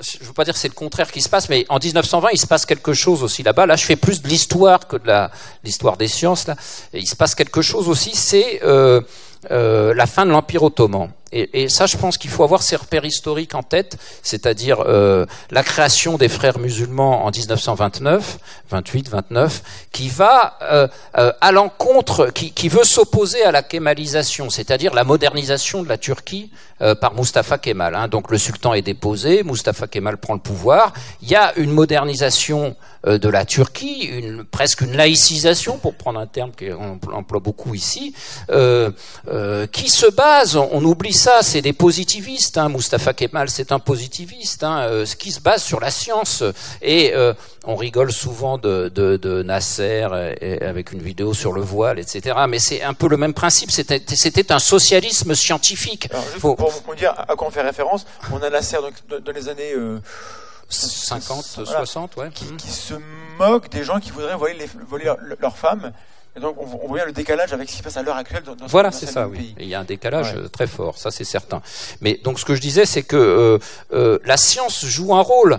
[0.00, 2.46] je veux pas dire c'est le contraire qui se passe, mais en 1920 il se
[2.46, 3.66] passe quelque chose aussi là-bas.
[3.66, 5.28] Là, je fais plus de l'histoire que de
[5.64, 6.46] l'histoire des sciences.
[6.46, 6.56] Là,
[6.94, 9.00] il se passe quelque chose aussi, c'est euh,
[9.50, 11.10] euh, la fin de l'Empire ottoman.
[11.32, 15.24] Et, et, ça, je pense qu'il faut avoir ces repères historiques en tête, c'est-à-dire euh,
[15.50, 18.38] la création des frères musulmans en 1929,
[18.70, 19.62] 28, 29,
[19.92, 20.86] qui va euh,
[21.16, 26.50] euh, à l'encontre, qui, veut s'opposer à la kémalisation, c'est-à-dire la modernisation de la Turquie
[27.00, 27.94] par Mustafa Kemal.
[27.94, 28.08] Hein.
[28.08, 30.92] Donc le sultan est déposé, Mustafa Kemal prend le pouvoir.
[31.22, 32.74] Il y a une modernisation
[33.06, 34.10] de la Turquie,
[34.50, 38.14] presque une laïcisation, pour prendre un terme qu'on emploie beaucoup ici,
[39.72, 42.58] qui se base, on oublie ça, c'est des positivistes.
[42.58, 42.68] Hein.
[42.68, 46.42] Mustafa Kemal, c'est un positiviste, hein, euh, qui se base sur la science.
[46.80, 50.06] Et euh, on rigole souvent de, de, de Nasser
[50.40, 52.36] et, avec une vidéo sur le voile, etc.
[52.48, 53.70] Mais c'est un peu le même principe.
[53.70, 56.08] C'était un socialisme scientifique.
[56.10, 56.54] Alors, Faut...
[56.54, 58.78] Pour vous dire à quoi on fait référence, on a Nasser
[59.08, 59.72] dans les années.
[59.74, 60.00] Euh...
[60.68, 62.30] 50, voilà, 60, ouais.
[62.30, 62.94] Qui, qui, se
[63.38, 65.92] moque des gens qui voudraient voler, les, voler leurs leur femmes
[66.34, 68.16] et donc, on, on, voit bien le décalage avec ce qui se passe à l'heure
[68.16, 69.54] actuelle dans, dans Voilà, c'est ça, oui.
[69.58, 70.48] il y a un décalage ouais.
[70.48, 71.60] très fort, ça c'est certain.
[72.00, 73.58] Mais donc, ce que je disais, c'est que euh,
[73.92, 75.58] euh, la science joue un rôle.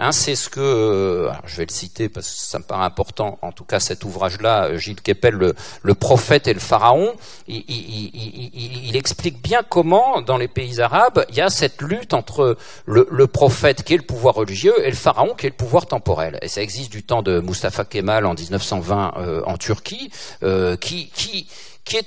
[0.00, 3.38] Hein, c'est ce que, euh, je vais le citer parce que ça me paraît important,
[3.42, 7.14] en tout cas cet ouvrage-là, Gilles Kepel, le, le, prophète et le pharaon,
[7.48, 11.82] il, il, il, il, explique bien comment, dans les pays arabes, il y a cette
[11.82, 15.50] lutte entre le, le, prophète qui est le pouvoir religieux et le pharaon qui est
[15.50, 16.38] le pouvoir temporel.
[16.42, 20.10] Et ça existe du temps de Mustafa Kemal en 1920 euh, en Turquie,
[20.44, 21.48] euh, qui, qui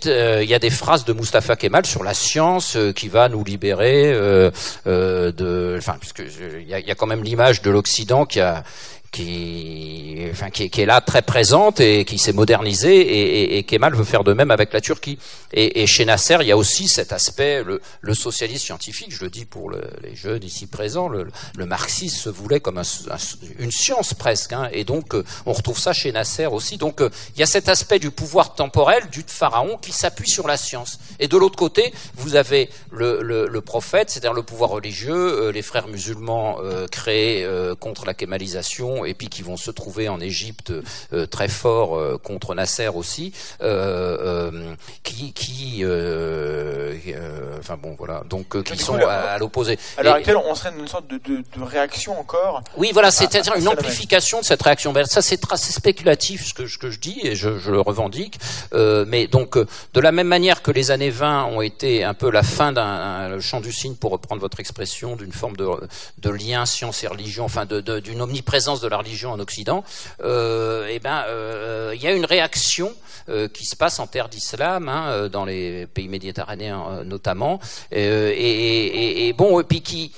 [0.06, 3.30] euh, il y a des phrases de Mustafa Kemal sur la science euh, qui va
[3.30, 4.52] nous libérer euh,
[4.86, 6.24] de, enfin, puisque
[6.60, 8.64] il y a, quand même l'image de l'Occident qui a
[9.12, 13.64] qui, enfin, qui, qui, est là très présente et qui s'est modernisée et, et, et,
[13.64, 15.20] Kemal veut faire de même avec la Turquie.
[15.52, 19.24] Et, et chez Nasser, il y a aussi cet aspect, le, le socialisme scientifique, je
[19.24, 22.84] le dis pour le, les jeunes ici présents, le, le marxisme se voulait comme un,
[22.84, 23.18] un,
[23.60, 26.78] une science presque, hein, et donc euh, on retrouve ça chez Nasser aussi.
[26.78, 30.48] Donc euh, il y a cet aspect du pouvoir temporel du pharaon qui s'appuie sur
[30.48, 31.00] la science.
[31.20, 35.62] Et de l'autre côté, vous avez le, le prophète, c'est-à-dire le pouvoir religieux, euh, les
[35.62, 36.58] frères musulmans
[36.92, 37.46] créés
[37.80, 40.74] contre la kémalisation et puis qui vont se trouver en Égypte
[41.14, 44.74] euh, très fort euh, contre Nasser aussi, euh,
[45.04, 45.84] qui, qui
[47.60, 49.78] enfin bon voilà, donc qui sont à, à l'opposé.
[49.98, 52.64] À l'heure actuelle, on serait dans une sorte de, de, de réaction encore.
[52.78, 54.94] Oui, voilà, c'est-à-dire une amplification de cette réaction.
[54.94, 57.82] Ben, ça, c'est assez spéculatif ce que, ce que je dis et je, je le
[57.82, 58.40] revendique.
[58.74, 62.44] mais donc, de la même manière que les années 20 ont été un peu la
[62.44, 65.68] fin d'un champ du signe, pour reprendre votre expression, d'une forme de,
[66.20, 69.84] de lien science et religion, enfin d'une omniprésence de la religion en Occident,
[70.24, 72.94] euh, eh ben, euh, il y a une réaction
[73.30, 77.60] euh, qui se passe en terre d'islam, hein, dans les pays méditerranéens notamment,
[77.92, 80.12] et, bon, et puis qui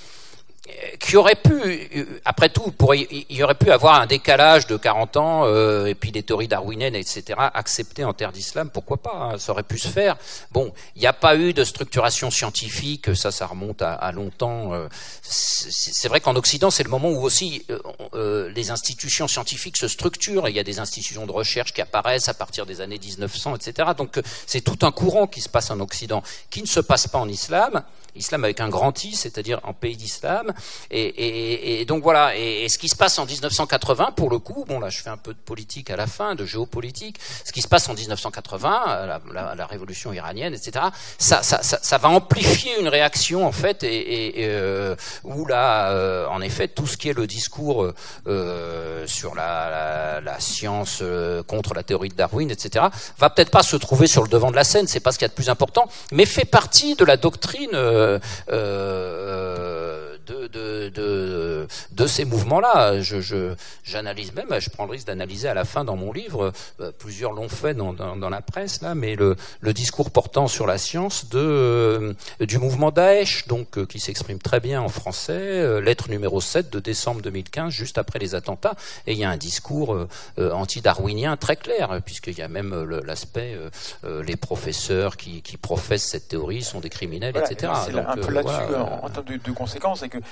[0.99, 5.41] qui aurait pu, après tout, il y aurait pu avoir un décalage de 40 ans,
[5.45, 9.51] euh, et puis des théories darwiniennes, etc., acceptées en terre d'islam, pourquoi pas, hein, ça
[9.51, 10.15] aurait pu se faire.
[10.51, 14.73] Bon, il n'y a pas eu de structuration scientifique, ça, ça remonte à, longtemps.
[14.73, 14.87] Euh,
[15.21, 17.79] c'est vrai qu'en Occident, c'est le moment où aussi euh,
[18.13, 22.29] euh, les institutions scientifiques se structurent, il y a des institutions de recherche qui apparaissent
[22.29, 23.89] à partir des années 1900, etc.
[23.97, 27.19] Donc c'est tout un courant qui se passe en Occident, qui ne se passe pas
[27.19, 27.83] en islam,
[28.15, 30.53] islam avec un grand I, c'est-à-dire en pays d'islam.
[30.91, 34.39] Et, et, et, donc voilà, et, et, ce qui se passe en 1980, pour le
[34.39, 37.51] coup, bon là je fais un peu de politique à la fin, de géopolitique, ce
[37.51, 40.85] qui se passe en 1980, la, la, la révolution iranienne, etc.,
[41.17, 46.27] ça, ça, ça, ça, va amplifier une réaction en fait, et, euh, où là, euh,
[46.27, 47.93] en effet, tout ce qui est le discours
[48.27, 52.85] euh, sur la, la science euh, contre la théorie de Darwin, etc.,
[53.17, 55.25] va peut-être pas se trouver sur le devant de la scène, c'est pas ce qu'il
[55.25, 59.82] y a de plus important, mais fait partie de la doctrine euh, euh,
[60.25, 63.01] de, de, de, de, ces mouvements-là.
[63.01, 63.53] Je,
[63.83, 67.31] j'analyse même, je prends le risque d'analyser à la fin dans mon livre, euh, plusieurs
[67.31, 70.77] l'ont fait dans, dans, dans, la presse, là, mais le, le, discours portant sur la
[70.77, 76.09] science de, euh, du mouvement Daesh, donc, euh, qui s'exprime très bien en français, lettre
[76.09, 78.75] numéro 7 de décembre 2015, juste après les attentats,
[79.07, 80.07] et il y a un discours
[80.37, 83.57] anti-darwinien très clair, puisqu'il y a même l'aspect,
[84.03, 87.73] les professeurs qui, qui professent cette théorie sont des criminels, voilà, etc.
[87.85, 90.23] C'est un peu là-dessus, voilà, en, en, termes de, de conséquences, que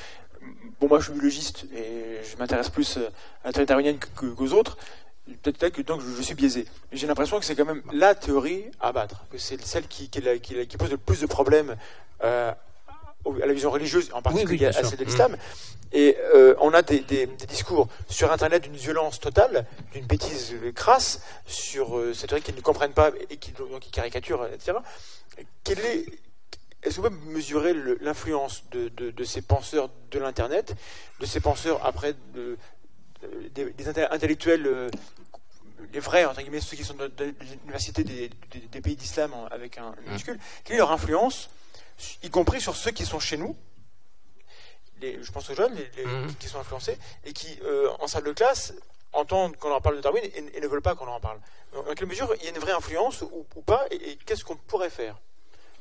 [0.79, 4.77] bon, moi je suis biologiste et je m'intéresse plus à la théorie darwinienne qu'aux autres.
[5.43, 6.65] Peut-être que donc je, suis biaisé.
[6.91, 10.09] Mais j'ai l'impression que c'est quand même la théorie à battre, que c'est celle qui,
[10.09, 11.77] qui, qui, qui, pose le plus de problèmes
[12.23, 12.51] euh,
[13.25, 15.37] à la vision religieuse, en particulier à celle de l'islam.
[15.93, 20.53] Et euh, on a des, des- des discours sur Internet d'une violence totale, d'une bêtise
[20.53, 24.47] euh, crasse, sur euh, cette théorie qu'ils ne comprennent pas et qui, donc, qui caricaturent,
[24.53, 24.73] etc.
[25.63, 26.05] Quel est,
[26.83, 30.75] est-ce que vous pouvez mesurer l'influence de, de- de ces penseurs de l'Internet,
[31.19, 32.57] de ces penseurs après, de-
[33.53, 34.89] de- des, intellectuels, euh,
[35.93, 37.11] les vrais, entre guillemets, ceux qui sont de,
[37.41, 41.49] l'université des, des- des pays d'islam avec un minuscule, quelle est leur influence,
[42.23, 43.55] y compris sur ceux qui sont chez nous
[45.01, 46.35] les- je pense aux jeunes les- les- Mhm.
[46.35, 48.73] qui sont influencés et qui, euh, en salle de classe,
[49.13, 51.39] entendent qu'on leur parle de Darwin et, et ne veulent pas qu'on leur en parle.
[51.73, 54.15] Dans dans quelle mesure il y a une vraie influence ou, ou pas et, et
[54.17, 55.17] qu'est-ce qu'on pourrait faire?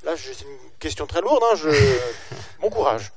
[0.05, 1.43] Là, c'est une question très lourde.
[1.51, 1.69] Hein, je...
[2.61, 3.13] Bon courage.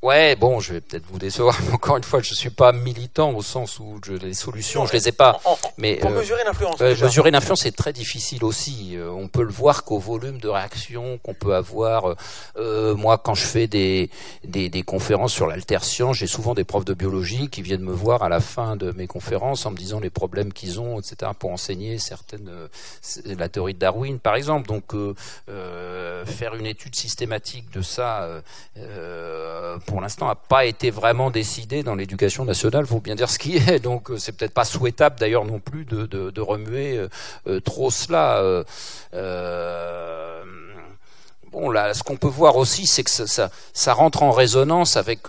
[0.00, 3.32] Ouais, bon, je vais peut-être vous décevoir, mais encore une fois, je suis pas militant
[3.32, 5.40] au sens où je, les solutions, Non, je les ai pas.
[5.44, 6.80] En- en- Mais pour euh, mesurer l'influence.
[6.80, 8.96] Euh, mesurer l'influence c'est très difficile aussi.
[8.96, 12.14] Euh, on peut le voir qu'au volume de réaction qu'on peut avoir.
[12.56, 14.08] Euh, moi, quand je fais des,
[14.44, 18.22] des, des conférences sur l'alterscience, j'ai souvent des profs de biologie qui viennent me voir
[18.22, 21.50] à la fin de mes conférences en me disant les problèmes qu'ils ont, etc., pour
[21.50, 22.68] enseigner certaines euh,
[23.24, 24.68] la théorie de Darwin, par exemple.
[24.68, 25.14] Donc, euh,
[25.48, 28.40] euh, faire une étude systématique de ça, euh,
[28.76, 32.86] euh, pour l'instant, n'a pas été vraiment décidé dans l'éducation nationale.
[32.86, 33.80] Faut bien dire ce qui est.
[33.80, 37.08] Donc, euh, c'est peut-être pas souhaitable d'ailleurs non plus de, remuer euh,
[37.46, 38.42] euh, trop cela.
[41.50, 45.20] Bon, là, ce qu'on peut voir aussi, c'est que ça, rentre en résonance avec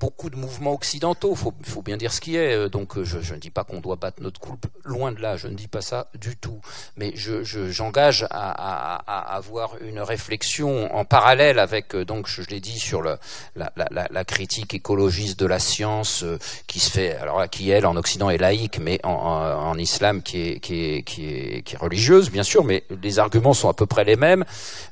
[0.00, 1.34] beaucoup de mouvements occidentaux.
[1.34, 2.54] Faut, faut bien dire ce qui est.
[2.54, 4.66] Euh, Donc, euh, je, je ne dis pas qu'on doit battre notre coupe.
[4.84, 6.60] Loin de là, je ne dis pas ça du tout.
[6.96, 12.26] Mais je, je- j'engage à, à, à avoir une réflexion en parallèle avec, euh, donc,
[12.26, 13.18] je, l'ai dit sur le,
[13.56, 17.86] la, la, la, critique écologiste de la science euh, qui se fait, alors qui elle
[17.86, 21.62] en Occident est laïque, mais en, en, en islam qui est, qui est, qui est,
[21.62, 22.64] qui est religieuse, bien sûr.
[22.64, 24.44] Mais les arguments sont à peu près les mêmes.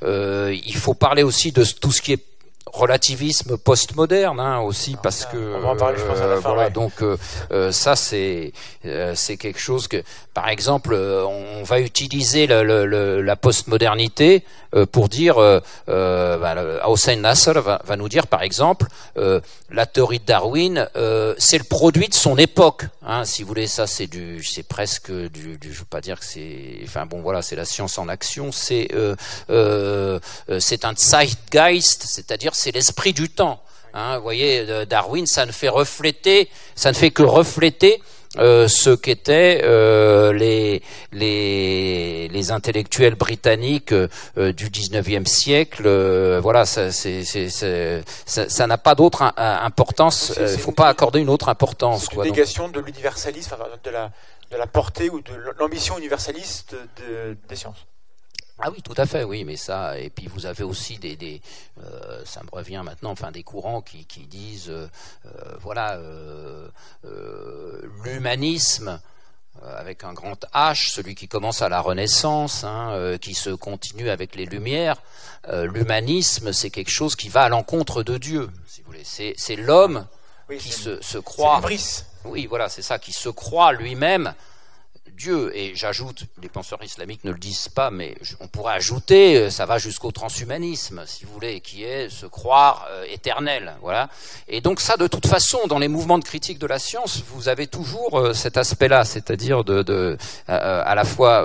[0.02, 2.24] Euh, il faut parler aussi de tout ce qui est
[2.72, 6.40] relativisme postmoderne hein, aussi parce que on va en parler, je pense, à la euh,
[6.40, 6.70] fin, voilà ouais.
[6.70, 7.16] donc euh,
[7.50, 8.52] euh, ça c'est
[8.86, 10.02] euh, c'est quelque chose que
[10.34, 14.44] par exemple euh, on va utiliser le, le, le- la postmodernité
[14.92, 19.40] pour dire euh, euh, bah, Hossein Nasser va, va nous dire par exemple euh,
[19.70, 23.66] la théorie de Darwin euh, c'est le produit de son époque hein, si vous voulez
[23.66, 27.20] ça c'est du c'est presque du, du je veux pas dire que c'est enfin bon
[27.20, 29.16] voilà c'est la science en action c'est euh,
[29.50, 30.18] euh,
[30.50, 33.62] euh, c'est un zeitgeist c'est-à-dire c'est l'esprit du temps
[33.94, 38.02] Hein, vous voyez, euh, Darwin, ça ne fait refléter, ça ne fait que refléter
[38.38, 40.82] euh, ce qu'étaient euh, les,
[41.12, 45.88] les les intellectuels britanniques euh, du 19e siècle.
[46.40, 50.32] voilà, ça c'est c'est- c'est- ça ça n'a pas d'autre im- importance.
[50.40, 52.02] Il c'est faut pas accorder une autre importance.
[52.02, 52.24] C'est une quoi.
[52.24, 54.10] Donc, négation de l'universalisme, de la,
[54.50, 57.86] de la portée ou de l'ambition universaliste de- des sciences.
[58.60, 61.40] Ah oui, tout à fait, oui, mais ça, et puis vous avez aussi des, des
[61.80, 64.88] euh, ça me revient maintenant, enfin des courants qui, qui disent, euh,
[65.26, 66.68] euh, voilà, euh,
[68.02, 69.00] l'humanisme
[69.76, 74.36] avec un grand H, celui qui commence à la Renaissance, hein, qui se continue avec
[74.36, 75.02] les Lumières.
[75.52, 79.02] L'humanisme, c'est quelque chose qui va à l'encontre de Dieu, si vous voulez.
[79.04, 80.06] C'est, l'homme
[80.48, 81.60] Oui, qui se, se croit.
[82.24, 84.32] Oui, voilà, c'est ça, qui se croit lui-même
[85.18, 85.50] Dieu.
[85.54, 89.66] Et j'ajoute, les penseurs islamiques ne le disent pas, mais on pourrait ajouter, euh, ça
[89.66, 93.74] va jusqu'au transhumanisme, si vous voulez, qui est se croire euh, éternel.
[93.82, 94.08] Voilà.
[94.48, 97.48] Et donc ça, de toute façon, dans les mouvements de critique de la science, vous
[97.48, 100.16] avez toujours euh, cet aspect-là, c'est-à-dire de, de
[100.48, 101.44] euh, à la fois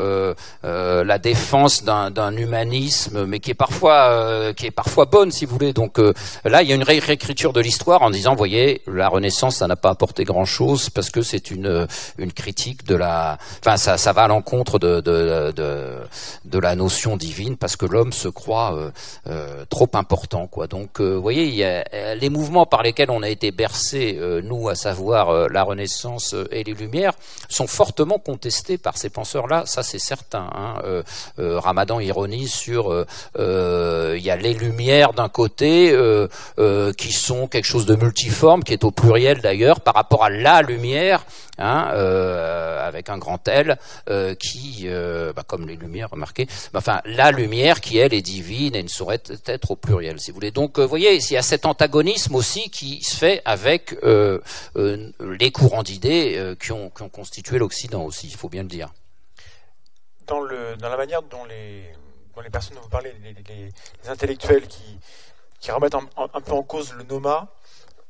[0.63, 5.73] la défense d'un humanisme, mais qui est parfois qui est parfois bonne, si vous voulez.
[5.73, 5.97] Donc
[6.43, 9.67] là, il y a une ré- réécriture de l'histoire en disant, voyez, la Renaissance, ça
[9.67, 14.11] n'a pas apporté grand-chose parce que c'est une une critique de la, enfin ça ça
[14.11, 15.95] va à l'encontre de de, de
[16.45, 18.91] de la notion divine parce que l'homme se croit euh,
[19.27, 20.67] euh, trop important, quoi.
[20.67, 23.51] Donc euh, vous voyez, il y a euh, les mouvements par lesquels on a été
[23.51, 27.13] bercés, euh, nous, à savoir la Renaissance et les Lumières,
[27.49, 29.63] sont fortement contestés par ces penseurs-là.
[29.65, 30.49] Ça, c'est certain.
[30.53, 31.03] Hein.
[31.37, 33.05] Ramadan ironise sur
[33.37, 35.95] il y a les Lumières d'un côté
[36.97, 40.61] qui sont quelque chose de multiforme, qui est au pluriel d'ailleurs, par rapport à la
[40.61, 41.25] lumière,
[41.57, 41.87] hein,
[42.85, 43.77] avec un grand L,
[44.09, 48.21] euh, qui, euh, bah, comme les Lumières, remarquez, bah, enfin la lumière qui elle est
[48.21, 50.51] divine et ne saurait être au pluriel, si vous voulez.
[50.51, 54.39] Donc, euh, vous voyez, il y a cet antagonisme aussi qui se fait avec euh,
[54.75, 58.93] euh, les courants d'idées euh, qui, ont, constitué l'Occident aussi, il faut bien le dire.
[60.27, 61.93] dans, la manière dont les,
[62.51, 67.62] personnes dont vous parlez, les, intellectuels qui, remettent un, peu en cause le noma, euh,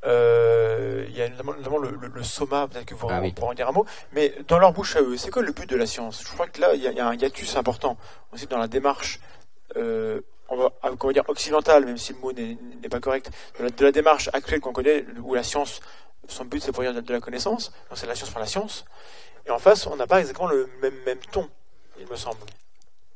[0.05, 3.31] il y a notamment, notamment le, le- le soma, peut-être que vous Ah oui.
[3.31, 5.69] pourrez en dire un mot, mais dans leur bouche à eux, c'est quoi le but
[5.69, 6.21] de la science?
[6.23, 7.97] Je crois que là, il y, a, il y a un hiatus important
[8.31, 9.19] aussi dans la démarche
[9.77, 13.31] euh, on va, on va dire occidentale, même si le mot n'est n'est pas correct,
[13.57, 15.79] de la, de la démarche actuelle qu'on connaît, où la science,
[16.27, 18.45] son but c'est pour dire de, de la connaissance, donc c'est la science pour la
[18.45, 18.85] science.
[19.47, 21.49] Et en face, on n'a pas exactement le même, même ton,
[21.99, 22.37] il me semble.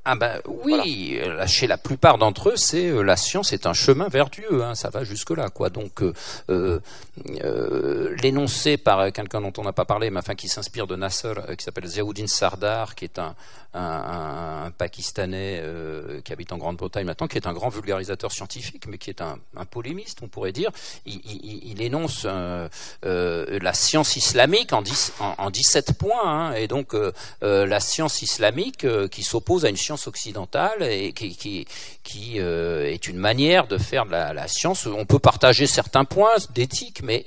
[0.10, 3.74] Ah ben oui, euh, chez la plupart d'entre eux, c'est euh, la science est un
[3.74, 5.70] chemin vers Dieu, hein, ça va jusque là quoi.
[5.70, 6.02] Donc
[6.50, 6.80] euh,
[8.24, 11.66] l'énoncé par quelqu'un dont on n'a pas parlé, mais enfin qui s'inspire de Nasser, qui
[11.66, 13.36] s'appelle Ziauddin Sardar, qui est un,
[13.78, 18.98] un, Pakistanais euh, qui habite en Grande-Bretagne maintenant, qui est un grand vulgarisateur scientifique, mais
[18.98, 19.38] qui est un,
[19.70, 20.72] polémiste, on pourrait dire.
[21.06, 22.68] Il, énonce euh,
[23.06, 26.96] euh, la science islamique en, 10 en, en 17 points, hein, et donc
[27.42, 31.68] la science islamique qui s'oppose à une science occidentale et qui,
[32.40, 34.86] est une manière de faire de la, science.
[34.86, 37.26] On peut partager certains points d'éthique, mais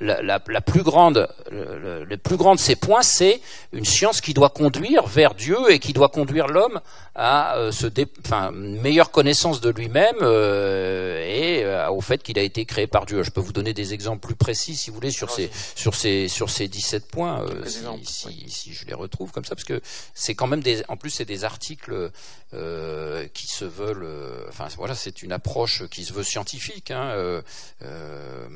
[0.00, 3.40] la, plus grande, le plus grand de ces points, c'est
[3.72, 6.80] une science qui doit conduire vers Dieu et qui doit conduire l'homme
[7.14, 12.22] à euh, se dé- enfin, une meilleure connaissance de lui-même euh, et euh, au fait
[12.22, 13.22] qu'il a été créé par Dieu.
[13.22, 16.28] Je peux vous donner des exemples plus précis, si vous voulez, sur ces sur ces
[16.28, 18.44] sur ces 17 points, euh, si, exemples, si, oui.
[18.48, 19.80] si je les retrouve comme ça, parce que
[20.14, 22.10] c'est quand même des, en plus c'est des articles
[22.54, 26.90] euh, qui se veulent, euh, enfin voilà, c'est une approche qui se veut scientifique.
[26.90, 27.42] Hein, euh,
[27.82, 28.46] euh,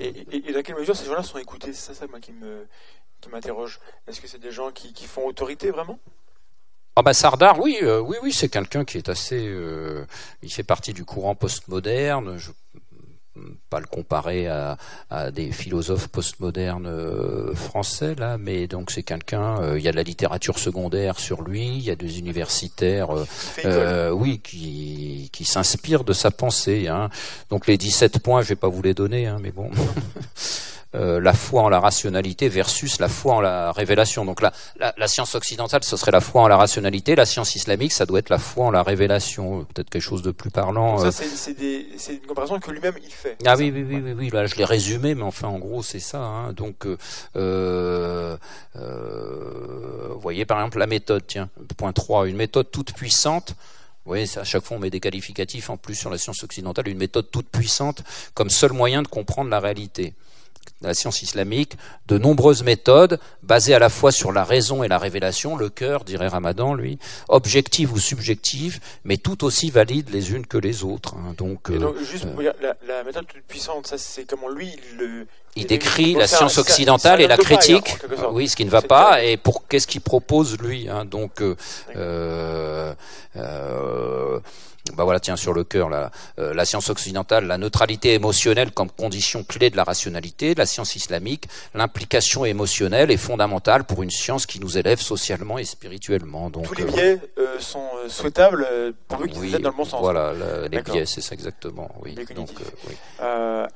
[0.00, 1.72] Et, et- et dans quelle mesure ces gens-là sont écoutés?
[1.72, 2.66] C'est ça, ça moi, qui me
[3.22, 3.80] qui m'interroge.
[4.06, 5.98] Est-ce que c'est des gens qui, qui font autorité vraiment?
[6.96, 9.46] Ah bah Sardar, oui, euh, oui, oui, c'est quelqu'un qui est assez.
[9.48, 10.04] euh,
[10.42, 12.36] il fait partie du courant postmoderne.
[12.36, 12.50] Je
[13.70, 14.76] pas le comparer à,
[15.08, 19.58] à des philosophes postmodernes euh, français là, mais donc c'est quelqu'un.
[19.62, 23.08] euh, il y a de la littérature secondaire sur lui, il y a des universitaires.
[23.64, 26.88] euh, oui, qui, qui s'inspirent de sa pensée.
[26.88, 27.08] Hein.
[27.48, 29.70] Donc les 17 points, je vais pas vous les donner, hein, mais bon.
[30.94, 34.26] Euh, la foi en la rationalité versus la foi en la révélation.
[34.26, 37.16] Donc la, la, la science occidentale, ce serait la foi en la rationalité.
[37.16, 39.64] La science islamique, ça doit être la foi en la révélation.
[39.72, 40.96] Peut-être quelque chose de plus parlant.
[40.96, 41.10] Donc euh.
[41.10, 43.38] ça, c'est- c'est des- c'est une comparaison que lui-même il fait.
[43.46, 45.82] Ah oui, ça oui, oui, oui, oui, là je l'ai résumé, mais enfin en gros
[45.82, 46.18] c'est ça.
[46.18, 46.52] Hein.
[46.52, 46.86] Donc,
[47.36, 48.36] euh,
[48.74, 53.54] vous voyez par exemple la méthode, tiens, point 3, une méthode toute puissante.
[54.04, 56.42] Vous voyez, ça, à chaque fois on met des qualificatifs en plus sur la science
[56.42, 58.02] occidentale, une méthode toute puissante
[58.34, 60.14] comme seul moyen de comprendre la réalité.
[60.80, 61.76] La science islamique,
[62.08, 66.02] de nombreuses méthodes basées à la fois sur la raison et la révélation, le cœur,
[66.02, 66.98] dirait Ramadan, lui,
[67.28, 71.14] objectives ou subjectives, mais tout aussi valides les unes que les autres.
[71.14, 71.34] hein.
[71.38, 74.72] Donc, euh, donc, juste pour dire, la, la méthode toute puissante, ça c'est comment lui
[74.92, 75.26] il le.
[75.54, 77.96] Il décrit la science occidentale et la critique,
[78.32, 80.88] oui, ce qui ne va pas, et pour qu'est-ce qu'il propose lui.
[80.88, 81.42] Hein, donc,
[81.94, 82.94] euh,
[84.94, 86.10] bah voilà, tiens sur le cœur, la,
[86.40, 90.96] euh, la science occidentale, la neutralité émotionnelle comme condition clé de la rationalité, la science
[90.96, 96.50] islamique, l'implication émotionnelle est fondamentale pour une science qui nous élève socialement et spirituellement.
[96.50, 98.66] Donc, Tous les euh, biais euh, sont souhaitables
[99.06, 100.00] pourvu qu'ils oui, aient dans le bon sens.
[100.00, 101.88] Voilà, la- les biais, c'est ça exactement.
[102.02, 102.16] Oui.
[102.34, 102.50] Donc,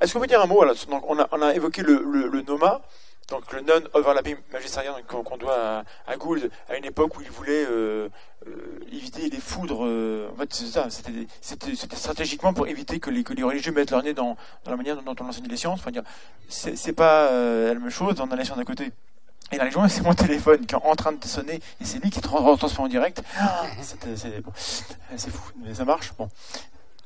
[0.01, 2.27] Est-ce qu'on peut dire un mot alors, donc, on, a, on a évoqué le, le,
[2.27, 2.81] le NOMA,
[3.29, 7.29] donc le non-overlapping magisterian donc, qu'on doit à, à Gould à une époque où il
[7.29, 8.07] voulait euh,
[8.47, 9.85] euh, éviter les foudres.
[9.85, 13.91] euh, en fait, c'est ça, c'était stratégiquement pour éviter que les, que les religieux mettent
[13.91, 15.79] leur nez dans, dans la manière dont on enseigne les sciences.
[15.85, 15.91] Enfin,
[16.49, 18.91] c'est pas la même chose dans la science d'un côté.
[19.51, 21.99] Et dans les journaux, c'est mon téléphone qui est en train de sonner et c'est
[22.03, 23.21] lui qui trans- transforme en direct.
[23.39, 26.13] Ah, c'est bon, fou, mais ça marche.
[26.17, 26.29] Bon.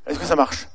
[0.08, 0.68] Est-ce que ça marche?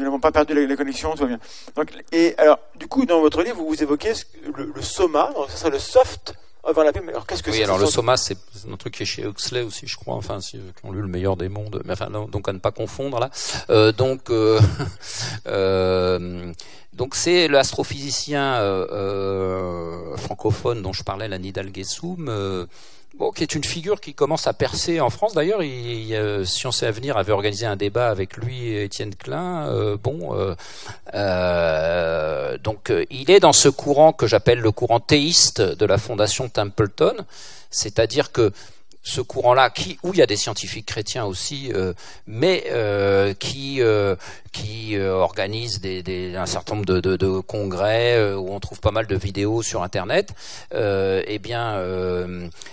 [0.00, 1.38] Nous n'avons pas perdu la, la connexion, tout va bien.
[1.76, 4.14] Donc, et alors, du coup, dans votre livre, vous, évoquez
[4.56, 7.02] le, le SOMA, donc ça serait le soft overlapping.
[7.04, 8.38] Mais alors, qu'est-ce que Oui, c'est alors le Soma, c'est
[8.70, 10.14] un truc qui est chez Huxley aussi, je crois.
[10.14, 11.82] Enfin, si, qui ont lu le meilleur des mondes.
[11.84, 13.30] Mais enfin, non, donc à ne pas confondre là.
[13.68, 14.58] Euh, donc, euh,
[15.46, 16.50] euh,
[16.94, 18.56] donc c'est l'astrophysicien
[20.16, 22.66] francophone dont je parlais, la Nidal Gessoum.
[23.34, 25.34] Qui est une figure qui commence à percer en France.
[25.34, 29.14] D'ailleurs, il, il, euh, Science et Avenir avait organisé un débat avec lui et Étienne
[29.14, 29.68] Klein.
[29.68, 30.54] Euh, bon, euh,
[31.14, 36.48] euh, donc il est dans ce courant que j'appelle le courant théiste de la fondation
[36.48, 37.14] Templeton,
[37.70, 38.52] c'est-à-dire que
[39.02, 41.94] ce courant-là, qui où il y a des scientifiques chrétiens aussi, euh,
[42.26, 44.14] mais euh, qui euh,
[44.52, 49.62] qui organise des, un certain nombre de, congrès où on trouve pas mal de vidéos
[49.62, 50.34] sur Internet.
[50.72, 51.76] Eh bien,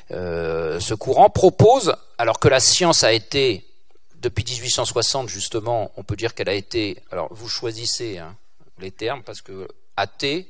[0.10, 3.66] ce courant propose, alors que la science a été
[4.22, 6.98] depuis 1860 justement, on peut dire qu'elle a été.
[7.12, 8.36] Alors, vous choisissez hein,
[8.80, 10.50] les termes parce que athée,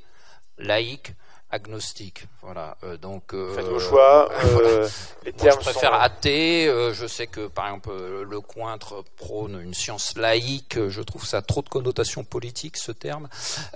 [0.57, 1.13] laïque,
[1.51, 2.25] agnostique.
[2.41, 2.77] Voilà.
[2.83, 4.29] Euh, donc euh, Faites vos choix.
[4.41, 4.67] voilà.
[4.67, 4.89] euh,
[5.25, 5.99] les Moi, termes je préfère sont...
[5.99, 6.67] athée.
[6.67, 10.77] euh, je sais que, par exemple, euh, le cointre prône une science laïque.
[10.89, 13.29] Je trouve ça trop de connotation politique, ce terme,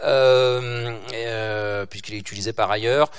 [0.03, 3.09] euh, euh, puisqu'il est utilisé par ailleurs.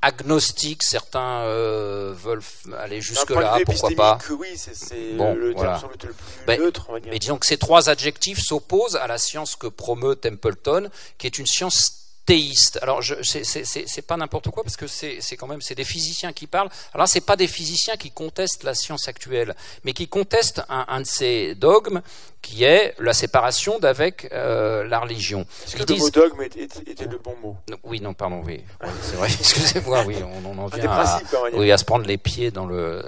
[0.00, 2.40] agnostique, certains euh, veulent
[2.78, 4.18] aller D'un jusque point de là, vue pourquoi pas.
[4.30, 5.70] Oui, c'est Bon, le voilà.
[5.70, 7.10] terme semble être le plus Ben, neutre, on va dire.
[7.12, 10.88] Mais disons que ces trois adjectifs s'opposent à la science que promeut Templeton,
[11.18, 11.97] qui est une science
[12.28, 12.78] théiste.
[12.82, 16.68] Alors, c'est, pas n'importe quoi parce que c'est, quand même c'est des physiciens qui parlent.
[16.92, 21.00] Alors, là, c'est pas des physiciens qui contestent la science actuelle, mais qui contestent un
[21.00, 22.02] de ces dogmes
[22.40, 25.44] qui est la séparation d'avec euh, la religion.
[25.66, 27.56] Est-ce que Ils le mot disent- dogme était, le bon mot?
[27.68, 29.28] Non, Oui, non, pardon, oui, Oui, c'est vrai.
[29.40, 31.28] Excusez-moi, oui, on, on en des vient à, dire.
[31.54, 33.02] oui, à se prendre les pieds dans le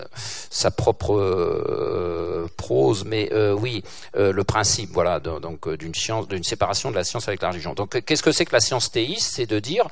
[0.50, 3.82] sa propre euh, prose, mais euh, oui,
[4.16, 7.40] euh, le principe, voilà, de- donc euh, d'une science, d'une séparation de la science avec
[7.42, 7.72] la religion.
[7.74, 9.32] Donc, euh, qu'est-ce que c'est que la science théiste?
[9.34, 9.86] C'est de dire,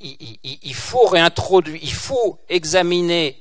[0.00, 3.38] il, il- il faut réintroduire, il faut examiner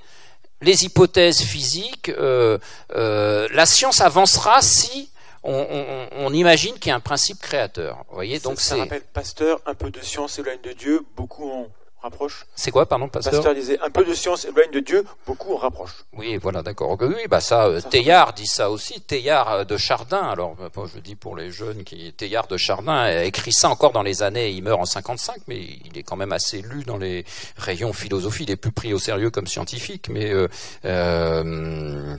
[0.62, 2.10] les hypothèses physiques.
[2.10, 2.58] euh,
[2.96, 5.10] euh, la science avancera si
[5.44, 7.98] on, on- on imagine qu'il y a un principe créateur.
[8.10, 11.68] Vous voyez, donc ça, rappelle Pasteur, un peu de science éloigne de Dieu, beaucoup en
[12.02, 12.46] rapproche.
[12.56, 15.58] c'est quoi, pardon, pasteur Pasteur disait un peu de science éloigne de Dieu, beaucoup en
[15.58, 16.04] rapproche.
[16.12, 16.98] Oui, voilà, d'accord.
[17.00, 19.00] Oui, bah ça, euh, Ça dit ça aussi.
[19.02, 20.22] Teilhard euh, de Chardin.
[20.22, 23.70] Alors, euh, bon, je dis pour les jeunes qui, Teilhard de Chardin a écrit ça
[23.70, 24.50] encore dans les années.
[24.52, 27.24] Il meurt en 55, mais il est quand même assez lu dans les
[27.56, 28.44] rayons philosophie.
[28.44, 30.50] Il est plus pris au sérieux comme scientifique, mais euh,
[30.84, 32.18] euh,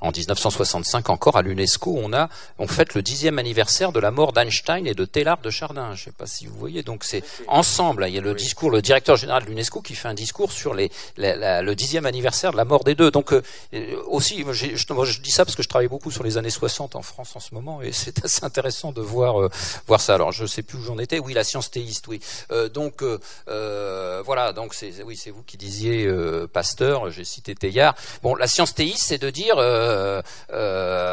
[0.00, 4.32] en 1965 encore à l'UNESCO, on a on fête le dixième anniversaire de la mort
[4.32, 5.94] d'Einstein et de Teilhard de Chardin.
[5.94, 6.82] Je sais pas si vous voyez.
[6.82, 8.04] Donc c'est ensemble.
[8.08, 10.74] Il y a le discours, le directeur général de l'UNESCO qui fait un discours sur
[10.74, 13.10] les, la- la- le dixième anniversaire de la mort des deux.
[13.10, 13.42] Donc euh,
[13.74, 17.02] euh, aussi, je, dis ça parce que je travaille beaucoup sur les années 60 en
[17.02, 19.48] France en ce moment et c'est assez intéressant de voir euh,
[19.86, 20.14] voir ça.
[20.14, 21.18] Alors je sais plus où j'en étais.
[21.18, 22.06] Oui, la science théiste.
[22.08, 22.20] Oui.
[22.50, 23.18] Euh, donc euh,
[23.48, 24.52] euh, voilà.
[24.52, 27.10] Donc c'est oui, c'est vous qui disiez euh, Pasteur.
[27.10, 27.94] J'ai cité Teilhard.
[28.22, 29.58] Bon, la science théiste, c'est de dire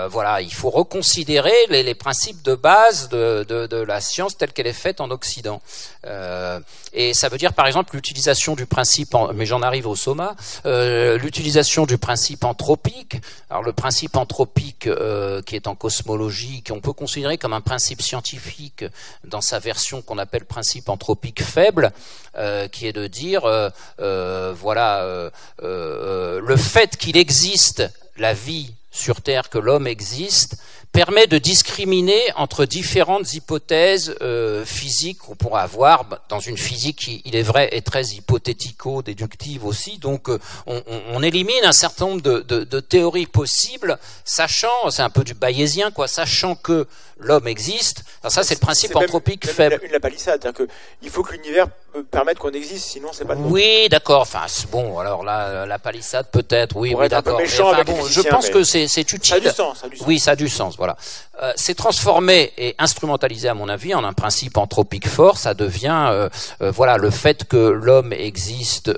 [0.09, 5.01] voilà, il faut reconsidérer les, principes de base de, la science telle qu'elle est faite
[5.01, 5.61] en Occident.
[6.05, 6.59] Euh,
[6.93, 10.35] et ça veut dire par exemple l'utilisation du principe, mais j'en arrive au soma,
[10.65, 13.17] euh, l'utilisation du principe anthropique.
[13.49, 18.01] Alors le principe anthropique euh, qui est en cosmologie, qu'on peut considérer comme un principe
[18.01, 18.85] scientifique
[19.23, 21.91] dans sa version qu'on appelle principe anthropique faible,
[22.37, 23.69] euh, qui est de dire euh,
[23.99, 25.29] euh, voilà euh,
[25.63, 27.83] euh, le fait qu'il existe
[28.19, 30.57] la vie sur Terre, que l'homme existe,
[30.91, 36.97] permet de discriminer entre différentes hypothèses euh, physiques qu'on pourrait avoir bah, dans une physique
[36.97, 39.99] qui, il est vrai, est très hypothético-déductive aussi.
[39.99, 45.35] Donc, euh, on, élimine un certain nombre de théories possibles, sachant, c'est un peu du
[45.35, 46.87] bayésien, quoi, sachant que
[47.19, 48.03] l'homme existe.
[48.23, 49.79] Alors ça, c'est le principe anthropique même faible.
[49.83, 51.67] Une, la palissade, c'est-à-dire que il faut que l'univers
[52.11, 53.49] permette qu'on existe, sinon c'est pas le bon.
[53.49, 54.21] Oui, d'accord.
[54.21, 54.99] Enfin, bon.
[54.99, 56.75] Alors là, la palissade peut-être.
[56.75, 57.39] Oui, oui, d'accord.
[57.43, 59.19] enfin, bon, je pense mais- que c'est utile.
[59.23, 60.07] Ça a du sens, ça a du sens.
[60.07, 60.77] Oui, ça a du sens.
[60.77, 60.97] Voilà.
[61.41, 65.37] Euh, c'est transformé et instrumentalisé, à mon avis, en un principe anthropique fort.
[65.37, 66.29] Ça devient, euh,
[66.61, 68.91] euh, voilà, le fait que l'homme existe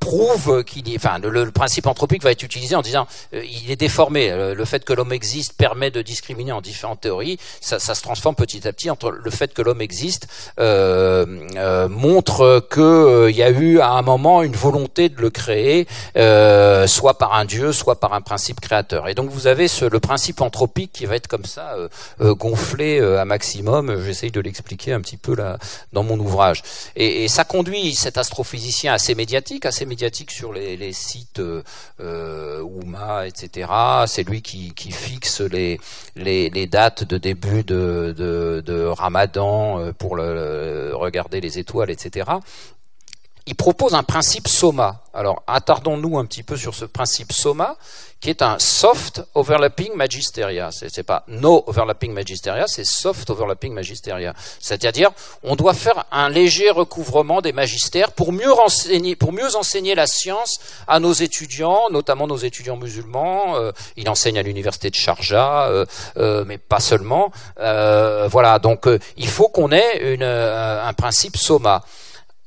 [0.00, 0.96] prouve qu'il y.
[0.96, 4.30] Enfin, le, le principe anthropique va être utilisé en disant, il est déformé.
[4.30, 7.38] Euh, le fait que l'homme existe permet de discriminer en différentes théories.
[7.60, 10.28] Ça, se transforme petit à petit entre le fait que l'homme existe
[10.60, 11.26] euh,
[11.56, 15.86] euh, montre que euh, y a eu à un moment une volonté de le créer,
[16.86, 19.08] soit par un dieu, soit par un principe créateur.
[19.08, 21.76] Et donc vous avez le principe anthropique qui va être comme ça
[22.20, 24.02] gonflé à maximum.
[24.04, 25.58] J'essaye de l'expliquer un petit peu là
[25.92, 26.62] dans mon ouvrage.
[26.94, 33.68] Et, ça conduit cet astrophysicien assez médiatique, assez médiatique sur les, sites euh, Ouma, etc.
[34.06, 35.80] C'est lui qui, qui fixe les,
[36.14, 40.12] les, les dates de début de, Ramadan euh, pour
[41.04, 42.30] regarder les étoiles, etc
[43.46, 45.02] il propose un principe SOMA.
[45.14, 47.76] Alors, attardons-nous un petit peu sur ce principe SOMA,
[48.20, 50.70] qui est un soft overlapping magisteria.
[50.72, 54.34] C'est, c'est pas no overlapping magisteria, c'est soft overlapping magisteria.
[54.58, 55.10] C'est-à-dire,
[55.42, 60.06] on doit faire un léger recouvrement des magistères pour mieux renseigner, pour mieux enseigner la
[60.06, 60.58] science
[60.88, 63.56] à nos étudiants, notamment nos étudiants musulmans.
[63.56, 65.86] Euh, il enseigne à l'université de Sharjah, euh,
[66.16, 67.30] euh, mais pas seulement.
[67.60, 71.84] Euh, voilà, donc euh, il faut qu'on ait une, euh, un principe SOMA.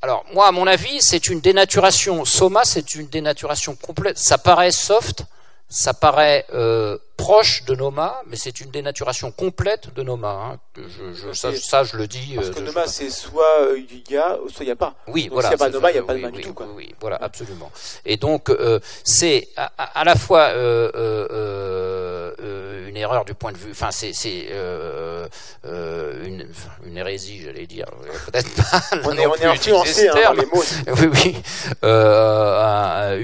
[0.02, 2.24] Alors, moi, à mon avis, c'est une dénaturation.
[2.24, 4.18] Soma, c'est une dénaturation complète.
[4.18, 5.26] Ça paraît soft,
[5.70, 10.30] ça paraît euh, proche de Noma, mais c'est une dénaturation complète de Noma.
[10.30, 10.58] hein.
[10.74, 12.34] Que Je, je, ça, ça, je le dis.
[12.36, 14.76] Parce euh, que je- Noma, c'est soit euh, il y a, soit il n'y a
[14.78, 14.96] pas.
[15.08, 15.50] oui, Donc, voilà.
[15.50, 16.54] s'il n'y a pas Noma, il n'y a pas de oui, Noma du oui, tout,
[16.54, 16.66] quoi.
[16.68, 17.70] Oui, oui, voilà, absolument.
[18.06, 23.72] Et donc, euh, c'est à, la fois euh, euh, une erreur du point de vue.
[23.72, 24.14] Enfin, c'est
[25.66, 26.48] une,
[26.86, 27.88] une, hérésie, j'allais dire.
[28.32, 28.82] Peut-être pas.
[29.06, 30.64] On est, on est influencé hein, les mots.
[30.88, 31.36] Oui, oui.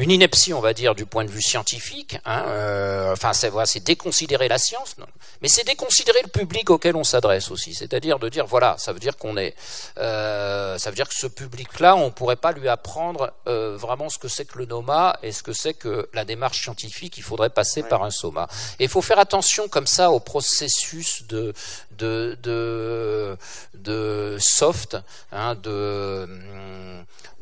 [0.01, 2.17] Une ineptie, on va dire, du point de vue scientifique.
[2.25, 2.43] Hein,
[3.13, 4.95] enfin, c'est voilà, c'est déconsidérer la science,
[5.41, 7.73] mais c'est déconsidérer le public auquel on s'adresse aussi.
[7.73, 9.55] C'est-à-dire de dire, voilà, ça veut dire qu'on est,
[9.97, 14.17] euh, ça veut dire que ce public-là, on pourrait pas lui apprendre euh, vraiment ce
[14.17, 17.17] que c'est que le NOMA et ce que c'est que la démarche scientifique.
[17.17, 18.47] Il faudrait passer par un SOMA.
[18.79, 21.53] Et il faut faire attention comme ça au processus de
[21.91, 23.37] de de,
[23.73, 24.97] de soft,
[25.31, 26.27] hein, de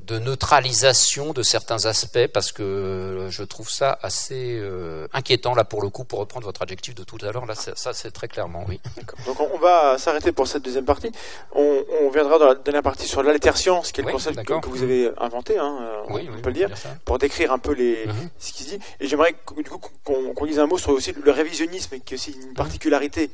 [0.06, 5.82] de neutralisation de certains aspects parce que je trouve ça assez euh, inquiétant là pour
[5.82, 8.66] le coup pour reprendre votre adjectif de tout à l'heure là ça c'est très clairement
[8.68, 8.82] oui.
[9.26, 11.12] Donc on va s'arrêter pour cette deuxième partie.
[11.54, 14.84] On, on, viendra dans la dernière partie sur l'alterscience qui est le concept que, vous
[14.84, 16.70] avez inventé, hein, oui, on peut le dire,
[17.06, 18.30] pour décrire un peu les mhm.
[18.40, 18.80] ce qui se dit.
[19.00, 22.32] Et j'aimerais du coup qu'on dise un mot sur aussi le révisionnisme qui est aussi
[22.32, 23.32] une particularité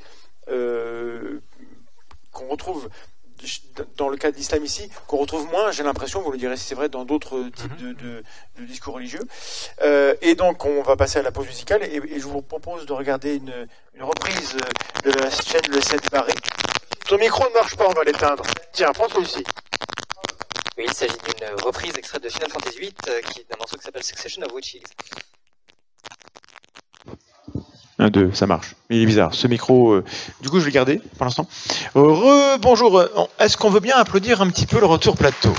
[0.50, 1.40] euh,
[2.32, 2.90] qu'on retrouve
[3.98, 6.66] dans le cas de l'islam ici, qu'on retrouve moins, j'ai l'impression, vous le direz si
[6.66, 7.94] c'est vrai, dans d'autres types mhm.
[7.94, 8.24] de,
[8.66, 9.22] discours religieux.
[9.82, 12.94] Euh, et donc, on va passer à la pause musicale, et, je vous propose de
[12.94, 13.68] regarder une,
[14.00, 14.56] reprise
[15.04, 16.34] de la chaîne Le 7 Barré.
[17.08, 18.44] Ton micro ne marche pas, on va l'éteindre.
[18.72, 19.44] Tiens, prends celui-ci.
[20.78, 23.84] Oui, il s'agit d'une reprise extraite de Final Fantasy VIII, euh, qui d'un morceau qui
[23.84, 24.84] s'appelle Succession of Witches.
[28.00, 28.76] Un, deux, ça marche.
[28.90, 29.34] Il est bizarre.
[29.34, 30.06] Ce micro, euh,
[30.42, 31.48] du coup, je vais le garder pour l'instant.
[31.96, 32.98] Re, bonjour.
[32.98, 33.08] Euh,
[33.40, 35.54] est-ce qu'on veut bien applaudir un petit peu le retour plateau?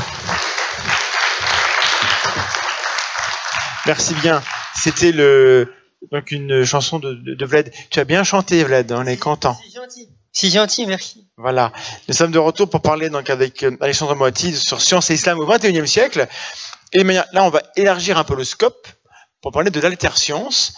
[3.85, 4.43] Merci bien.
[4.75, 5.71] C'était le
[6.11, 7.71] donc une chanson de, de, Vlad.
[7.91, 8.91] Tu as bien chanté, Vlad.
[8.93, 9.55] On est content.
[9.62, 10.09] Si gentil.
[10.33, 11.27] Si gentil, merci.
[11.37, 11.73] Voilà.
[12.09, 15.39] Nous sommes de retour pour parler donc avec euh, Alexandre Moati sur science et islam
[15.41, 16.27] au XXIe siècle.
[16.95, 18.89] Et là, on va élargir un peu le scope
[19.43, 20.73] pour parler de l'alterscience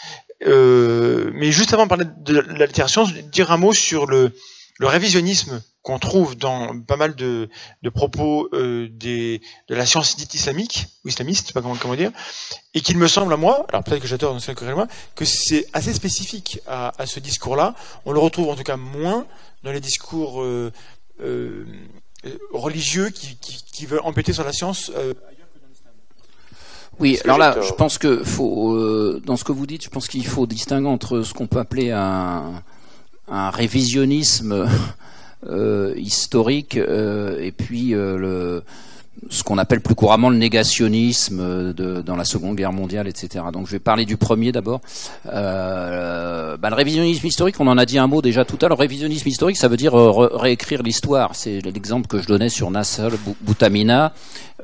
[0.47, 4.33] euh, mais juste avant de parler de l'altération, dire un mot sur le,
[4.81, 7.49] révisionnisme qu'on trouve dans pas mal de,
[7.95, 9.39] propos euh, de
[9.69, 12.11] la science dite islamique ou islamiste, je sais pas comment, dire,
[12.75, 14.37] et qu'il me semble à moi, alors peut-être que j'adore
[14.75, 17.77] moi, que c'est assez spécifique à, ce discours-là.
[18.07, 19.27] On le retrouve en tout cas moins
[19.63, 20.73] dans les discours euh,
[22.53, 24.91] religieux qui, qui, qui, veulent embêter sur la science.
[27.03, 30.07] Oui, alors là, je pense que faut, euh, dans ce que vous dites, je pense
[30.07, 32.63] qu'il faut distinguer entre ce qu'on peut appeler un,
[33.27, 34.69] un révisionnisme
[35.49, 38.63] euh, historique euh, et puis le
[39.31, 43.45] ce qu'on appelle plus couramment le négationnisme de, dans la Seconde Guerre mondiale, etc.
[43.53, 44.81] Donc je vais parler du premier d'abord.
[45.27, 48.79] Euh, bah, le révisionnisme historique, on en a dit un mot déjà tout à l'heure.
[48.79, 51.35] Révisionnisme historique, ça veut dire réécrire l'histoire.
[51.35, 53.09] C'est l'exemple que je donnais sur Nasser
[53.43, 54.13] Boutamina,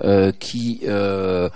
[0.05, 1.49] euh, qui euh,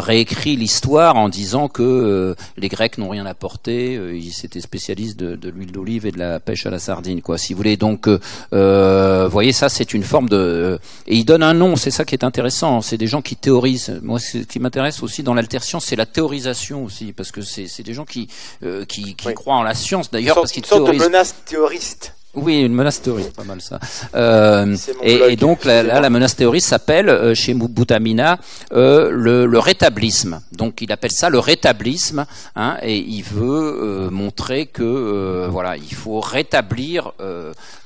[0.00, 3.94] réécrit l'histoire en disant que les Grecs n'ont rien apporté.
[3.94, 7.38] ils étaient spécialistes de, de l'huile d'olive et de la pêche à la sardine, quoi.
[7.38, 10.78] Si vous voulez, donc, vous voyez, ça, c'est une forme de.
[11.06, 12.80] Et il donne un nom, c'est ça qui est intéressant.
[12.80, 13.98] C'est des gens qui théorisent.
[14.02, 17.94] Moi, ce qui m'intéresse aussi dans l'alterscience, c'est la théorisation aussi, parce que c'est des
[17.94, 18.28] gens qui
[18.62, 20.94] euh, qui, qui croient en la science d'ailleurs, parce qu'ils théorisent.
[20.94, 22.14] Une sorte de menace théoriste.
[22.34, 23.78] Oui, une menace théoriste, pas mal ça.
[24.14, 28.38] Euh, et, et, donc là, la menace théoriste s'appelle euh, chez Boutamina
[28.72, 30.40] euh, le, le, rétablisme.
[30.52, 35.76] Donc il appelle ça le rétablisme, hein, et il veut euh, montrer que euh, voilà,
[35.78, 37.12] il faut rétablir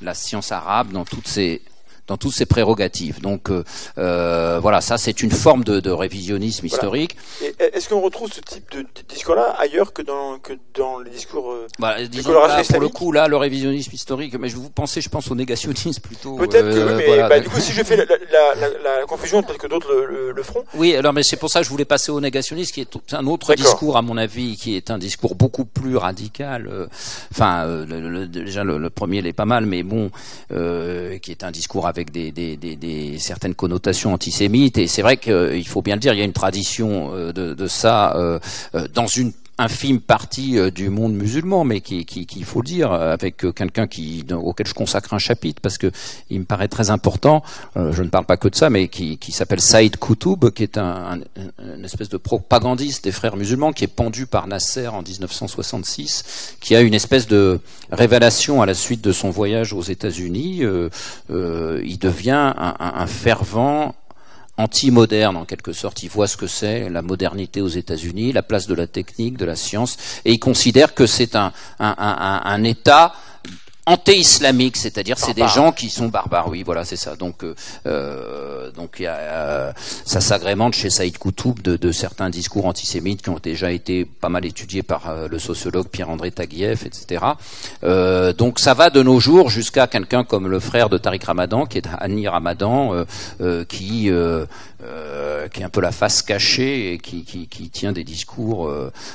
[0.00, 1.62] la science arabe dans toutes ses
[2.06, 3.20] dans toutes ses prérogatives.
[3.20, 3.64] Donc euh,
[3.98, 7.16] euh, voilà, ça c'est une forme de, de révisionnisme historique.
[7.58, 11.66] Est-ce qu'on retrouve ce type de, discours-là ailleurs que dans, que dans les discours euh,
[11.78, 15.08] bah, disons là, Pour le coup, là, le révisionnisme historique, mais je vous pensez, je
[15.08, 16.36] pense au négationnisme plutôt.
[16.36, 19.42] Peut-être que euh, mais bah, du coup, si je fais la, la, la, la confusion,
[19.42, 20.64] peut-être que d'autres le, le, feront.
[20.74, 23.26] Oui, alors mais c'est pour ça que je voulais passer au négationnisme, qui est un
[23.26, 26.68] autre discours à mon avis, qui est un discours beaucoup plus radical.
[26.70, 26.86] Euh,
[27.30, 27.84] enfin,
[28.28, 30.10] déjà le, premier, il est pas mal, mais bon,
[30.48, 34.78] qui est un discours avec des, certaines connotations antisémites.
[34.78, 37.66] Et c'est vrai qu'il faut bien le dire, il y a une tradition euh, de,
[37.66, 38.38] ça euh,
[38.74, 42.66] euh, dans une infime partie euh, du monde musulman, mais qui, qui, qui faut le
[42.66, 45.90] dire, avec euh, quelqu'un qui auquel je consacre un chapitre parce que
[46.30, 47.42] il me paraît très important.
[47.76, 50.62] Euh, je ne parle pas que de ça, mais qui, qui s'appelle Saïd Koutoub, qui
[50.62, 51.20] est un,
[51.76, 56.74] une espèce de propagandiste des frères musulmans, qui est pendu par Nasser en 1966, qui
[56.74, 57.60] a une espèce de
[57.90, 60.60] révélation à la suite de son voyage aux États-Unis.
[60.62, 60.88] Euh,
[61.84, 63.94] il devient un, un fervent
[64.56, 66.02] anti-moderne en quelque sorte.
[66.02, 69.44] Il voit ce que c'est la modernité aux États-Unis, la place de la technique, de
[69.44, 73.14] la science, et il considère que c'est un, un, un, un État
[73.86, 76.48] anté-islamiques, c'est-à-dire c'est des gens qui sont barbares.
[76.48, 77.16] Oui, voilà, c'est ça.
[77.16, 77.44] Donc,
[77.86, 79.72] euh, donc y a, euh,
[80.04, 84.28] ça s'agrémente chez Saïd Koutoub de, de, certains discours antisémites qui ont déjà été pas
[84.28, 87.24] mal étudiés par euh, le sociologue Pierre-André Taguieff, etc.
[87.82, 91.66] Euh, donc ça va de nos jours jusqu'à quelqu'un comme le frère de Tariq Ramadan,
[91.66, 93.04] qui est Annie Ramadan,
[93.68, 94.10] qui
[95.52, 98.72] qui est un peu la face cachée et qui, qui, qui tient des discours.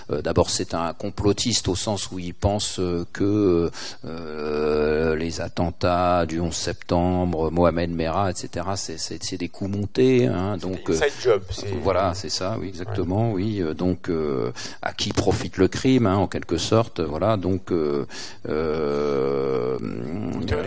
[0.10, 2.80] D'abord, c'est un complotiste au sens où il pense
[3.14, 3.72] que
[4.06, 8.66] euh, les attentats du 11 septembre, Mohamed Merah, etc.
[8.76, 10.28] C'est des coups montés.
[10.28, 11.42] Hein, donc euh, job,
[11.82, 13.62] voilà, c'est ça, oui, exactement, oui.
[13.62, 14.10] Euh, donc
[14.82, 17.38] à qui profite le crime, hein, en quelque sorte, voilà.
[17.38, 18.06] Donc euh,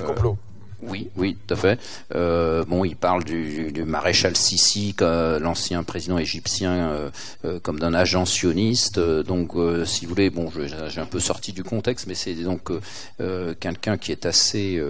[0.07, 0.37] complot.
[0.83, 1.79] Oui, oui, tout à fait.
[2.15, 7.11] Euh, bon, il parle du, maréchal Sissi, l'ancien président égyptien, euh,
[7.45, 8.99] euh, comme d'un agent sioniste.
[8.99, 9.53] donc,
[9.85, 10.51] si vous voulez, bon,
[10.89, 12.71] j'ai un peu sorti du contexte, mais c'est donc
[13.61, 14.83] quelqu'un qui est assez,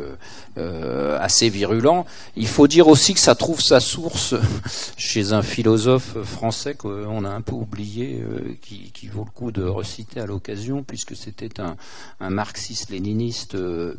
[0.56, 2.06] assez virulent.
[2.36, 4.34] Il faut dire aussi que ça trouve sa source
[4.96, 8.22] chez un philosophe français qu'on a un peu oublié,
[8.62, 11.76] qui, vaut le coup de reciter à l'occasion, puisque c'était un,
[12.20, 13.56] marxiste-léniniste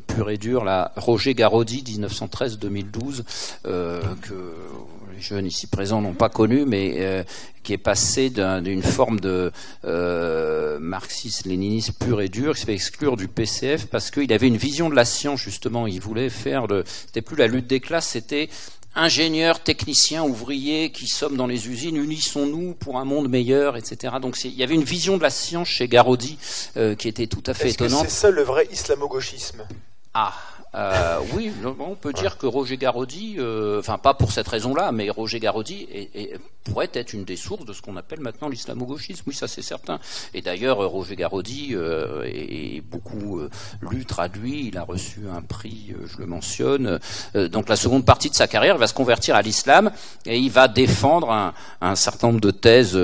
[0.08, 3.24] pur et dur, là, Roger Garaudy 1913-2012,
[3.66, 4.54] euh, que
[5.14, 7.24] les jeunes ici présents n'ont pas connu, mais euh,
[7.64, 9.52] qui est passé d'une forme de
[9.86, 14.58] euh, marxisme-léninisme pur et dur, qui se fait exclure du PCF parce qu'il avait une
[14.58, 15.88] vision de la science justement.
[15.88, 18.50] Il voulait faire le, c'était plus la lutte des classes, c'était
[18.94, 24.16] ingénieurs, techniciens, ouvriers qui sommes dans les usines, unissons-nous pour un monde meilleur, etc.
[24.22, 26.38] Donc il y avait une vision de la science chez Garodi
[26.98, 28.06] qui était tout à fait étonnante.
[28.10, 29.64] C'est ça le vrai islamo-gauchisme?
[30.14, 30.34] Ah,
[30.74, 35.10] euh, oui, on peut dire que Roger Garaudy, euh, enfin pas pour cette raison-là, mais
[35.10, 35.88] Roger Garaudy
[36.64, 39.24] pourrait être une des sources de ce qu'on appelle maintenant l'islamo-gauchisme.
[39.28, 40.00] Oui, ça c'est certain.
[40.34, 43.42] Et d'ailleurs, Roger Garaudy euh, est beaucoup
[43.82, 44.68] lu, traduit.
[44.68, 47.00] Il a reçu un prix, je le mentionne.
[47.36, 49.92] donc la seconde partie de sa carrière, il va se convertir à l'islam
[50.26, 52.98] et il va défendre un, un, certain nombre de thèses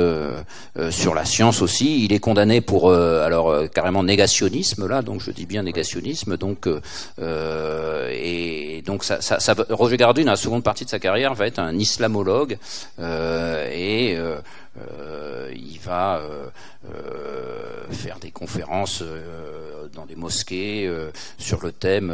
[0.90, 2.06] sur la science aussi.
[2.06, 6.38] Il est condamné pour alors carrément négationnisme là, donc je dis bien négationnisme.
[6.38, 6.68] Donc
[7.58, 9.04] euh, et donc
[9.70, 12.58] Roger Gardu, dans la seconde partie de sa carrière, va être un islamologue
[13.00, 14.40] euh, et euh,
[15.56, 16.22] il va
[17.92, 19.04] faire des conférences
[19.94, 20.92] dans des mosquées
[21.38, 22.14] sur le thème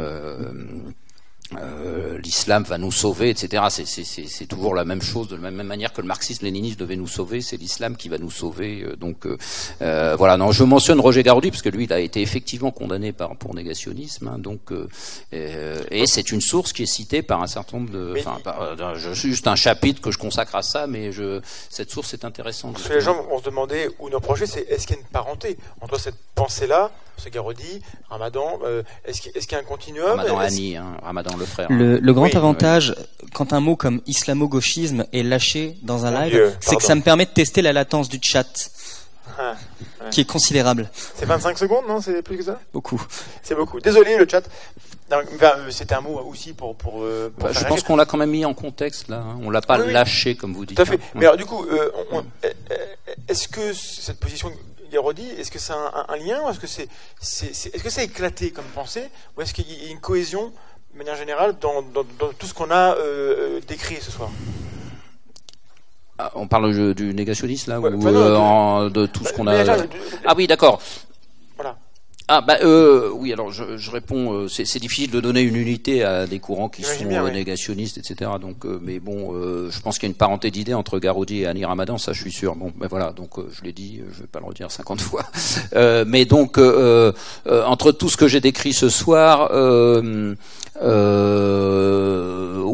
[1.58, 3.64] euh, l'islam va nous sauver, etc.
[3.68, 7.42] C'est toujours la même chose, de la même manière que le marxisme-léninisme devait nous sauver,
[7.42, 8.82] c'est l'islam qui va nous sauver.
[8.82, 10.36] Euh, donc euh, voilà.
[10.36, 13.54] Non, je mentionne Roger Garaudy parce que lui, il a été effectivement condamné par, pour
[13.54, 14.28] négationnisme.
[14.28, 14.72] Hein, donc
[15.32, 18.14] et c'est une source qui est citée par un certain nombre de.
[18.18, 18.38] Enfin,
[18.96, 22.24] je suis juste un chapitre que je consacre à ça, mais je, cette source est
[22.24, 22.74] intéressante.
[22.74, 25.02] Parce que les gens vont se demander où nos projets, c'est est-ce qu'il y a
[25.02, 28.58] une parenté entre cette pensée-là, ce Garaudy, Ramadan,
[29.04, 30.10] est-ce qu'il y a un continuum?
[30.10, 31.70] Ramadan Annie, hein, Ramadan le frère.
[31.70, 32.94] Le, le grand avantage,
[33.32, 37.26] quand un mot comme islamo-gauchisme est lâché dans un live, c'est que ça me permet
[37.26, 38.70] de tester la latence du chat.
[39.36, 39.54] Ah,
[40.10, 40.90] qui est considérable.
[41.16, 42.00] C'est 25 secondes, non?
[42.00, 42.60] C'est plus que ça?
[42.72, 43.02] Beaucoup.
[43.42, 43.80] C'est beaucoup.
[43.80, 44.42] Désolé, le chat.
[45.12, 46.76] Euh, c'était un mot aussi pour.
[46.76, 49.18] pour, euh, bah, je pense qu'on l'a quand même mis en contexte là.
[49.18, 49.38] Hein.
[49.42, 50.76] On l'a pas lâché comme vous dites.
[50.76, 50.94] Tout à fait.
[50.94, 51.16] Hein.
[51.16, 51.90] Mais alors, du coup, euh,
[53.28, 54.50] est-ce que cette position
[54.92, 58.04] Est-ce que c'est un, un, lien ou est-ce que c'est, est, est, est, que c'est
[58.04, 60.52] éclaté comme pensée ou est-ce qu'il y a une cohésion
[60.94, 61.82] de manière générale, dans,
[62.38, 64.30] tout ce qu'on a euh, euh, décrit ce soir?
[66.18, 69.76] Ah, On parle du négationnisme, là, ou euh, de, tout ce bah, qu'on a...
[70.24, 70.80] Ah oui, d'accord.
[72.26, 76.04] Ah bah euh, oui alors je, je réponds euh, c'est difficile de donner une unité
[76.04, 79.34] à des courants qui sont euh, négationnistes etc donc euh, mais bon
[79.68, 82.22] je pense qu'il y a une parenté d'idées entre Garodi et Annie Ramadan ça je
[82.22, 82.56] suis sûr.
[82.56, 85.24] Bon ben voilà donc je l'ai dit je vais pas le redire 50 fois.
[86.06, 89.50] Mais donc entre tout ce que j'ai décrit ce soir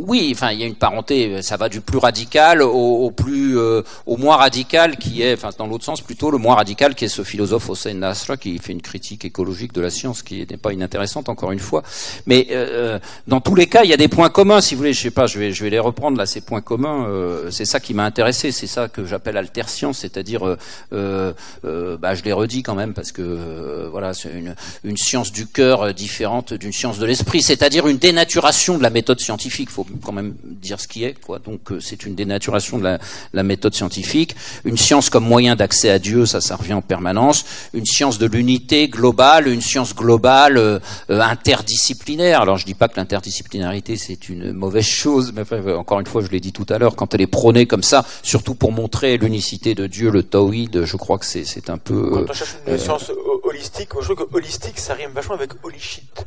[0.07, 3.59] oui enfin il y a une parenté ça va du plus radical au, au plus
[3.59, 7.09] au moins radical qui est enfin dans l'autre sens plutôt le moins radical qui est
[7.09, 11.29] ce philosophe Hossein Nasra qui fait une critique de la science qui n'est pas inintéressante
[11.29, 11.83] encore une fois.
[12.27, 14.61] Mais euh, dans tous les cas, il y a des points communs.
[14.61, 16.27] Si vous voulez, je sais pas, je vais je vais les reprendre là.
[16.27, 18.53] Ces points communs, euh, c'est ça qui m'a intéressé.
[18.53, 20.57] C'est ça que j'appelle alter science, c'est-à-dire, euh,
[20.93, 21.33] euh,
[21.65, 24.55] euh bah, je l'ai redit quand même parce que euh, voilà, c'est une
[24.85, 29.21] une science du cœur différente d'une science de l'esprit, c'est-à-dire une dénaturation de la méthode
[29.21, 29.71] scientifique.
[29.71, 31.39] Faut quand même dire ce qui est, quoi.
[31.39, 32.99] Donc c'est une dénaturation de la,
[33.33, 34.35] la méthode scientifique.
[34.65, 37.45] Une science comme moyen d'accès à Dieu, ça, ça revient en permanence.
[37.75, 40.79] Une science de l'unité globale une science globale euh,
[41.11, 42.41] euh, interdisciplinaire.
[42.41, 45.43] Alors je dis pas que l'interdisciplinarité c'est une mauvaise chose, mais
[45.75, 48.05] encore une fois, je l'ai dit tout à l'heure, quand elle est prônée comme ça,
[48.23, 52.11] surtout pour montrer l'unicité de Dieu, le tawhid, je crois que c'est un peu.
[52.27, 53.13] Quand on cherche une euh, science
[53.45, 56.25] holistique, je trouve que holistique ça rime vachement avec holy shit.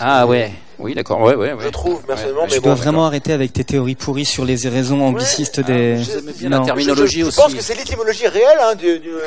[0.00, 1.20] Ah ouais, oui, d'accord.
[1.20, 1.64] Ouais, ouais, ouais.
[1.64, 2.46] Je trouve, personnellement.
[2.46, 6.18] Tu mais dois bon, vraiment arrêter avec tes théories pourries sur les raisons des.
[6.18, 6.60] aimez bien Non.
[6.60, 7.36] la terminologie je, je aussi.
[7.40, 9.22] pense que c'est l'étymologie réelle hein, de, de.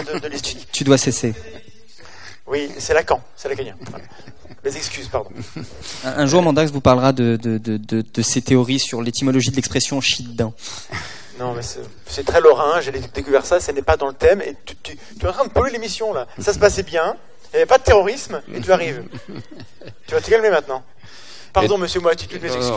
[0.71, 1.33] Tu dois cesser.
[2.51, 3.75] Oui, c'est Lacan, c'est lacanien.
[4.63, 5.29] Mes excuses, pardon.
[6.03, 9.55] Un, un jour, Mandax vous parlera de, de, de, de, ses théories sur l'étymologie de
[9.55, 10.53] l'expression chie dedans.
[11.39, 14.41] Non, mais c'est c'est très lorrain, j'ai découvert ça, ce n'est pas dans le thème,
[14.41, 16.27] et tu, tu- tu es en train de polluer l'émission, là.
[16.37, 17.15] Ça se passait bien,
[17.45, 19.01] il n'y avait pas de terrorisme, et tu arrives.
[20.07, 20.83] tu vas te calmer maintenant.
[21.53, 22.71] Pardon, monsieur Moati, toutes mes excuses.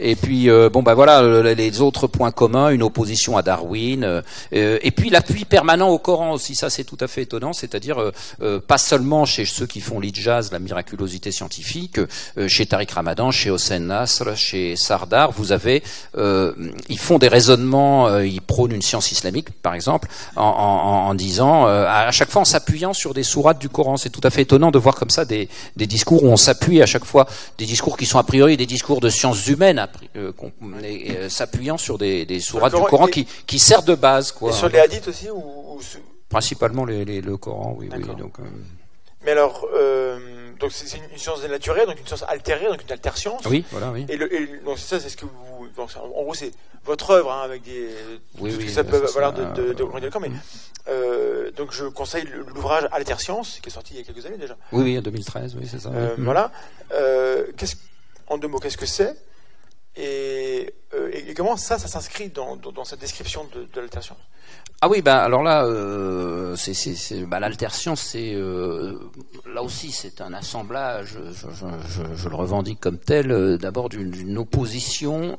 [0.00, 4.04] Et puis euh, bon bah voilà le- les autres points communs, une opposition à Darwin,
[4.04, 4.22] euh,
[4.54, 8.00] euh, et puis l'appui permanent au Coran aussi, ça c'est tout à fait étonnant, c'est-à-dire
[8.00, 11.98] euh, euh, pas seulement chez ceux qui font l'ijaz, la miraculosité scientifique,
[12.38, 15.82] euh, chez Tariq Ramadan, chez Hossein Nasr, chez Sardar, vous avez,
[16.16, 16.52] euh,
[16.88, 21.14] ils font des raisonnements, euh, ils prônent une science islamique par exemple, en, en- en
[21.14, 24.30] disant, euh, à chaque fois en s'appuyant sur des sourates du Coran, c'est tout à
[24.30, 27.26] fait étonnant de voir comme ça des, des discours où on s'appuie à chaque fois
[27.58, 29.86] des discours qui sont a priori des discours de sciences humaines,
[30.16, 30.32] euh,
[30.82, 34.32] et, euh, s'appuyant sur des, des sourates du Coran et- qui, qui servent de base,
[34.32, 34.50] quoi.
[34.50, 35.36] Et sur les hadiths aussi ou,
[35.76, 37.88] ou sur- Principalement les, les- le Coran, oui.
[37.88, 38.42] Donc, euh,
[39.24, 40.18] Mais alors, euh,
[40.60, 43.42] donc c'est une, science dénaturée, donc une science altérée, donc une alterscience.
[43.46, 44.06] oui, voilà, oui.
[44.08, 45.57] Et, le, et donc ça, c'est ce que vous.
[45.76, 46.52] Donc en gros, c'est
[46.84, 47.88] votre œuvre hein, avec des.
[48.38, 50.30] Oui, tout ce oui, que ça peut valoir de, de, de, euh, de- mais,
[50.88, 52.24] euh, donc je conseille
[52.54, 54.56] l'ouvrage Alterscience, qui est sorti il y a quelques années déjà.
[54.72, 55.90] Oui, oui, en 2013, oui, c'est ça.
[55.90, 56.24] Euh, oui.
[56.24, 56.50] Voilà.
[56.92, 57.76] Euh, qu'est-ce-
[58.28, 59.16] en deux mots, qu'est-ce que c'est?
[59.98, 64.18] Et, euh, et- comment ça, ça s'inscrit dans, cette description de, de l'alterscience
[64.80, 66.54] Ah oui, bah alors là, euh,
[67.26, 67.38] bah,
[67.96, 68.98] c'est euh,
[69.52, 71.18] là aussi, c'est un assemblage.
[71.32, 73.32] Je, le revendique comme tel.
[73.32, 75.36] euh, d'abord d'une, opposition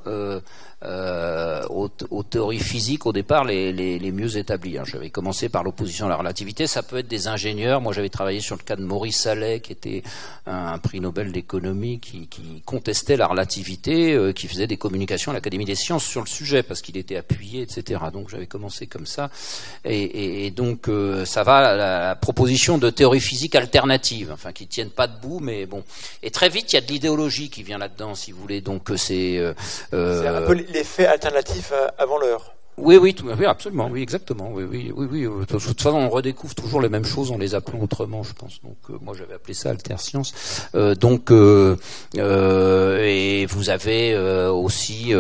[1.69, 4.77] aux, théories physiques au départ les, mieux établies.
[4.77, 4.84] hein.
[4.86, 6.68] J'avais commencé par l'opposition à la relativité.
[6.68, 7.80] Ça peut être des ingénieurs.
[7.81, 10.03] Moi, j'avais travaillé sur le cas de Maurice Allais, qui était
[10.45, 15.65] un, prix Nobel d'économie, qui, qui contestait la relativité, qui faisait des communications à l'Académie
[15.65, 18.01] des sciences sur le sujet parce qu'il était appuyé, etc.
[18.11, 19.30] Donc j'avais commencé comme ça.
[19.85, 24.89] Et, donc euh, ça va à la, proposition de théories physiques alternatives, enfin qui tiennent
[24.89, 25.84] pas debout, mais bon.
[26.23, 28.61] Et très vite, il y a de l'idéologie qui vient là-dedans, si vous voulez.
[28.61, 29.53] Donc euh, c'est euh,
[29.91, 29.97] C'est
[30.27, 32.59] un euh, peu l'effet alternatif avant l'heure.
[32.81, 35.26] Oui, oui, tout, oui, absolument, oui, exactement, oui, oui, oui, oui.
[35.26, 38.34] euh, De toute façon, on redécouvre toujours les mêmes choses en les appelant autrement, je
[38.34, 38.61] pense.
[38.61, 40.34] Donc, euh, moi, j'avais appelé ça alterscience.
[40.76, 41.76] Euh, donc, euh,
[42.18, 45.14] euh, et vous avez euh, aussi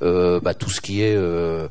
[0.00, 1.68] bah, tout ce qui est euh,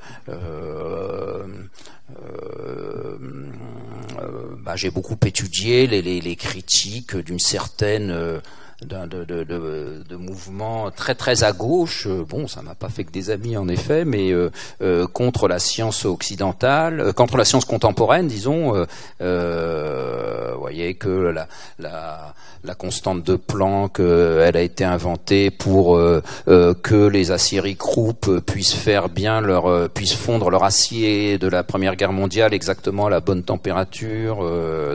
[4.64, 8.42] bah, j'ai beaucoup étudié les, les, les critiques d'une certaine
[8.82, 12.08] de, de, de, de mouvements très très à gauche.
[12.08, 14.50] Euh, Bon, ça m'a pas fait que des amis en effet, mais euh,
[14.82, 18.74] euh, contre la science occidentale, euh, contre la science contemporaine, disons.
[19.22, 21.48] Euh, vous voyez que la,
[21.80, 22.34] la,
[22.64, 26.00] la constante de Planck, elle a été inventée pour
[26.46, 31.96] que les aciéries Krupp puissent faire bien leur, puissent fondre leur acier de la Première
[31.96, 34.38] Guerre mondiale exactement à la bonne température.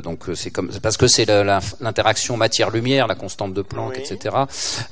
[0.02, 1.26] donc c'est comme parce que c'est
[1.80, 4.02] l'interaction matière-lumière, la constante de Planck, Oui.
[4.02, 4.36] etc.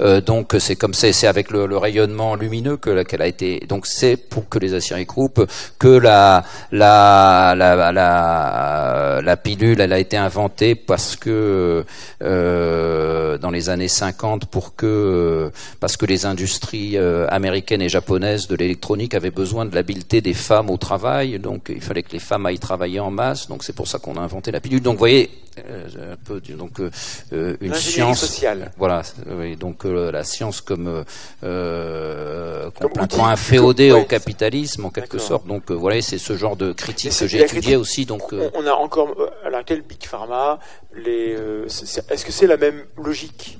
[0.00, 3.26] Euh, donc c'est comme c'est c'est avec le, le rayonnement lumineux que la- qu'elle a
[3.26, 3.60] été.
[3.68, 5.40] Donc c'est pour que les aciéries Krupp
[5.78, 11.84] que la la la la, la pilule elle a été inventée parce que
[12.22, 15.50] euh, dans les années 50 pour que
[15.80, 20.34] parce que les industries euh, américaines et japonaises de l'électronique avaient besoin de l'habileté des
[20.34, 23.74] femmes au travail donc il fallait que les femmes aillent travailler en masse donc c'est
[23.74, 25.30] pour ça qu'on a inventé la pilule donc vous voyez
[25.68, 26.78] euh, un peu donc
[27.60, 28.67] une science sociale.
[28.76, 31.04] Voilà oui, donc euh, la science comme euh,
[31.44, 33.32] euh, Comme complètement outil.
[33.32, 37.16] inféodée Ouais, au capitalisme en quelque sorte donc euh, voilà c'est ce genre de critique
[37.18, 39.14] que j'ai étudié critique- aussi donc euh, On on a encore
[39.44, 40.58] à l'heure actuelle Big Pharma.
[40.94, 43.58] Les, euh, est-ce que c'est la même logique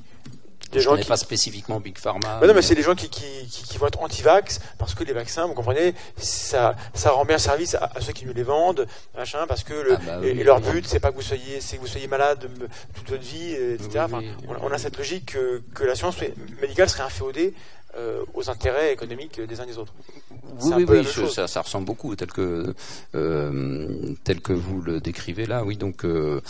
[0.72, 2.82] des je gens connais qui pas spécifiquement Big Pharma Bah non, mais mais- c'est les
[2.82, 6.76] gens qui, qui, qui, qui vont être anti-vax parce que les vaccins, vous comprenez, ça,
[6.94, 8.86] ça rend bien service à, à ceux qui nous les vendent,
[9.16, 11.22] machin, parce que le, Ah bah et, oui, et leur but, c'est pas que vous
[11.22, 13.88] soyez, c'est que vous soyez malade euh, toute votre vie, euh, etc.
[13.94, 14.58] Oui, Enfin, oui, on, oui.
[14.62, 16.16] on a cette logique que, que la science
[16.60, 17.54] médicale serait inféodée
[17.96, 19.94] euh, aux intérêts économiques des uns des autres.
[20.60, 22.74] Oui, oui, oui, je- ça, ça ressemble beaucoup tel que
[23.14, 25.64] euh, tel que vous le décrivez là.
[25.64, 26.40] Oui, donc euh,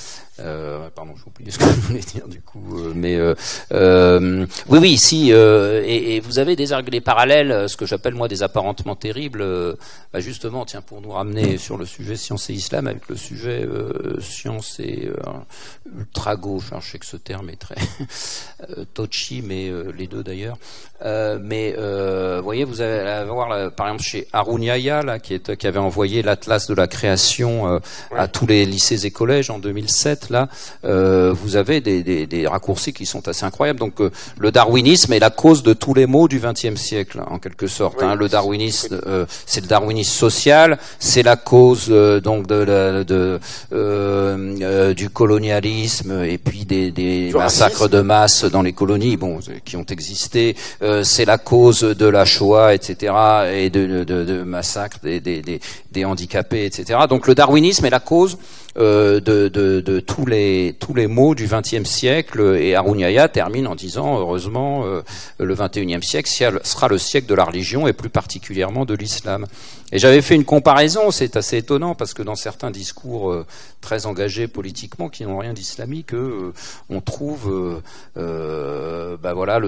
[0.40, 3.34] euh, pardon, j'ai oublié ce que je voulais dire du coup, euh, mais euh,
[3.72, 5.32] euh, oui, oui, si.
[5.32, 9.40] euh, et, et vous avez des des parallèles, ce que j'appelle moi des apparentements terribles.
[9.42, 9.74] euh,
[10.12, 13.64] bah, justement, tiens, pour nous ramener sur le sujet science et islam avec le sujet
[13.64, 16.68] euh, science et euh, ultra gauche.
[16.70, 17.76] Alors, je sais que ce terme est très
[18.94, 20.56] touchy, mais euh, les deux d'ailleurs.
[21.04, 25.18] Euh, mais euh, vous voyez, vous allez avoir là, par exemple chez Haroun Yahya, là,
[25.18, 27.78] qui, est, qui avait envoyé l'atlas de la création euh,
[28.16, 30.30] à tous les lycées et collèges en 2007.
[30.30, 30.48] Là,
[30.84, 33.78] euh, vous avez des, des, des, raccourcis qui sont assez incroyables.
[33.78, 37.38] Donc euh, le darwinisme est la cause de tous les maux du XXe siècle, en
[37.38, 38.02] quelque sorte.
[38.02, 38.14] hein.
[38.14, 43.38] Le darwinisme, euh, c'est le darwinisme social, c'est la cause donc de, la- de
[43.72, 49.76] euh, du colonialisme et puis des, des massacres de masse dans les colonies, bon, qui
[49.76, 50.56] ont existé.
[50.82, 53.12] Euh, c'est la cause de la Shoah, etc.,
[53.52, 56.96] et de, de, massacres des, des, des, handicapés, etc.
[57.08, 58.38] Donc le darwinisme est la cause
[58.76, 62.56] de, de, tous les tous les maux du XXe siècle.
[62.60, 62.98] Et Haroun
[63.32, 65.02] termine en disant heureusement euh,
[65.38, 69.46] le XXIe siècle sera le siècle de la religion et plus particulièrement de l'islam.
[69.90, 73.46] Et j'avais fait une comparaison, c'est assez étonnant parce que dans certains discours euh,
[73.80, 76.52] très engagés politiquement qui n'ont rien d'islamique, euh,
[76.90, 77.80] on trouve, euh,
[78.18, 79.60] euh, bah voilà,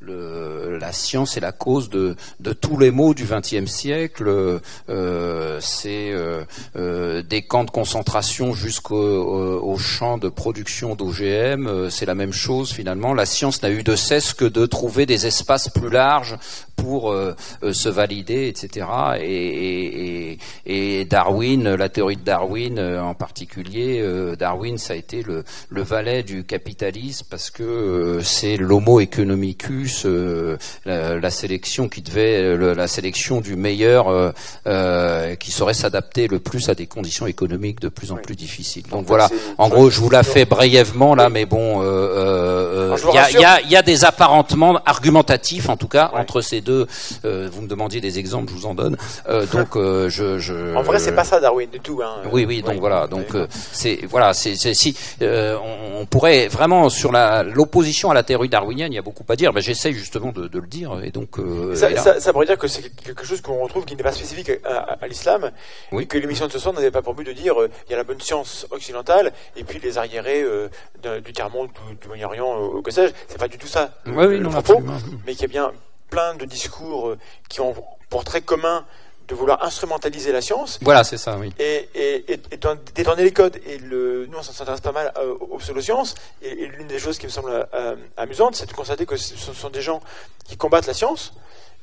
[0.00, 2.16] la science est la cause de,
[2.58, 4.60] tous les maux du XXe siècle.
[4.88, 6.44] Euh, c'est euh,
[6.76, 11.66] euh, des camps de concentration jusqu'au au, au champ de production d'OGM.
[11.66, 13.14] euh, c'est la même chose finalement.
[13.14, 16.36] La science n'a eu de cesse que de trouver des espaces plus larges
[16.76, 18.86] pour euh, euh, se valider, etc.
[19.18, 24.92] Et, et, et, et Darwin, la théorie de Darwin euh, en particulier, euh, Darwin, ça
[24.92, 31.18] a été le, le valet du capitalisme parce que euh, c'est l'homo economicus, euh, la,
[31.18, 34.30] la sélection qui devait, le- la sélection du meilleur euh,
[34.66, 38.82] euh, qui saurait s'adapter le plus à des conditions économiques de plus en plus difficiles.
[38.84, 42.96] Donc Donc, voilà, en gros, je vous la fais brièvement là, mais bon, euh, euh,
[42.96, 45.88] vous il y, a, il y a- il y a des apparentements argumentatifs, en tout
[45.88, 46.20] cas, Ouais.
[46.20, 46.86] entre ces deux.
[47.24, 48.96] Euh, vous me demandiez des exemples, je vous en donne.
[49.28, 50.74] Euh, donc, euh, je, je.
[50.76, 52.00] En vrai, c'est pas ça Darwin du tout.
[52.02, 52.22] Hein.
[52.32, 52.78] Oui, oui, donc Ouais.
[52.80, 57.42] voilà, donc euh, c'est voilà, c'est c'est- si euh, on, on pourrait vraiment sur la
[57.42, 59.52] l'opposition à la théorie darwinienne, il y a beaucoup à dire.
[59.52, 62.32] Ben, j'essaye justement de, de le dire, et donc euh, Ça, et là- ça, ça
[62.32, 65.06] pourrait dire que c'est quelque chose qu'on retrouve qui n'est pas spécifique à, à- à
[65.06, 65.50] l'islam,
[65.92, 66.02] Oui.
[66.04, 67.94] et que l'émission de ce soir n'avait pas pour but de dire euh, il y
[67.94, 70.68] a la bonne science occidentale et puis les arriérés euh,
[71.02, 73.12] de- du tiers-monde, du, du Moyen-Orient, euh, que sais-je.
[73.28, 74.98] C'est pas du tout ça le, Oui, oui, le non, propos, absolument.
[75.24, 75.72] mais qu'il y a bien
[76.10, 77.74] plein de discours euh, qui ont
[78.10, 78.84] pour trait commun
[79.28, 81.52] de vouloir instrumentaliser la science Voilà, c'est ça, oui.
[81.58, 83.58] et, et, et, et d'en- détourner les codes.
[83.66, 86.14] Et le, nous, on s'intéresse pas mal euh, aux pseudosciences.
[86.42, 89.52] Et, et l'une des choses qui me semble euh, amusante, c'est de constater que ce
[89.52, 90.00] sont des gens
[90.46, 91.32] qui combattent la science,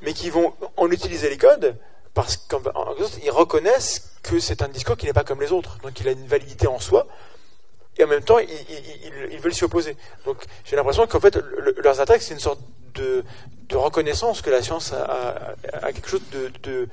[0.02, 1.76] mais qui vont en utiliser les codes
[2.14, 5.41] parce qu'en en quelque sorte, ils reconnaissent que c'est un discours qui n'est pas comme
[5.41, 5.77] les autres.
[5.84, 7.07] Donc il a une validité en soi.
[7.98, 9.95] Et en même temps, ils, veulent s'y opposer.
[10.26, 12.60] Donc j'ai l'impression qu'en fait, le- leurs attaques, c'est une sorte
[12.95, 13.23] de,
[13.73, 15.56] reconnaissance que la science a,
[15.94, 16.88] quelque chose de,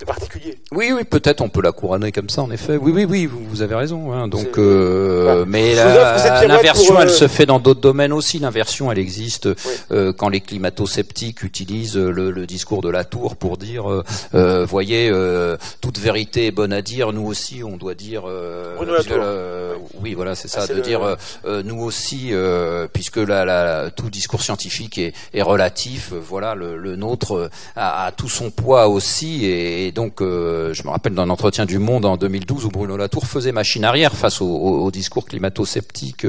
[0.00, 0.58] de particulier.
[0.72, 2.76] Oui, oui, peut-être on peut la couronner comme ça, en effet.
[2.76, 4.12] Oui, oui, oui, vous, vous avez raison.
[4.12, 4.28] Hein.
[4.28, 5.44] Donc, euh, Ouais.
[5.46, 8.38] mais l'inversion, elle euh, se fait dans d'autres domaines aussi.
[8.38, 9.48] L'inversion, elle existe
[9.92, 14.02] euh, quand les climato-sceptiques utilisent le, le discours de la tour pour dire, euh,
[14.34, 17.12] euh, voyez, euh, toute vérité est bonne à dire.
[17.12, 18.22] Nous aussi, on doit dire.
[18.26, 18.76] Euh,
[19.10, 21.16] euh, oui, voilà, c'est ça, Ah, c'est de le- dire euh,
[21.46, 26.12] euh, nous aussi, euh, puisque la, la- tout discours scientifique est, est relatif.
[26.12, 30.22] euh, voilà, le, le nôtre euh, a, a tout son poids aussi, et, et donc
[30.22, 33.84] euh, je me rappelle d'un entretien du Monde en 2012 où Bruno Latour faisait machine
[33.84, 36.26] arrière face au, discours climato-sceptique,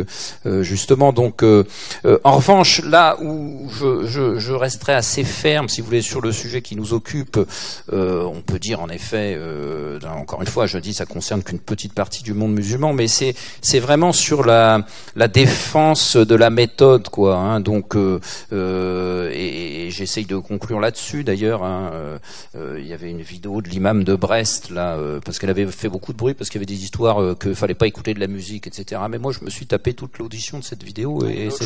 [0.48, 1.14] euh, justement.
[1.14, 1.64] Donc, euh,
[2.24, 6.76] en revanche, là où je, resterai assez ferme, si vous voulez, sur le sujet qui
[6.76, 7.40] nous occupe,
[7.92, 9.40] on peut dire en effet,
[10.04, 13.80] encore une fois, je dis, ça concerne qu'une petite partie du monde musulman, mais c'est
[13.80, 14.84] vraiment sur la
[15.32, 17.36] défense de la méthode, quoi.
[17.38, 17.96] Hein, donc,
[18.52, 21.24] et, j'essaye de conclure là-dessus.
[21.24, 21.92] D'ailleurs, hein,
[22.56, 25.90] il y avait une vidéo de l'imam de Brest là, euh, parce qu'elle avait fait
[25.90, 28.20] beaucoup de bruit, parce qu'il y avait des histoires euh, que fallait pas écouter de
[28.22, 29.02] la musique, etc.
[29.10, 31.66] Mais moi, je me suis tapé toute l'audition de cette vidéo et c'est-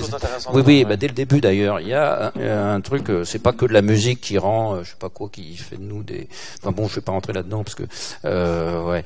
[0.54, 0.86] oui, oui, Ouais.
[0.86, 3.66] bah, dès le début d'ailleurs, il y a un, un truc, euh, c'est pas que
[3.66, 6.28] de la musique qui rend, euh, je sais pas quoi, qui fait de nous des.
[6.62, 7.84] Enfin bon, je vais pas rentrer là-dedans parce que,
[8.90, 9.04] ouais.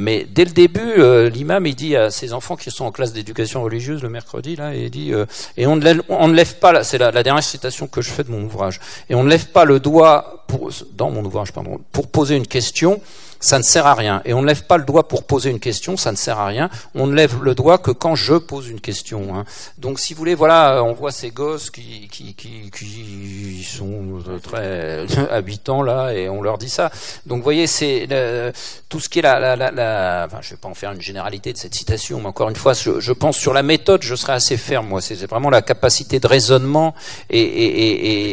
[0.00, 3.62] Mais dès le début, l'imam il dit à ses enfants qui sont en classe d'éducation
[3.62, 5.12] religieuse le mercredi là, et il dit
[5.56, 8.10] et on ne lève, on ne lève pas, c'est la, la dernière citation que je
[8.10, 11.52] fais de mon ouvrage, et on ne lève pas le doigt pour dans mon ouvrage
[11.92, 13.00] pour poser une question
[13.40, 14.22] ça ne sert à rien.
[14.24, 16.46] Et on ne lève pas le doigt pour poser une question, ça ne sert à
[16.46, 16.70] rien.
[16.94, 19.36] On ne lève le doigt que quand je pose une question.
[19.36, 19.44] hein.
[19.78, 24.38] Donc, si vous voulez, voilà, on voit ces gosses qui, qui, qui, qui sont euh,
[24.38, 26.90] très habitants là, et on leur dit ça.
[27.26, 28.52] Donc, vous voyez, c'est le-
[28.88, 31.00] tout ce qui est la, la, la, la- enfin, je vais pas en faire une
[31.00, 34.14] généralité de cette citation, mais encore une fois, je, je pense sur la méthode, je
[34.14, 34.88] serai assez ferme.
[34.88, 36.94] Moi, c'est vraiment la capacité de raisonnement
[37.30, 37.90] et, et,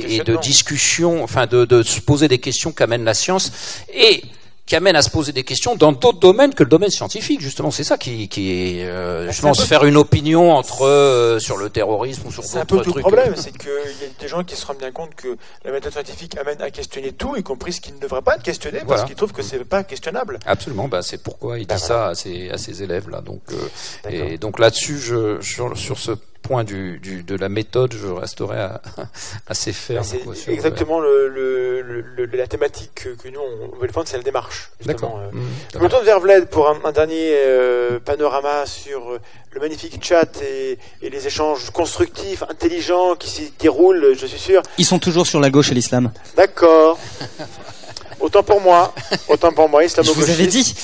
[0.07, 3.52] et, et- de discussion, enfin, de, de se poser des questions qu'amène la science.
[3.94, 4.22] Et
[4.65, 7.41] qui amène à se poser des questions dans d'autres domaines que le domaine scientifique.
[7.41, 10.85] Justement, c'est ça qui, qui est, euh, Ah, pense, un peu- faire une opinion entre
[10.85, 13.13] euh, sur le terrorisme ou sur C'est un peu d'autres tout le trucs.
[13.13, 15.35] problème, c'est qu'il y a des gens qui se rendent bien compte que
[15.65, 18.43] la méthode scientifique amène à questionner tout, y compris ce qui ne devrait pas être
[18.43, 20.39] questionné, parce qu'ils trouvent que c'est pas questionnable.
[20.45, 23.19] Absolument, bah, c'est pourquoi il Bah, dit ça à ses, à ses élèves là.
[23.21, 26.11] Donc, euh, et donc là-dessus, je, sur, sur ce
[26.41, 28.81] point du, du, de la méthode, je resterai à-
[29.47, 30.03] assez ferme.
[30.03, 33.88] C'est quoi, sur, exactement le, le- le- le- la thématique que, que nous on veut
[33.88, 34.72] défendre, c'est la démarche.
[34.85, 35.19] D'accord.
[35.19, 35.30] euh.
[35.35, 35.41] Mmh,
[35.76, 39.19] Je me tourne vers Vlad pour un, un dernier euh, panorama sur euh,
[39.51, 44.61] le magnifique chat et, et les échanges constructifs, intelligents qui s'y déroulent, je suis sûr.
[44.77, 46.11] Ils sont toujours sur la gauche et l'islam.
[46.35, 46.97] D'accord.
[48.19, 48.93] Autant pour moi,
[49.30, 50.76] autant pour moi, islam Je vous avais dit.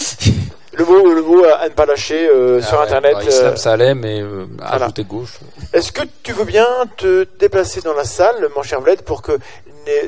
[0.78, 3.14] Le mot, le mot à ne pas lâcher euh, Ah sur ouais, Internet.
[3.16, 4.86] bah, islam, euh, ça allait, mais euh, voilà.
[4.86, 5.40] ajouter gauche.
[5.74, 6.68] Est-ce que tu veux bien
[6.98, 9.32] te déplacer dans la salle, mon cher Vlad, pour que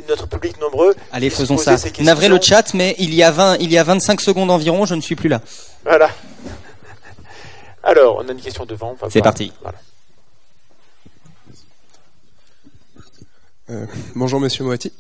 [0.08, 1.76] notre public nombreux Allez, faisons ça.
[2.02, 4.94] Navré le chat, mais il y a 20, il y a 25 secondes environ, je
[4.94, 5.42] ne suis plus là.
[5.86, 6.10] Voilà.
[7.84, 8.96] Alors, on a une question devant.
[9.10, 9.52] C'est parti.
[9.62, 9.78] Voilà.
[13.72, 13.86] Euh,
[14.16, 14.92] bonjour Monsieur Moati.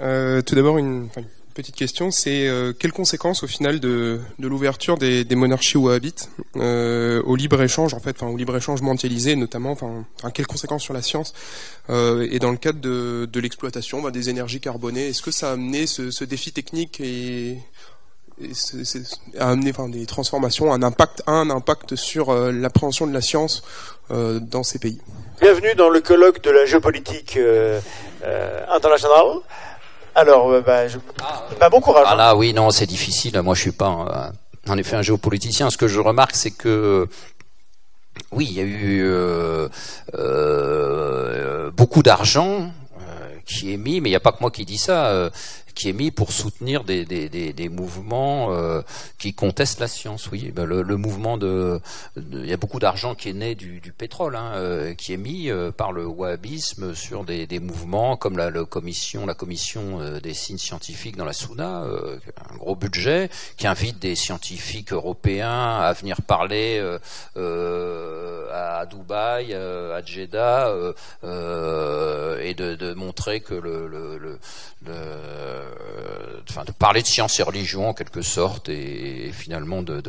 [0.00, 1.28] Euh, tout d'abord une, enfin, une
[1.58, 7.34] petite question, c'est euh, quelles conséquences au final de, l'ouverture des, monarchies wahhabites euh, au
[7.34, 11.34] libre échange en fait, au libre échange mondialisé notamment, enfin, quelles conséquences sur la science
[11.90, 15.52] euh, et dans le cadre de, l'exploitation bah, des énergies carbonées, est-ce que ça a
[15.54, 17.58] amené ce, défi technique et,
[18.52, 19.02] c'est-
[19.36, 23.64] a amené des transformations, un impact, un impact sur euh, l'appréhension de la science
[24.10, 25.00] dans ces pays?
[25.40, 27.36] Bienvenue dans le colloque de la géopolitique
[28.70, 29.40] internationale.
[30.20, 30.98] Alors, euh, bah, je-
[31.60, 32.04] bah, bon courage.
[32.08, 32.16] Ah hein.
[32.16, 33.40] là, oui, non, c'est difficile.
[33.42, 34.32] Moi, je suis pas, un-
[34.72, 35.70] en effet, un géopoliticien.
[35.70, 37.06] Ce que je remarque, c'est que
[38.32, 39.68] oui, il y a eu euh,
[40.14, 42.70] euh, beaucoup d'argent
[43.00, 45.30] euh, qui est mis, mais il n'y a pas que moi qui dis ça, euh,
[45.78, 48.82] qui est mis pour soutenir des, des, des, mouvements euh,
[49.16, 50.28] qui contestent la science.
[50.32, 51.80] Oui, Ben, le, mouvement de,
[52.16, 55.50] il y a beaucoup d'argent qui est né du, pétrole, hein, euh, qui est mis
[55.50, 61.16] euh, par le wahhabisme sur des, mouvements comme la, commission, la commission des signes scientifiques
[61.16, 66.80] dans la Souna, un gros budget, qui invite des scientifiques européens à venir parler
[67.36, 70.74] à Dubaï, à Jeddah,
[71.22, 74.38] et de, montrer que le-
[76.48, 80.02] enfin de parler de science et religion en quelque sorte, et, finalement de,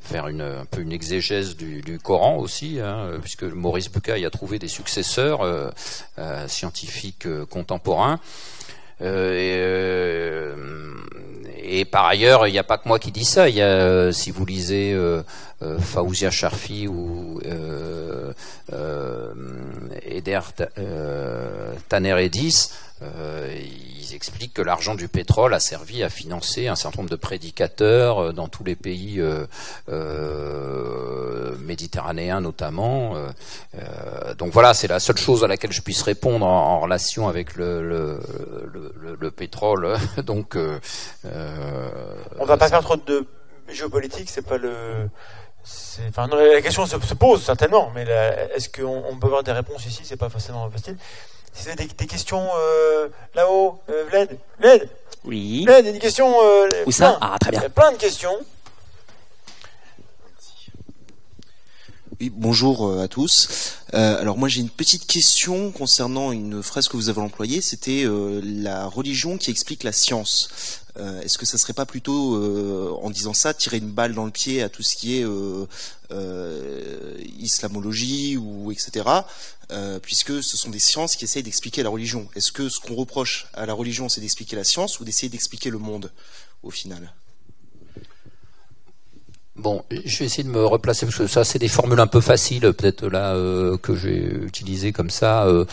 [0.00, 4.58] faire une, un peu une exégèse du, Coran aussi, hein, puisque Maurice Bucaille a trouvé
[4.58, 5.70] des successeurs euh,
[6.18, 8.20] euh, scientifiques euh, contemporains.
[9.02, 10.54] Euh,
[11.62, 13.48] et, euh, par ailleurs, il n'y a pas que moi qui dis ça.
[13.48, 15.22] Il y a, euh, si vous lisez euh,
[15.62, 18.32] euh, Faouzia Sharfi ou euh,
[18.72, 19.34] euh,
[20.04, 22.70] Eder Ta- euh, Taner Edis,
[23.02, 23.54] euh,
[24.10, 28.18] ils expliquent que l'argent du pétrole a servi à financer un certain nombre de prédicateurs
[28.18, 29.46] euh, dans tous les pays euh,
[29.88, 33.14] euh, méditerranéens notamment.
[34.38, 37.54] Donc voilà, c'est la seule chose à laquelle je puisse répondre en, en relation avec
[37.56, 38.20] le, le,
[38.72, 39.96] le, le- le pétrole.
[40.24, 43.26] donc, On va pas faire trop de
[43.68, 45.08] géopolitique, c'est pas le.
[46.08, 48.04] Enfin, non, la question se, se pose certainement, mais
[48.54, 50.02] est-ce qu'on on peut avoir des réponses ici?
[50.04, 50.96] C'est pas forcément facile.
[51.56, 54.28] Si vous avez des, des questions euh, là-haut, euh, Vlad,
[54.60, 54.88] Vlad,
[55.24, 55.64] Oui.
[55.64, 56.34] Vlad, il y a des questions.
[56.42, 57.18] Euh, Où ça?
[57.20, 57.60] Ah, très bien.
[57.60, 58.36] Il y a plein de questions.
[62.18, 63.76] Oui, bonjour euh, à tous.
[63.92, 68.04] Euh, alors moi j'ai une petite question concernant une phrase que vous avez employée, c'était
[68.06, 70.48] euh, la religion qui explique la science.
[71.22, 72.42] Est-ce que ça serait pas plutôt,
[73.02, 75.26] en disant ça, tirer une balle dans le pied à tout ce qui est
[77.38, 79.04] islamologie ou etc.
[80.00, 82.30] puisque ce sont des sciences qui essayent d'expliquer la religion.
[82.34, 85.68] Est-ce que ce qu'on reproche à la religion, c'est d'expliquer la science ou d'essayer d'expliquer
[85.68, 86.10] le monde
[86.62, 87.12] au final?
[89.58, 92.20] Bon, je vais essayer de me replacer parce que ça, c'est des formules un peu
[92.20, 95.64] faciles, peut-être là euh, que j'ai utilisées comme ça, euh,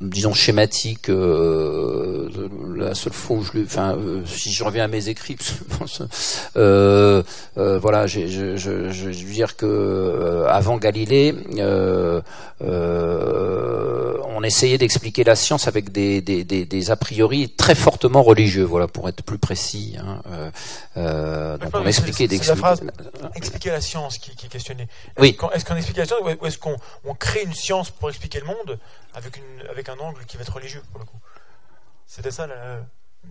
[0.00, 1.08] disons schématiques.
[1.08, 2.28] euh,
[2.76, 5.36] la seule fois où je, enfin, euh, si je reviens à mes écrits,
[6.56, 7.22] euh,
[7.58, 12.20] euh, voilà, j'ai- je, je, je veux dire que euh, avant Galilée, euh,
[12.62, 18.22] euh, on essayait d'expliquer la science avec des, des, des, des a priori très fortement
[18.22, 19.96] religieux, voilà, pour être plus précis.
[19.98, 20.50] Hein, euh,
[20.96, 22.60] euh, donc on expliquait d'expliquer.
[23.34, 24.84] Expliquer la science qui, qui est questionnée.
[24.84, 25.36] Est-ce Oui.
[25.36, 28.40] qu'on est-ce qu'on explique la science ou est-ce qu'on on crée une science pour expliquer
[28.40, 28.78] le monde
[29.14, 31.18] avec, une, avec un angle qui va être religieux pour le coup?
[32.06, 32.80] C'était ça la...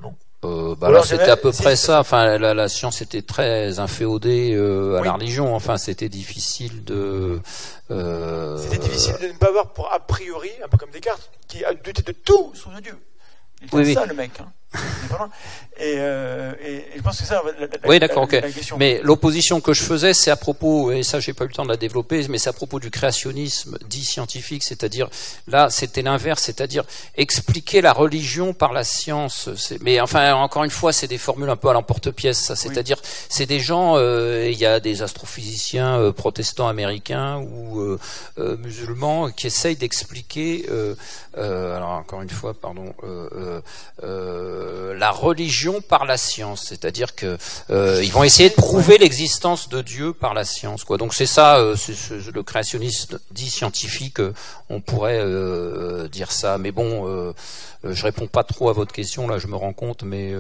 [0.01, 0.15] Non.
[0.43, 1.99] Euh, bah alors c'était à peu près ça.
[1.99, 5.05] Enfin, la, la science était très inféodée euh, à Oui.
[5.07, 5.55] la religion.
[5.55, 7.39] Enfin, c'était difficile de.
[7.91, 11.63] euh, C'était difficile de ne pas avoir pour a priori, un peu comme Descartes, qui
[11.63, 12.97] a douté de tout sous Dieu.
[13.61, 13.93] Il Oui, oui.
[13.93, 14.31] ça le mec.
[14.41, 14.51] hein.
[15.77, 18.41] Et, euh, et, je pense que ça, la, la, oui, d'accord, ok.
[18.53, 18.77] question.
[18.77, 21.63] Mais l'opposition que je faisais, c'est à propos, et ça, j'ai pas eu le temps
[21.63, 25.09] de la développer, mais c'est à propos du créationnisme dit scientifique, c'est-à-dire
[25.47, 26.83] là, c'était l'inverse, c'est-à-dire
[27.17, 29.49] expliquer la religion par la science.
[29.81, 32.55] Mais enfin, encore une fois, c'est des formules un peu à l'emporte-pièce, ça.
[32.55, 32.97] C'est-à-dire,
[33.29, 37.99] c'est des gens, euh, il y a des astrophysiciens euh, protestants américains ou euh,
[38.37, 40.65] euh, musulmans qui essayent d'expliquer,
[41.35, 42.93] alors encore une fois, pardon,
[44.98, 47.38] la religion par la science, c'est-à-dire que
[47.69, 50.84] euh, ils vont essayer de prouver l'existence de Dieu par la science.
[50.84, 50.98] Quoi.
[50.98, 51.76] Donc c'est ça, euh,
[52.34, 54.34] le créationniste dit scientifique, euh,
[54.69, 56.57] on pourrait euh, dire ça.
[56.57, 57.34] Mais bon, euh,
[57.84, 60.34] je réponds pas trop à votre question là, je me rends compte, mais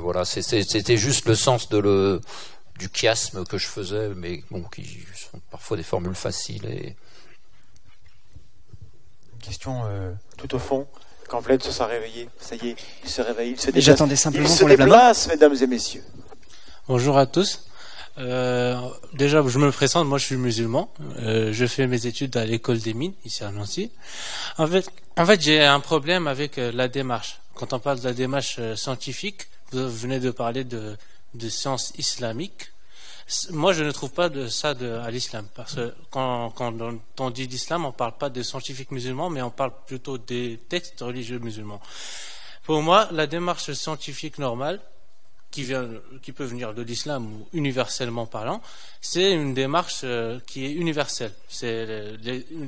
[0.00, 4.84] voilà, c'était juste le sens du chiasme que je faisais, mais bon, qui
[5.14, 6.96] sont parfois des formules faciles et
[9.40, 9.82] question
[10.36, 10.86] tout au fond.
[11.28, 13.84] Quand Vlad se sera réveillé, ça y est, il se réveille, il se déplace.
[13.84, 16.04] J'attendais simplement il se déplace, mesdames et messieurs.
[16.86, 17.64] Bonjour à tous.
[18.18, 18.76] Euh,
[19.14, 20.92] déjà, je me présente, moi je suis musulman.
[21.18, 23.90] Euh, je fais mes études à l'école des mines, ici à Nancy.
[24.58, 27.40] En fait, en fait j'ai un problème avec euh, la démarche.
[27.54, 30.96] Quand on parle de la démarche scientifique, vous venez de parler de,
[31.34, 32.70] de sciences islamiques.
[33.50, 36.52] Moi, je ne trouve pas ça de, à l'islam, parce que quand,
[37.18, 40.60] on dit l'islam, on ne parle pas de scientifiques musulmans, mais on parle plutôt des
[40.68, 41.80] textes religieux musulmans.
[42.64, 44.80] Pour moi, la démarche scientifique normale,
[45.50, 45.72] qui,
[46.20, 48.60] qui peut venir de l'islam ou universellement parlant,
[49.00, 51.32] c'est une démarche euh, qui est universelle.
[51.48, 52.16] C'est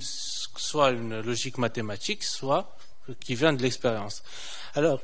[0.00, 2.76] soit une logique mathématique, soit
[3.20, 4.22] qui vient de l'expérience.
[4.74, 5.00] Alors,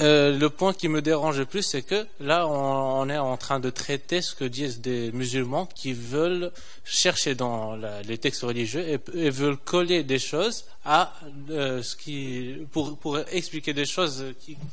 [0.00, 3.60] euh, le point qui me dérange le plus, c'est que là, on, est en train
[3.60, 6.50] de traiter ce que disent des musulmans qui veulent
[6.84, 11.12] chercher dans les textes religieux et, veulent coller des choses à
[11.50, 14.24] euh, ce qui pour, expliquer des choses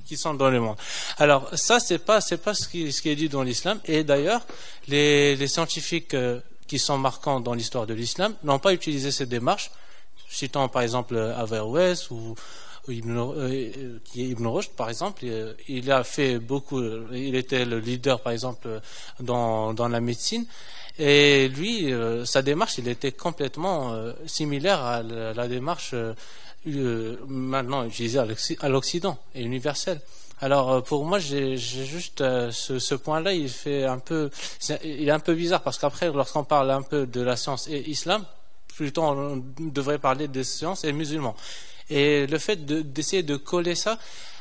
[0.07, 0.77] qui, sont dans le monde.
[1.17, 3.79] Alors ça, c'est pas c'est pas ce qui, ce qui est dit dans l'islam.
[3.85, 4.41] Et d'ailleurs,
[4.87, 9.29] les, les scientifiques euh, qui sont marquants dans l'histoire de l'islam n'ont pas utilisé cette
[9.29, 9.69] démarche.
[10.29, 12.35] Citant par exemple Averroès ou
[12.91, 15.25] Ibn, euh, qui est Ibn Rushd, par exemple,
[15.67, 16.81] il a fait beaucoup,
[17.11, 18.81] il était le leader, par exemple,
[19.19, 20.45] dans, dans la médecine.
[20.99, 25.95] Et lui, euh, sa démarche, il était complètement euh, similaire à la, démarche
[26.65, 28.19] maintenant utilisée
[28.59, 30.01] à l'Occident et universelle.
[30.39, 34.29] Alors pour moi, j'ai juste ce, point-là, il fait un peu,
[34.83, 37.89] il est un peu bizarre parce qu'après, lorsqu'on parle un peu de la science et
[37.89, 38.25] islam,
[38.67, 41.35] plutôt on devrait parler des sciences et musulmans.
[41.89, 43.97] Et le fait d'essayer de, coller ça,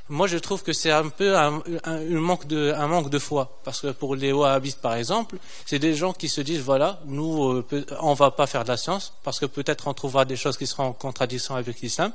[0.09, 1.63] moi je trouve que c'est un peu un,
[2.11, 3.61] manque de, un manque de foi.
[3.65, 5.37] Parce que pour les wahhabites par exemple,
[5.67, 8.77] c'est des gens qui se disent voilà, nous euh, on va pas faire de la
[8.77, 12.13] science parce que peut-être on trouvera des choses qui seront en contradiction avec l'islam.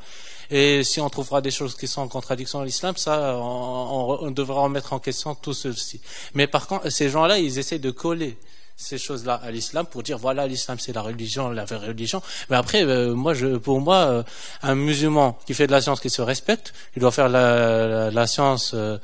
[0.50, 4.32] Et si on trouvera des choses qui sont en contradiction avec l'islam, ça on, on,
[4.32, 6.00] devra remettre en question tout ceci.
[6.34, 8.38] Mais par contre, ces gens-là, ils essaient de coller
[8.78, 12.22] ces choses-là à l'islam pour dire voilà l'islam c'est la religion, la vraie religion.
[12.50, 14.24] Mais après, euh, moi, je, pour moi, euh,
[14.62, 18.28] un musulman qui fait de la science qui se respecte, il doit faire la, la,
[18.28, 18.98] science euh,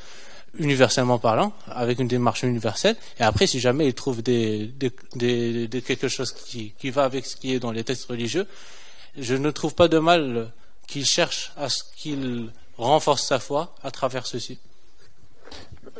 [0.59, 2.95] universellement parlant, avec une démarche universelle.
[3.19, 7.25] Et après, si jamais il trouve des, des, des, quelque chose qui, qui va avec
[7.25, 8.45] ce qui est dans les textes religieux,
[9.17, 10.51] je ne trouve pas de mal
[10.87, 14.59] qu'il cherche à ce qu'il renforce sa foi à travers ceci.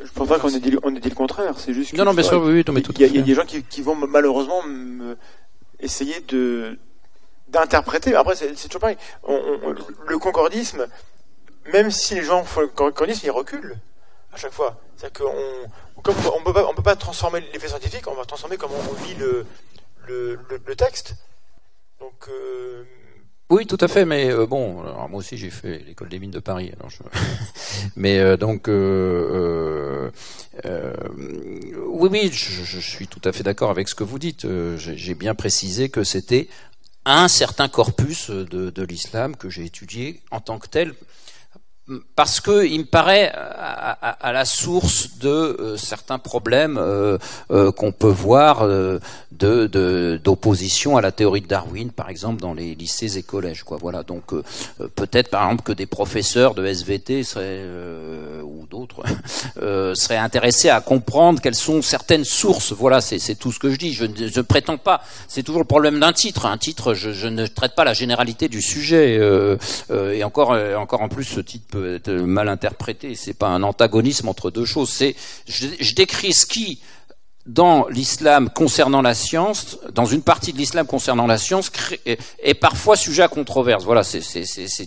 [0.02, 1.54] Je pense pas qu'on ait, dit, on ait dit le contraire.
[1.58, 1.92] C'est juste.
[1.94, 4.62] Non, non, bien sûr, oui, oui, Il y, a des gens qui, qui vont malheureusement
[5.80, 6.78] essayer de
[7.48, 8.14] d'interpréter.
[8.14, 8.96] Après, c'est toujours pareil.
[9.28, 10.86] le concordisme,
[11.72, 13.76] même si les gens font le concordisme, ils reculent
[14.32, 14.80] à chaque fois.
[14.96, 18.56] C'est-à-dire qu'on, comme on peut pas, on peut pas transformer l'effet scientifique, on va transformer
[18.56, 19.46] comment on vit le
[20.06, 21.14] le, le, texte.
[22.00, 22.84] Donc euh,
[23.54, 26.40] oui, tout à fait, mais euh, bon, moi aussi j'ai fait l'école des mines de
[26.40, 26.72] Paris,
[27.96, 30.10] mais euh, donc euh,
[30.64, 34.44] oui, oui, je, suis tout à fait d'accord avec ce que vous dites.
[34.76, 36.48] j'ai bien précisé que c'était
[37.04, 40.92] un certain corpus de l'islam que j'ai étudié en tant que tel,
[42.16, 47.18] parce que il me paraît à, à, la source de euh, certains problèmes euh,
[47.50, 52.74] euh, qu'on peut voir de d'opposition à la théorie de Darwin, par exemple dans les
[52.74, 53.64] lycées et collèges.
[53.64, 53.76] Quoi.
[53.78, 54.02] Voilà.
[54.02, 54.32] Donc
[54.94, 57.64] peut-être par exemple que des professeurs de SVT seraient
[58.42, 59.02] ou d'autres
[59.94, 62.72] seraient intéressés à comprendre quelles sont certaines sources.
[62.72, 63.92] Voilà, c'est tout ce que je dis.
[63.92, 65.02] Je ne prétends pas.
[65.28, 66.46] C'est toujours le problème d'un titre.
[66.46, 69.18] Un titre, je, je, ne traite pas la généralité du sujet.
[69.90, 73.14] et encore, encore en plus, ce titre peut être mal interprété.
[73.14, 74.90] C'est pas un antagonisme entre deux choses.
[74.90, 75.14] C'est
[75.46, 76.80] je, décris ce qui
[77.46, 81.70] dans l'islam concernant la science, dans une partie de l'islam concernant la science,
[82.06, 83.84] est, parfois sujet à controverse.
[83.84, 84.22] Voilà, c'est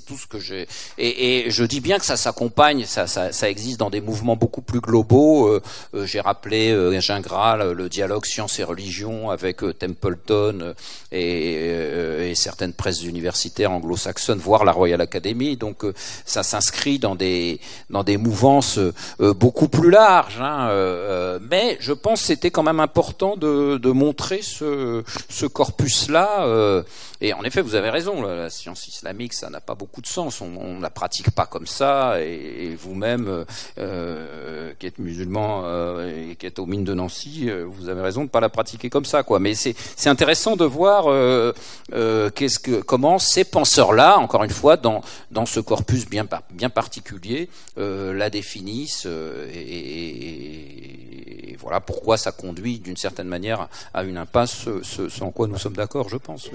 [0.06, 0.68] tout ce que j'ai.
[0.98, 4.36] Et, et, je dis bien que ça s'accompagne, ça, ça, ça, existe dans des mouvements
[4.36, 5.48] beaucoup plus globaux.
[5.48, 5.62] Euh,
[5.94, 10.74] euh, j'ai rappelé euh, Gingras, le dialogue science et religion avec euh, Templeton
[11.12, 15.58] et, et, certaines presses universitaires anglo-saxonnes, voire la Royal Academy.
[15.58, 15.86] Donc
[16.26, 17.60] ça s'inscrit dans des
[17.90, 18.80] dans des mouvances
[19.20, 20.40] beaucoup plus larges.
[20.42, 26.84] Hein, mais je pense que c'était quand même important de, montrer ce, ce corpus-là.
[27.22, 30.08] Euh, et en effet, vous avez raison, la, science islamique, ça n'a pas beaucoup de
[30.08, 30.42] sens.
[30.42, 32.22] On ne la pratique pas comme ça.
[32.22, 33.46] Et, vous-même,
[33.78, 38.02] euh, qui êtes musulman euh, et qui êtes aux mines de Nancy, euh, vous avez
[38.02, 39.24] raison de ne pas la pratiquer comme ça.
[39.24, 39.40] Quoi.
[39.40, 39.76] Mais c'est
[40.06, 41.54] intéressant de voir euh,
[41.94, 46.70] euh, qu'est-ce que, comment ces penseurs-là, encore une fois, dans, dans ce corpus bien, bien
[46.70, 54.18] particulier, la définissent et, et, et, voilà pourquoi ça conduit d'une certaine manière à une
[54.18, 56.50] impasse, ce, ce en quoi nous sommes d'accord, je pense.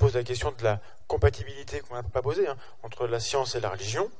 [0.00, 3.60] Pose la question de la compatibilité qu'on n'a pas posée hein, entre la science et
[3.60, 4.10] la religion,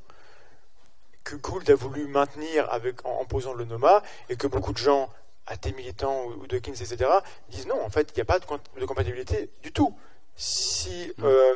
[1.24, 5.10] que Gould a voulu maintenir avec, en, posant le NOMA, et que beaucoup de gens,
[5.46, 7.10] athées militants ou, de Keynes, etc.,
[7.48, 9.96] disent non, en fait, il n'y a pas de, compatibilité du tout.
[10.36, 11.12] Si.
[11.16, 11.24] Mm.
[11.24, 11.54] Euh,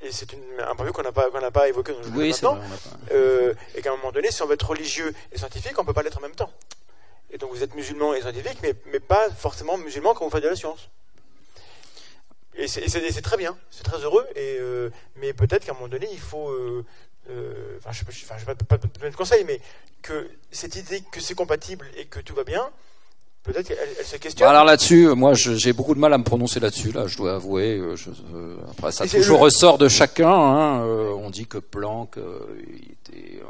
[0.00, 0.28] et c'est
[0.60, 2.60] un point qu'on n'a pas, pas évoqué dans le oui, maintenant,
[3.10, 5.86] euh, et qu'à un moment donné, si on veut être religieux et scientifique, on ne
[5.86, 6.52] peut pas l'être en même temps.
[7.30, 10.44] Et donc vous êtes musulman et scientifique, mais, mais pas forcément musulman quand vous faites
[10.44, 10.88] de la science.
[12.66, 16.50] C'est très bien, c'est très heureux, euh, mais peut-être qu'à un moment donné, il faut.
[16.50, 16.84] Euh,
[17.30, 19.60] euh, enfin, je ne vais pas, donner de conseils, mais
[20.02, 22.70] que cette idée que c'est compatible et que tout va bien,
[23.42, 24.48] peut-être qu'elle se questionne.
[24.48, 26.92] alors là-dessus, moi, j'ai beaucoup de mal à me prononcer là-dessus.
[26.92, 27.80] Là, je dois avouer.
[27.94, 28.10] Je,
[28.70, 30.30] après, ça toujours ressort de chacun.
[30.30, 33.42] Hein, on dit que Planck, était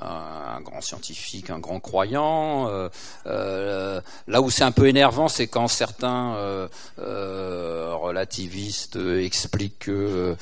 [0.00, 2.68] un, grand scientifique, un grand croyant.
[2.68, 2.88] Euh,
[3.26, 10.36] euh, là où c'est un peu énervant, c'est quand certains euh, relativistes expliquent que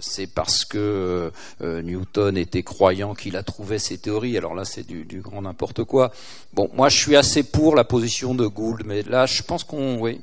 [0.00, 4.36] c'est parce que Newton était croyant qu'il a trouvé ses théories.
[4.36, 6.12] Alors là, c'est du, du, grand n'importe quoi.
[6.52, 9.98] Bon, moi, je suis assez pour la position de Gould, mais là, je pense qu'on,
[9.98, 10.20] oui,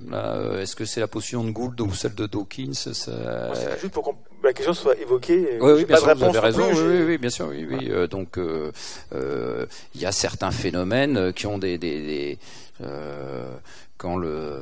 [0.60, 3.54] est-ce que c'est la position de Gould ou celle de Dawkins ça...
[3.82, 4.16] Juste pour
[4.48, 5.58] la question soit évoquée.
[5.62, 6.70] Oui, oui bien sûr, vous avez raison.
[6.72, 7.48] oui, oui, bien sûr.
[7.48, 7.88] Oui, oui.
[7.90, 8.72] Euh, donc, euh,
[9.14, 12.40] euh, il y a certains phénomènes qui ont des, des, des
[13.98, 14.62] quand le,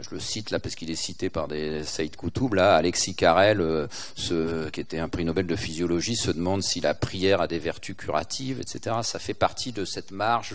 [0.00, 3.88] je le cite là parce qu'il est cité par des Saïd Koutoub là, Alexis Carrel,
[4.14, 7.58] ce, qui était un prix Nobel de physiologie, se demande si la prière a des
[7.58, 8.98] vertus curatives, etc.
[9.02, 10.54] Ça fait partie de cette marge.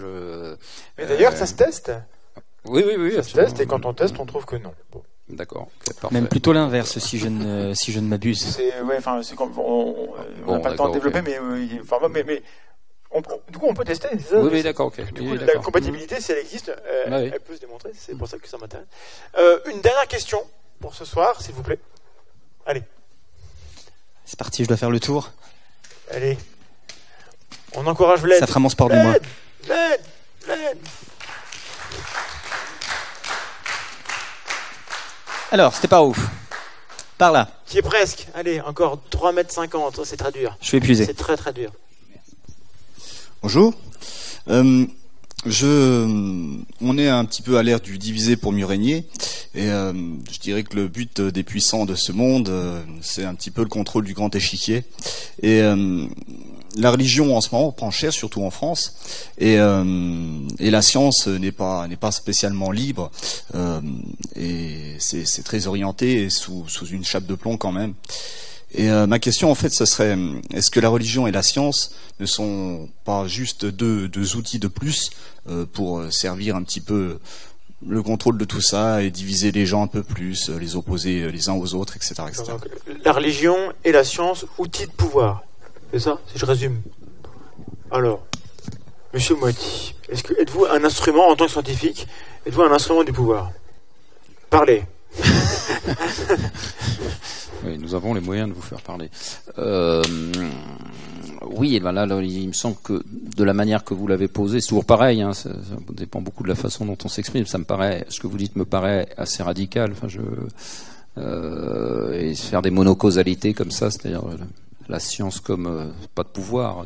[0.98, 1.92] Mais d'ailleurs, ça se teste?
[2.66, 3.14] Oui, oui, oui.
[3.16, 4.74] Ça se teste et quand on teste, on trouve que non.
[4.94, 5.04] Bon.
[5.32, 5.70] D'accord.
[6.12, 8.56] Même plutôt l'inverse, si je ne si je ne m'abuse.
[8.56, 10.16] C'est ouais, enfin, c'est comme on
[10.48, 11.40] n'a pas le temps de développer, mais
[11.82, 12.44] enfin, mais, mais
[13.12, 14.08] on, du coup, on peut tester.
[14.20, 14.88] Ça, oui, oui d'accord.
[14.88, 15.14] ok.
[15.14, 17.92] Du coup, la compatibilité, si elle existe, euh, ah elle peut se démontrer.
[17.94, 18.88] C'est pour ça que ça m'intéresse.
[19.38, 20.44] Euh, une dernière question
[20.80, 21.80] pour ce soir, s'il vous plaît.
[22.66, 22.84] Allez.
[24.26, 25.32] C'est parti, je dois faire le tour.
[26.12, 26.38] Allez.
[27.76, 28.40] On encourage Vlad.
[28.40, 29.16] Ça fera mon sport du mois.
[29.64, 30.02] Vlad,
[30.46, 30.78] Vlad.
[35.54, 36.30] Alors, c'était pas ouf.
[37.18, 37.52] Par là.
[37.66, 38.28] Qui est presque.
[38.34, 40.56] Allez, encore 3 mètres 50, c'est très dur.
[40.62, 41.06] Je suis épuisé.
[41.06, 41.74] C'est très très dur.
[43.42, 43.74] Bonjour.
[44.48, 44.86] Euh,
[45.46, 46.08] je,
[46.80, 49.06] on est un petit peu à l'ère du diviser pour mieux régner,
[49.54, 49.92] et euh,
[50.32, 53.64] je dirais que le but des puissants de ce monde, euh, c'est un petit peu
[53.64, 54.86] le contrôle du grand échiquier.
[55.44, 55.62] Et
[56.78, 58.96] la religion en ce moment prend cher, surtout en France,
[59.38, 59.84] et, euh,
[60.60, 63.12] la science n'est pas n'est spécialement libre,
[63.56, 63.82] euh,
[64.36, 67.94] et c'est très orienté sous, sous une chape de plomb quand même.
[68.74, 70.18] Et euh, ma question en fait, ce serait
[70.54, 75.12] est-ce que la religion et la science ne sont pas juste deux, outils de plus
[75.74, 77.20] pour servir un petit peu
[77.86, 81.50] le contrôle de tout ça et diviser les gens un peu plus, les opposer les
[81.50, 82.16] uns aux autres, etc.
[83.04, 85.44] la religion et la science, outils de pouvoir.
[85.92, 86.82] C'est ça, si je résume.
[87.92, 88.26] Alors,
[89.14, 92.08] Monsieur Moiti, est-ce que êtes-vous un instrument en tant que scientifique?
[92.46, 93.52] Êtes-vous un instrument du pouvoir?
[94.50, 94.84] Parlez.
[97.66, 99.10] oui, nous avons les moyens de vous faire parler.
[99.58, 100.02] Euh,
[101.46, 104.62] oui, et ben là, il me semble que de la manière que vous l'avez posé,
[104.62, 105.22] c'est toujours pareil.
[105.22, 105.50] Hein, ça,
[105.92, 107.46] dépend beaucoup de la façon dont on s'exprime.
[107.46, 109.92] Ça me paraît, ce que vous dites me paraît assez radical.
[109.92, 110.22] Enfin, je
[111.18, 114.24] euh, et faire des monocausalités comme ça, c'est-à-dire
[114.90, 115.86] la science comme euh,
[116.16, 116.86] pas de pouvoir.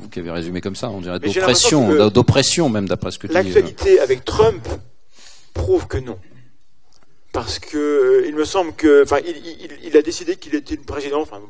[0.00, 3.32] Vous qui avez résumé comme ça, on dirait d'oppression, d'oppression même d'après ce que tu
[3.32, 3.34] dis.
[3.34, 4.66] L'actualité avec Trump
[5.54, 6.18] prouve que non.
[7.32, 9.18] Parce que euh, il me semble que, enfin,
[9.84, 11.40] il, a décidé qu'il était le président, enfin,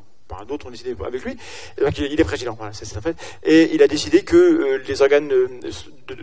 [0.47, 1.37] d'autres ont décidé avec lui.
[1.81, 3.17] Donc il est président, voilà, c'est en fait.
[3.45, 5.49] Et il a décidé que les organes de,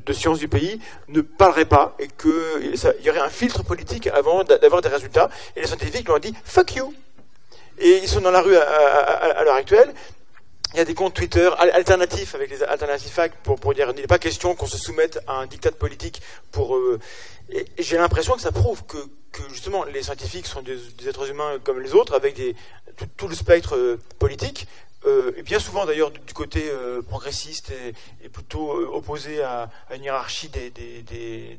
[0.05, 4.43] de, sciences du pays ne parleraient pas et qu'il y aurait un filtre politique avant
[4.43, 5.29] d'avoir des résultats.
[5.55, 6.93] Et les scientifiques lui ont dit fuck you.
[7.77, 9.93] Et ils sont dans la rue à l'heure actuelle
[10.75, 14.01] il y a des comptes Twitter alternatifs avec les alternatifs facts pour, pour dire qu'il
[14.01, 16.21] n'est pas question qu'on se soumette à un diktat politique
[16.51, 16.75] pour.
[16.75, 16.99] Euh,
[17.79, 18.97] j'ai l'impression que ça prouve que,
[19.49, 20.77] justement les scientifiques sont des,
[21.07, 22.41] êtres humains comme les autres avec
[23.15, 24.67] tout, le spectre euh, politique.
[25.05, 26.69] Euh, et bien souvent d'ailleurs du, côté
[27.07, 27.71] progressiste
[28.21, 31.57] et, plutôt opposé à, une hiérarchie des,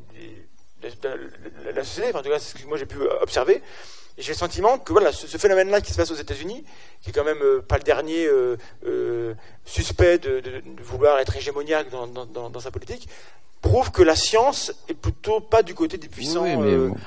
[0.82, 2.08] la société.
[2.10, 3.62] Enfin, en tout cas, c'est ce que moi j'ai pu observer.
[4.18, 6.64] Et j'ai le sentiment que voilà, ce, phénomène-là qui se passe aux États-Unis,
[7.02, 9.34] qui est quand même euh, pas le dernier euh, euh,
[9.66, 10.42] suspect de,
[10.82, 13.08] vouloir être hégémoniaque dans, sa politique,
[13.60, 16.46] prouve que la science est plutôt pas du côté des puissants.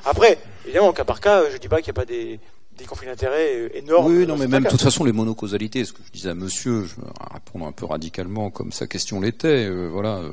[0.05, 2.39] Après, évidemment, cas par cas, je dis pas qu'il n'y a pas des,
[2.79, 4.11] des conflits d'intérêts euh, énormes.
[4.11, 6.85] Oui, non, mais même de toute façon les monocausalités, ce que je disais à Monsieur,
[6.85, 9.65] je vais répondre un peu radicalement comme sa question l'était.
[9.65, 10.29] Euh, voilà, euh,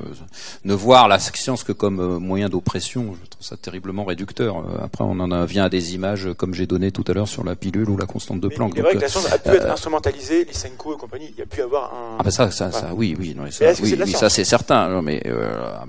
[0.63, 4.63] ne voir la science que comme moyen d'oppression, je trouve ça terriblement réducteur.
[4.81, 7.55] après, on en vient à des images comme j'ai donné tout à l'heure sur la
[7.55, 8.73] pilule ou la constante de Planck.
[8.75, 11.29] C'est vrai que la science a pu être instrumentalisée, Lysenko et compagnie.
[11.33, 12.17] Il y a pu avoir un.
[12.19, 15.01] Ah ben ça, ça, ça oui, oui, non, ça, oui, oui ça c'est certain.
[15.01, 15.21] mais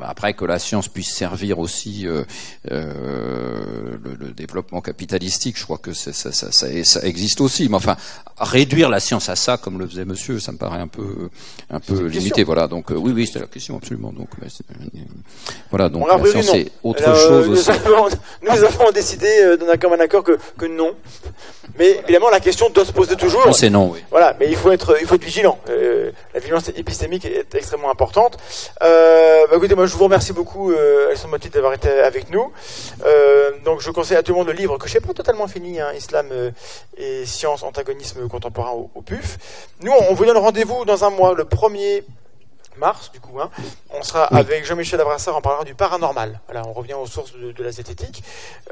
[0.01, 2.27] après que la science puisse servir aussi le,
[2.65, 7.69] le, développement capitalistique, je crois que ça, ça, ça, ça, existe aussi.
[7.69, 7.97] Mais enfin,
[8.39, 11.31] réduire la science à ça, comme le faisait Monsieur, ça me paraît un peu,
[11.71, 12.45] un peu limité.
[12.45, 12.69] Voilà.
[12.69, 14.13] Donc euh, oui, oui, c'était la question absolument.
[14.13, 14.29] Donc
[15.71, 15.89] voilà.
[15.89, 17.71] Donc la science c'est autre chose nous aussi.
[17.71, 18.09] Avons,
[18.43, 20.95] nous avons décidé euh, d'un accord, un accord que, que non.
[21.79, 23.55] Mais évidemment, la question doit se poser toujours.
[23.55, 23.91] C'est non.
[23.93, 24.01] Oui.
[24.11, 24.35] Voilà.
[24.41, 25.59] Mais il faut être, il faut être vigilant.
[25.69, 28.37] Euh, la vigilance épistémique est extrêmement importante.
[28.83, 32.51] Euh, bah, écoutez, moi, je vous remercie beaucoup, euh, Alexandre Motti, d'avoir été avec nous.
[33.05, 35.47] Euh, donc, je conseille à tout le monde le livre que je n'ai pas totalement
[35.47, 36.51] fini, hein, Islam euh,
[36.97, 39.39] et sciences, antagonisme contemporain au, au PUF.
[39.83, 42.05] Nous, on vous donne rendez-vous dans un mois, le 1er
[42.79, 43.41] mars, du coup.
[43.41, 43.51] Hein.
[43.91, 46.41] On sera avec Jean-Michel Abrassard, on parlera du paranormal.
[46.47, 48.23] Voilà, on revient aux sources de, la zététique.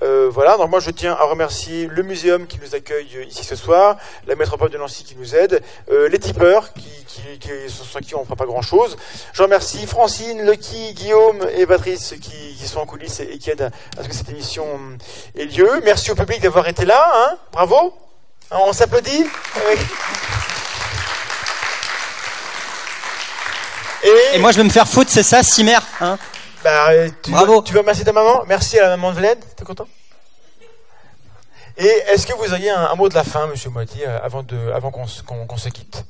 [0.02, 3.56] Euh, voilà, donc moi je tiens à remercier le muséum qui nous accueille ici ce
[3.56, 3.96] soir,
[4.26, 8.14] la métropole de Nancy qui nous aide, euh, les tipeurs qui, qui, qui, sans qui
[8.14, 8.96] on ne fera pas grand-chose.
[9.32, 13.70] Je remercie Francine, Lucky, Guillaume et Patrice qui, qui sont en coulisses et, qui aident
[13.98, 14.66] à, ce que cette émission
[15.36, 15.80] ait lieu.
[15.84, 17.10] Merci au public d'avoir été là.
[17.14, 17.36] Hein.
[17.52, 17.94] Bravo.
[18.50, 19.24] On s'applaudit.
[24.34, 26.18] Et, moi, je vais me faire foutre, c'est ça, Simer hein.
[26.62, 26.88] Bah,
[27.22, 27.56] tu Bravo.
[27.56, 28.42] Veux, tu veux remercier ta maman.
[28.46, 29.38] Merci à la maman de Vlad.
[29.56, 29.86] T'es content?
[31.76, 34.70] Et est-ce que vous auriez un, mot de la fin, Monsieur Moitié, euh, avant, de,
[34.72, 36.04] avant qu'on se quitte?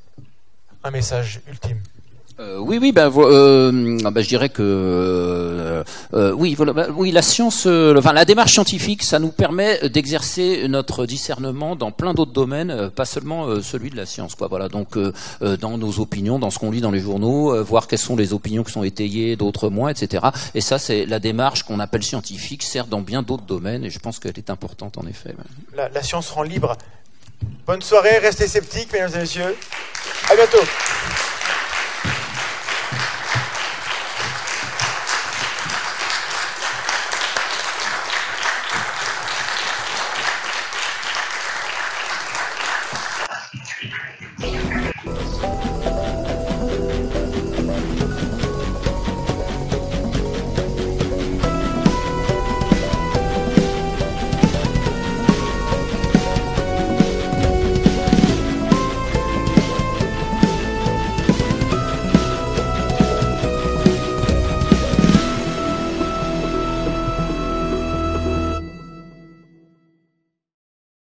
[0.85, 1.81] Un message ultime
[2.39, 5.83] euh, oui, oui, ben, euh, ben, je dirais que euh,
[6.13, 6.35] ben,
[6.95, 12.13] oui, la science, enfin la démarche scientifique, ça nous permet d'exercer notre discernement dans plein
[12.13, 14.49] d'autres domaines, pas seulement celui de la science, quoi.
[14.49, 14.99] Voilà, donc
[15.41, 18.65] dans nos opinions, dans ce qu'on lit dans les journaux, voir quelles sont les opinions
[18.65, 20.27] qui sont étayées, d'autres moins, etc.
[20.55, 23.99] Et ça, c'est la démarche qu'on appelle scientifique, sert dans bien d'autres domaines, et je
[23.99, 25.35] pense qu'elle est importante en effet.
[25.75, 26.77] La, la science rend libre.
[27.67, 29.57] Bonne soirée, restez sceptiques, mesdames et messieurs.
[30.31, 30.65] À bientôt.